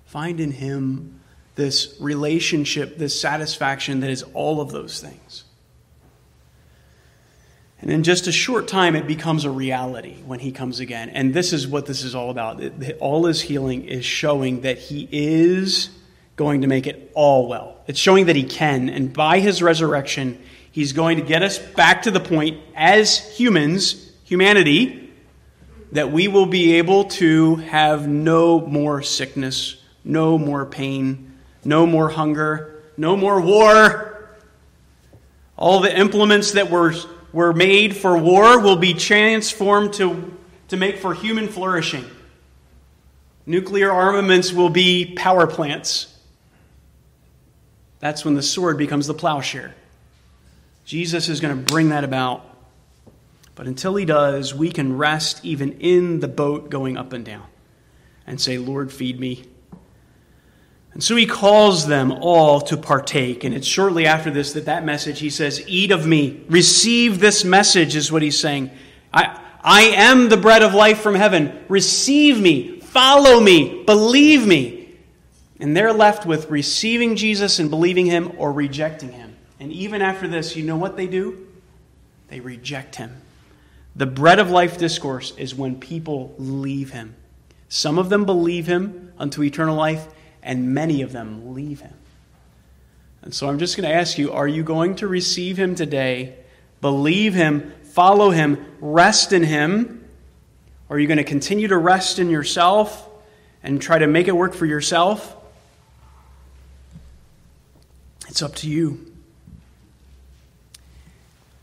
Find 0.07 0.39
in 0.39 0.49
Him 0.49 1.19
this 1.53 1.97
relationship, 1.99 2.97
this 2.97 3.21
satisfaction 3.21 3.99
that 3.99 4.09
is 4.09 4.23
all 4.33 4.59
of 4.59 4.71
those 4.71 4.99
things. 4.99 5.43
And 7.81 7.89
in 7.91 8.03
just 8.03 8.27
a 8.27 8.31
short 8.31 8.67
time, 8.67 8.95
it 8.95 9.07
becomes 9.07 9.45
a 9.45 9.51
reality 9.51 10.17
when 10.25 10.39
he 10.39 10.51
comes 10.51 10.79
again. 10.79 11.09
And 11.09 11.33
this 11.33 11.53
is 11.53 11.65
what 11.67 11.85
this 11.85 12.03
is 12.03 12.13
all 12.13 12.29
about. 12.29 12.61
All 12.99 13.25
his 13.25 13.41
healing 13.41 13.85
is 13.85 14.03
showing 14.03 14.61
that 14.61 14.77
he 14.77 15.07
is 15.11 15.89
going 16.35 16.61
to 16.61 16.67
make 16.67 16.87
it 16.87 17.11
all 17.15 17.47
well. 17.47 17.77
It's 17.87 17.99
showing 17.99 18.25
that 18.25 18.35
he 18.35 18.43
can. 18.43 18.89
And 18.89 19.13
by 19.13 19.39
his 19.39 19.61
resurrection, 19.61 20.41
he's 20.71 20.91
going 20.91 21.17
to 21.17 21.23
get 21.23 21.41
us 21.41 21.57
back 21.57 22.01
to 22.03 22.11
the 22.11 22.19
point 22.19 22.59
as 22.75 23.17
humans, 23.37 24.11
humanity, 24.25 25.11
that 25.93 26.11
we 26.11 26.27
will 26.27 26.45
be 26.45 26.75
able 26.75 27.05
to 27.05 27.55
have 27.55 28.07
no 28.07 28.59
more 28.59 29.01
sickness, 29.01 29.81
no 30.03 30.37
more 30.37 30.65
pain, 30.65 31.33
no 31.63 31.85
more 31.85 32.09
hunger, 32.09 32.83
no 32.97 33.15
more 33.15 33.41
war. 33.41 34.29
All 35.57 35.79
the 35.79 35.97
implements 35.97 36.51
that 36.51 36.69
were 36.69 36.93
were 37.31 37.53
made 37.53 37.95
for 37.95 38.17
war 38.17 38.59
will 38.59 38.75
be 38.75 38.93
transformed 38.93 39.93
to, 39.93 40.37
to 40.69 40.77
make 40.77 40.97
for 40.97 41.13
human 41.13 41.47
flourishing. 41.47 42.05
Nuclear 43.45 43.91
armaments 43.91 44.53
will 44.53 44.69
be 44.69 45.13
power 45.15 45.47
plants. 45.47 46.15
That's 47.99 48.23
when 48.23 48.35
the 48.35 48.41
sword 48.41 48.77
becomes 48.77 49.07
the 49.07 49.13
plowshare. 49.13 49.75
Jesus 50.85 51.29
is 51.29 51.39
going 51.39 51.55
to 51.55 51.71
bring 51.71 51.89
that 51.89 52.03
about. 52.03 52.45
But 53.55 53.67
until 53.67 53.95
he 53.95 54.05
does, 54.05 54.55
we 54.55 54.71
can 54.71 54.97
rest 54.97 55.43
even 55.43 55.73
in 55.79 56.21
the 56.21 56.27
boat 56.29 56.69
going 56.69 56.95
up 56.95 57.11
and 57.11 57.25
down 57.25 57.45
and 58.25 58.39
say, 58.39 58.57
Lord, 58.57 58.91
feed 58.91 59.19
me. 59.19 59.43
And 60.99 61.03
so 61.05 61.15
he 61.15 61.27
calls 61.27 61.87
them 61.87 62.11
all 62.11 62.59
to 62.59 62.75
partake. 62.75 63.45
And 63.45 63.55
it's 63.55 63.65
shortly 63.65 64.05
after 64.05 64.29
this 64.29 64.51
that 64.51 64.65
that 64.65 64.83
message, 64.83 65.19
he 65.19 65.29
says, 65.29 65.63
Eat 65.65 65.91
of 65.91 66.05
me. 66.05 66.43
Receive 66.49 67.21
this 67.21 67.45
message, 67.45 67.95
is 67.95 68.11
what 68.11 68.21
he's 68.21 68.37
saying. 68.37 68.69
I, 69.13 69.39
I 69.63 69.83
am 69.83 70.27
the 70.27 70.35
bread 70.35 70.61
of 70.61 70.73
life 70.73 70.99
from 70.99 71.15
heaven. 71.15 71.63
Receive 71.69 72.41
me. 72.41 72.81
Follow 72.81 73.39
me. 73.39 73.85
Believe 73.85 74.45
me. 74.45 74.93
And 75.61 75.73
they're 75.73 75.93
left 75.93 76.25
with 76.25 76.49
receiving 76.49 77.15
Jesus 77.15 77.59
and 77.59 77.69
believing 77.69 78.07
him 78.07 78.33
or 78.37 78.51
rejecting 78.51 79.13
him. 79.13 79.37
And 79.57 79.71
even 79.71 80.01
after 80.01 80.27
this, 80.27 80.57
you 80.57 80.65
know 80.65 80.75
what 80.75 80.97
they 80.97 81.07
do? 81.07 81.47
They 82.27 82.41
reject 82.41 82.97
him. 82.97 83.21
The 83.95 84.05
bread 84.05 84.39
of 84.39 84.51
life 84.51 84.77
discourse 84.77 85.33
is 85.37 85.55
when 85.55 85.79
people 85.79 86.35
leave 86.37 86.91
him. 86.91 87.15
Some 87.69 87.97
of 87.97 88.09
them 88.09 88.25
believe 88.25 88.67
him 88.67 89.13
unto 89.17 89.41
eternal 89.43 89.77
life 89.77 90.05
and 90.43 90.73
many 90.73 91.01
of 91.01 91.11
them 91.11 91.53
leave 91.53 91.81
him. 91.81 91.93
And 93.21 93.33
so 93.33 93.49
I'm 93.49 93.59
just 93.59 93.75
going 93.75 93.87
to 93.87 93.93
ask 93.93 94.17
you 94.17 94.31
are 94.31 94.47
you 94.47 94.63
going 94.63 94.95
to 94.95 95.07
receive 95.07 95.57
him 95.57 95.75
today, 95.75 96.35
believe 96.81 97.33
him, 97.33 97.73
follow 97.83 98.31
him, 98.31 98.65
rest 98.79 99.33
in 99.33 99.43
him? 99.43 100.05
Are 100.89 100.97
you 100.97 101.07
going 101.07 101.17
to 101.17 101.23
continue 101.23 101.67
to 101.67 101.77
rest 101.77 102.17
in 102.17 102.29
yourself 102.29 103.07
and 103.61 103.81
try 103.81 103.99
to 103.99 104.07
make 104.07 104.27
it 104.27 104.35
work 104.35 104.53
for 104.53 104.65
yourself? 104.65 105.35
It's 108.27 108.41
up 108.41 108.55
to 108.55 108.69
you. 108.69 109.05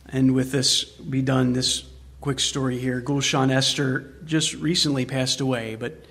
And 0.08 0.34
with 0.34 0.52
this 0.52 0.84
be 0.84 1.22
done, 1.22 1.52
this 1.52 1.84
quick 2.20 2.38
story 2.40 2.78
here. 2.78 3.00
Gulshan 3.00 3.50
Esther 3.50 4.14
just 4.24 4.54
recently 4.54 5.06
passed 5.06 5.40
away, 5.40 5.74
but 5.74 6.04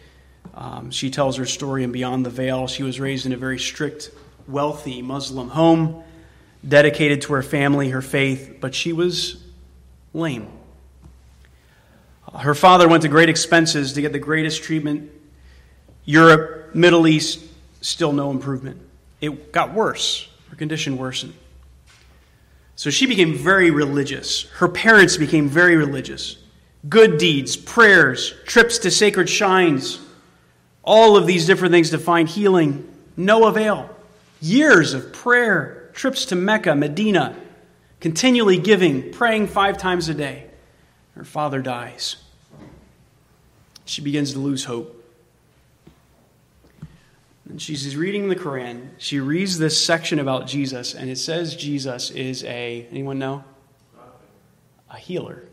um, 0.56 0.90
she 0.90 1.10
tells 1.10 1.36
her 1.38 1.46
story 1.46 1.84
in 1.84 1.92
Beyond 1.92 2.26
the 2.26 2.30
Veil. 2.30 2.68
She 2.68 2.84
was 2.84 3.00
raised 3.00 3.26
in 3.26 3.34
a 3.34 3.38
very 3.38 3.60
strict, 3.60 4.12
wealthy 4.48 5.02
Muslim 5.02 5.50
home, 5.50 6.04
dedicated 6.68 7.22
to 7.24 7.34
her 7.34 7.44
family, 7.44 7.90
her 7.90 8.02
faith, 8.02 8.58
but 8.62 8.74
she 8.74 8.94
was 8.94 9.44
lame. 10.14 10.48
Her 12.34 12.56
father 12.56 12.88
went 12.88 13.04
to 13.04 13.10
great 13.10 13.30
expenses 13.30 13.94
to 13.94 14.02
get 14.02 14.14
the 14.14 14.20
greatest 14.20 14.64
treatment. 14.64 15.12
Europe, 16.06 16.74
Middle 16.74 17.08
East, 17.08 17.44
still 17.82 18.14
no 18.14 18.32
improvement. 18.32 18.82
It 19.22 19.52
got 19.52 19.74
worse. 19.74 20.28
Her 20.50 20.56
condition 20.56 20.98
worsened. 20.98 21.34
So 22.78 22.90
she 22.90 23.06
became 23.06 23.34
very 23.34 23.72
religious. 23.72 24.44
Her 24.44 24.68
parents 24.68 25.18
became 25.18 25.48
very 25.48 25.76
religious. 25.76 26.38
Good 26.88 27.18
deeds, 27.18 27.56
prayers, 27.56 28.34
trips 28.46 28.78
to 28.80 28.92
sacred 28.92 29.30
shrines 29.30 30.00
all 30.86 31.18
of 31.18 31.28
these 31.28 31.46
different 31.46 31.74
things 31.74 31.90
to 31.90 31.98
find 31.98 32.30
healing, 32.30 32.88
no 33.18 33.46
avail. 33.48 33.90
Years 34.40 34.94
of 34.94 35.12
prayer, 35.12 35.90
trips 35.94 36.26
to 36.26 36.36
Mecca, 36.36 36.76
Medina, 36.76 37.36
continually 38.00 38.58
giving, 38.58 39.12
praying 39.12 39.48
five 39.48 39.78
times 39.78 40.08
a 40.08 40.14
day. 40.14 40.46
Her 41.16 41.24
father 41.24 41.62
dies. 41.62 42.18
She 43.86 44.02
begins 44.02 44.34
to 44.34 44.40
lose 44.40 44.66
hope. 44.66 45.04
And 47.50 47.62
she's 47.62 47.96
reading 47.96 48.30
the 48.30 48.36
Quran. 48.36 48.90
She 48.98 49.20
reads 49.20 49.58
this 49.58 49.84
section 49.84 50.20
about 50.20 50.48
Jesus, 50.48 50.94
and 50.94 51.10
it 51.10 51.18
says 51.18 51.56
Jesus 51.56 52.10
is 52.12 52.44
a, 52.44 52.88
anyone 52.92 53.20
know? 53.20 53.44
A 54.90 54.98
healer. 54.98 55.44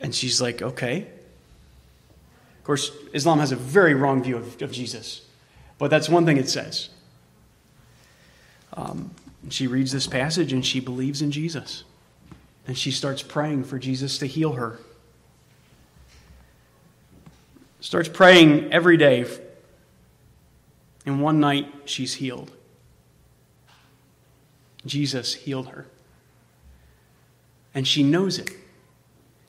And 0.00 0.14
she's 0.14 0.40
like, 0.40 0.62
okay, 0.62 1.06
course, 2.70 2.92
Islam 3.12 3.40
has 3.40 3.50
a 3.50 3.56
very 3.56 3.94
wrong 3.94 4.22
view 4.22 4.36
of, 4.36 4.62
of 4.62 4.70
Jesus, 4.70 5.22
but 5.78 5.90
that's 5.90 6.08
one 6.08 6.24
thing 6.24 6.36
it 6.36 6.48
says. 6.48 6.90
Um, 8.74 9.10
she 9.48 9.66
reads 9.66 9.90
this 9.90 10.06
passage 10.06 10.52
and 10.52 10.64
she 10.64 10.78
believes 10.78 11.20
in 11.20 11.32
Jesus. 11.32 11.82
And 12.68 12.78
she 12.78 12.92
starts 12.92 13.24
praying 13.24 13.64
for 13.64 13.80
Jesus 13.80 14.18
to 14.18 14.26
heal 14.26 14.52
her. 14.52 14.78
Starts 17.80 18.08
praying 18.08 18.72
every 18.72 18.96
day. 18.96 19.26
And 21.04 21.20
one 21.20 21.40
night 21.40 21.74
she's 21.86 22.14
healed. 22.14 22.52
Jesus 24.86 25.34
healed 25.34 25.70
her. 25.70 25.86
And 27.74 27.88
she 27.88 28.04
knows 28.04 28.38
it. 28.38 28.52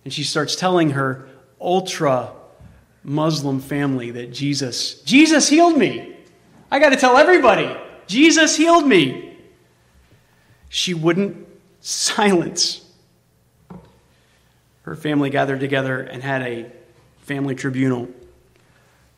And 0.04 0.12
she 0.12 0.24
starts 0.24 0.56
telling 0.56 0.92
her 0.92 1.30
ultra 1.60 2.32
Muslim 3.04 3.60
family 3.60 4.12
that 4.12 4.32
Jesus, 4.32 5.02
Jesus 5.02 5.50
healed 5.50 5.78
me. 5.78 6.16
I 6.70 6.80
got 6.80 6.90
to 6.90 6.96
tell 6.96 7.18
everybody, 7.18 7.76
Jesus 8.08 8.56
healed 8.56 8.86
me. 8.86 9.38
She 10.70 10.94
wouldn't 10.94 11.48
silence. 11.82 12.86
Her 14.84 14.96
family 14.96 15.30
gathered 15.30 15.60
together 15.60 16.02
and 16.02 16.24
had 16.24 16.42
a 16.42 16.72
family 17.22 17.56
tribunal. 17.56 18.10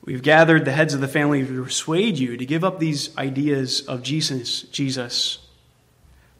We've 0.06 0.22
gathered 0.22 0.66
the 0.66 0.72
heads 0.72 0.94
of 0.94 1.00
the 1.00 1.08
family 1.08 1.46
to 1.46 1.64
persuade 1.64 2.18
you 2.18 2.36
to 2.36 2.46
give 2.46 2.64
up 2.64 2.80
these 2.80 3.16
ideas 3.18 3.82
of 3.82 4.04
Jesus. 4.04 4.64
Jesus. 4.64 5.40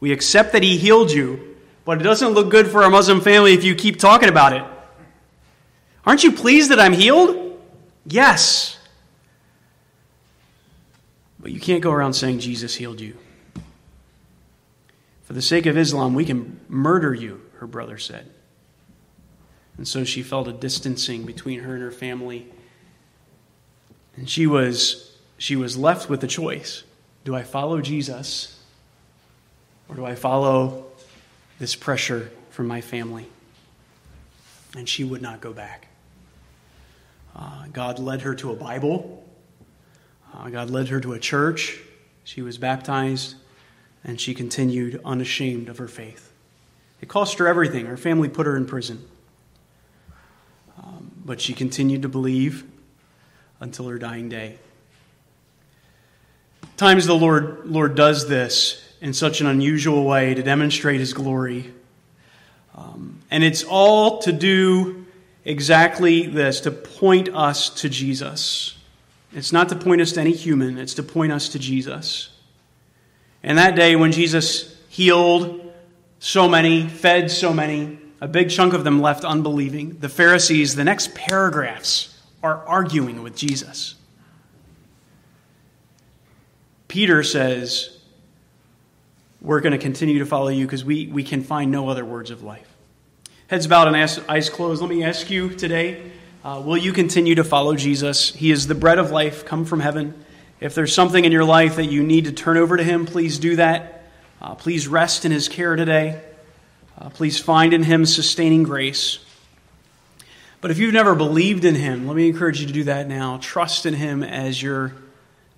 We 0.00 0.12
accept 0.12 0.52
that 0.52 0.62
he 0.62 0.76
healed 0.76 1.10
you, 1.10 1.56
but 1.86 1.98
it 2.00 2.04
doesn't 2.04 2.30
look 2.30 2.50
good 2.50 2.68
for 2.68 2.82
our 2.82 2.90
Muslim 2.90 3.22
family 3.22 3.54
if 3.54 3.64
you 3.64 3.74
keep 3.74 3.98
talking 3.98 4.28
about 4.28 4.52
it. 4.52 4.64
Aren't 6.06 6.24
you 6.24 6.32
pleased 6.32 6.70
that 6.70 6.80
I'm 6.80 6.92
healed? 6.92 7.60
Yes. 8.06 8.78
But 11.40 11.52
you 11.52 11.60
can't 11.60 11.82
go 11.82 11.90
around 11.90 12.14
saying 12.14 12.40
Jesus 12.40 12.74
healed 12.74 13.00
you. 13.00 13.16
For 15.22 15.32
the 15.32 15.42
sake 15.42 15.66
of 15.66 15.76
Islam, 15.76 16.14
we 16.14 16.24
can 16.24 16.60
murder 16.68 17.14
you, 17.14 17.40
her 17.58 17.66
brother 17.66 17.98
said. 17.98 18.30
And 19.76 19.88
so 19.88 20.04
she 20.04 20.22
felt 20.22 20.46
a 20.46 20.52
distancing 20.52 21.24
between 21.24 21.60
her 21.60 21.74
and 21.74 21.82
her 21.82 21.90
family. 21.90 22.46
And 24.16 24.28
she 24.28 24.46
was, 24.46 25.16
she 25.38 25.56
was 25.56 25.76
left 25.76 26.08
with 26.08 26.22
a 26.22 26.26
choice. 26.26 26.84
Do 27.24 27.34
I 27.34 27.42
follow 27.42 27.80
Jesus 27.80 28.60
or 29.88 29.96
do 29.96 30.04
I 30.04 30.14
follow 30.14 30.86
this 31.58 31.74
pressure 31.74 32.30
from 32.50 32.68
my 32.68 32.80
family? 32.80 33.26
And 34.76 34.88
she 34.88 35.04
would 35.04 35.22
not 35.22 35.40
go 35.40 35.52
back. 35.52 35.88
Uh, 37.34 37.64
God 37.72 37.98
led 37.98 38.22
her 38.22 38.34
to 38.36 38.52
a 38.52 38.56
Bible. 38.56 39.24
Uh, 40.32 40.48
God 40.50 40.70
led 40.70 40.88
her 40.88 41.00
to 41.00 41.12
a 41.12 41.18
church. 41.18 41.80
She 42.24 42.42
was 42.42 42.58
baptized, 42.58 43.36
and 44.02 44.20
she 44.20 44.34
continued 44.34 45.00
unashamed 45.04 45.68
of 45.68 45.78
her 45.78 45.88
faith. 45.88 46.32
It 47.00 47.08
cost 47.08 47.38
her 47.38 47.46
everything. 47.46 47.86
Her 47.86 47.96
family 47.96 48.28
put 48.28 48.46
her 48.46 48.56
in 48.56 48.66
prison. 48.66 49.06
Um, 50.82 51.10
but 51.24 51.40
she 51.40 51.52
continued 51.52 52.02
to 52.02 52.08
believe 52.08 52.64
until 53.60 53.88
her 53.88 53.98
dying 53.98 54.28
day. 54.28 54.58
Times 56.76 57.06
the 57.06 57.14
Lord, 57.14 57.66
Lord 57.66 57.94
does 57.94 58.28
this 58.28 58.82
in 59.00 59.12
such 59.12 59.40
an 59.40 59.46
unusual 59.46 60.04
way 60.04 60.34
to 60.34 60.42
demonstrate 60.42 60.98
his 60.98 61.12
glory. 61.12 61.72
Um, 62.74 63.20
and 63.30 63.44
it's 63.44 63.62
all 63.62 64.18
to 64.20 64.32
do 64.32 65.03
exactly 65.44 66.26
this 66.26 66.60
to 66.62 66.70
point 66.70 67.28
us 67.34 67.68
to 67.80 67.88
Jesus. 67.88 68.76
It's 69.32 69.52
not 69.52 69.68
to 69.70 69.76
point 69.76 70.00
us 70.00 70.12
to 70.12 70.20
any 70.20 70.32
human, 70.32 70.78
it's 70.78 70.94
to 70.94 71.02
point 71.02 71.32
us 71.32 71.48
to 71.50 71.58
Jesus. 71.58 72.30
And 73.42 73.58
that 73.58 73.76
day 73.76 73.96
when 73.96 74.12
Jesus 74.12 74.80
healed 74.88 75.72
so 76.18 76.48
many, 76.48 76.88
fed 76.88 77.30
so 77.30 77.52
many, 77.52 77.98
a 78.20 78.28
big 78.28 78.48
chunk 78.48 78.72
of 78.72 78.84
them 78.84 79.02
left 79.02 79.24
unbelieving, 79.24 79.98
the 79.98 80.08
Pharisees, 80.08 80.76
the 80.76 80.84
next 80.84 81.14
paragraphs, 81.14 82.18
are 82.42 82.66
arguing 82.66 83.22
with 83.22 83.36
Jesus. 83.36 83.96
Peter 86.88 87.22
says, 87.22 87.98
We're 89.40 89.60
going 89.60 89.72
to 89.72 89.78
continue 89.78 90.20
to 90.20 90.26
follow 90.26 90.48
you 90.48 90.64
because 90.64 90.84
we, 90.84 91.08
we 91.08 91.24
can 91.24 91.42
find 91.42 91.70
no 91.70 91.88
other 91.88 92.04
words 92.04 92.30
of 92.30 92.42
life. 92.42 92.73
Heads 93.48 93.66
bowed 93.66 93.88
and 93.88 93.96
eyes 94.26 94.48
closed. 94.48 94.80
Let 94.80 94.88
me 94.88 95.04
ask 95.04 95.28
you 95.28 95.50
today 95.50 96.10
uh, 96.42 96.62
will 96.64 96.78
you 96.78 96.94
continue 96.94 97.34
to 97.34 97.44
follow 97.44 97.76
Jesus? 97.76 98.32
He 98.32 98.50
is 98.50 98.66
the 98.66 98.74
bread 98.74 98.98
of 98.98 99.10
life, 99.10 99.44
come 99.44 99.66
from 99.66 99.80
heaven. 99.80 100.24
If 100.60 100.74
there's 100.74 100.94
something 100.94 101.26
in 101.26 101.30
your 101.30 101.44
life 101.44 101.76
that 101.76 101.84
you 101.84 102.02
need 102.02 102.24
to 102.24 102.32
turn 102.32 102.56
over 102.56 102.78
to 102.78 102.82
Him, 102.82 103.04
please 103.04 103.38
do 103.38 103.56
that. 103.56 104.04
Uh, 104.40 104.54
please 104.54 104.88
rest 104.88 105.26
in 105.26 105.32
His 105.32 105.48
care 105.48 105.76
today. 105.76 106.22
Uh, 106.98 107.10
please 107.10 107.38
find 107.38 107.74
in 107.74 107.82
Him 107.82 108.06
sustaining 108.06 108.62
grace. 108.62 109.18
But 110.62 110.70
if 110.70 110.78
you've 110.78 110.94
never 110.94 111.14
believed 111.14 111.66
in 111.66 111.74
Him, 111.74 112.06
let 112.06 112.16
me 112.16 112.28
encourage 112.28 112.62
you 112.62 112.66
to 112.66 112.72
do 112.72 112.84
that 112.84 113.08
now. 113.08 113.38
Trust 113.42 113.84
in 113.84 113.92
Him 113.92 114.22
as 114.22 114.62
your 114.62 114.94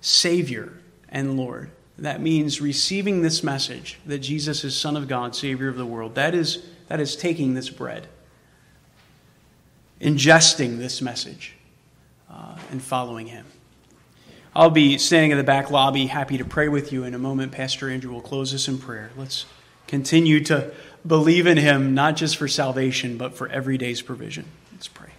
Savior 0.01 0.73
and 1.07 1.37
Lord. 1.37 1.71
That 1.97 2.19
means 2.19 2.59
receiving 2.59 3.21
this 3.21 3.43
message 3.43 3.97
that 4.05 4.19
Jesus 4.19 4.65
is 4.65 4.75
Son 4.75 4.97
of 4.97 5.07
God, 5.07 5.37
Savior 5.37 5.69
of 5.69 5.77
the 5.77 5.85
world. 5.85 6.15
That 6.15 6.35
is 6.35 6.63
that 6.87 6.99
is 6.99 7.15
taking 7.15 7.53
this 7.53 7.69
bread, 7.69 8.07
ingesting 9.99 10.77
this 10.77 11.01
message, 11.01 11.55
uh, 12.29 12.57
and 12.71 12.81
following 12.81 13.27
Him. 13.27 13.45
I'll 14.55 14.71
be 14.71 14.97
standing 14.97 15.31
in 15.31 15.37
the 15.37 15.43
back 15.43 15.69
lobby, 15.69 16.07
happy 16.07 16.37
to 16.37 16.45
pray 16.45 16.67
with 16.67 16.91
you 16.91 17.03
in 17.03 17.13
a 17.13 17.19
moment. 17.19 17.51
Pastor 17.51 17.89
Andrew 17.89 18.11
will 18.11 18.21
close 18.21 18.53
us 18.53 18.67
in 18.67 18.79
prayer. 18.79 19.11
Let's 19.15 19.45
continue 19.85 20.43
to 20.45 20.71
believe 21.05 21.45
in 21.45 21.57
Him, 21.57 21.93
not 21.93 22.15
just 22.15 22.37
for 22.37 22.47
salvation, 22.47 23.17
but 23.17 23.35
for 23.35 23.47
every 23.49 23.77
day's 23.77 24.01
provision. 24.01 24.45
Let's 24.71 24.87
pray. 24.87 25.11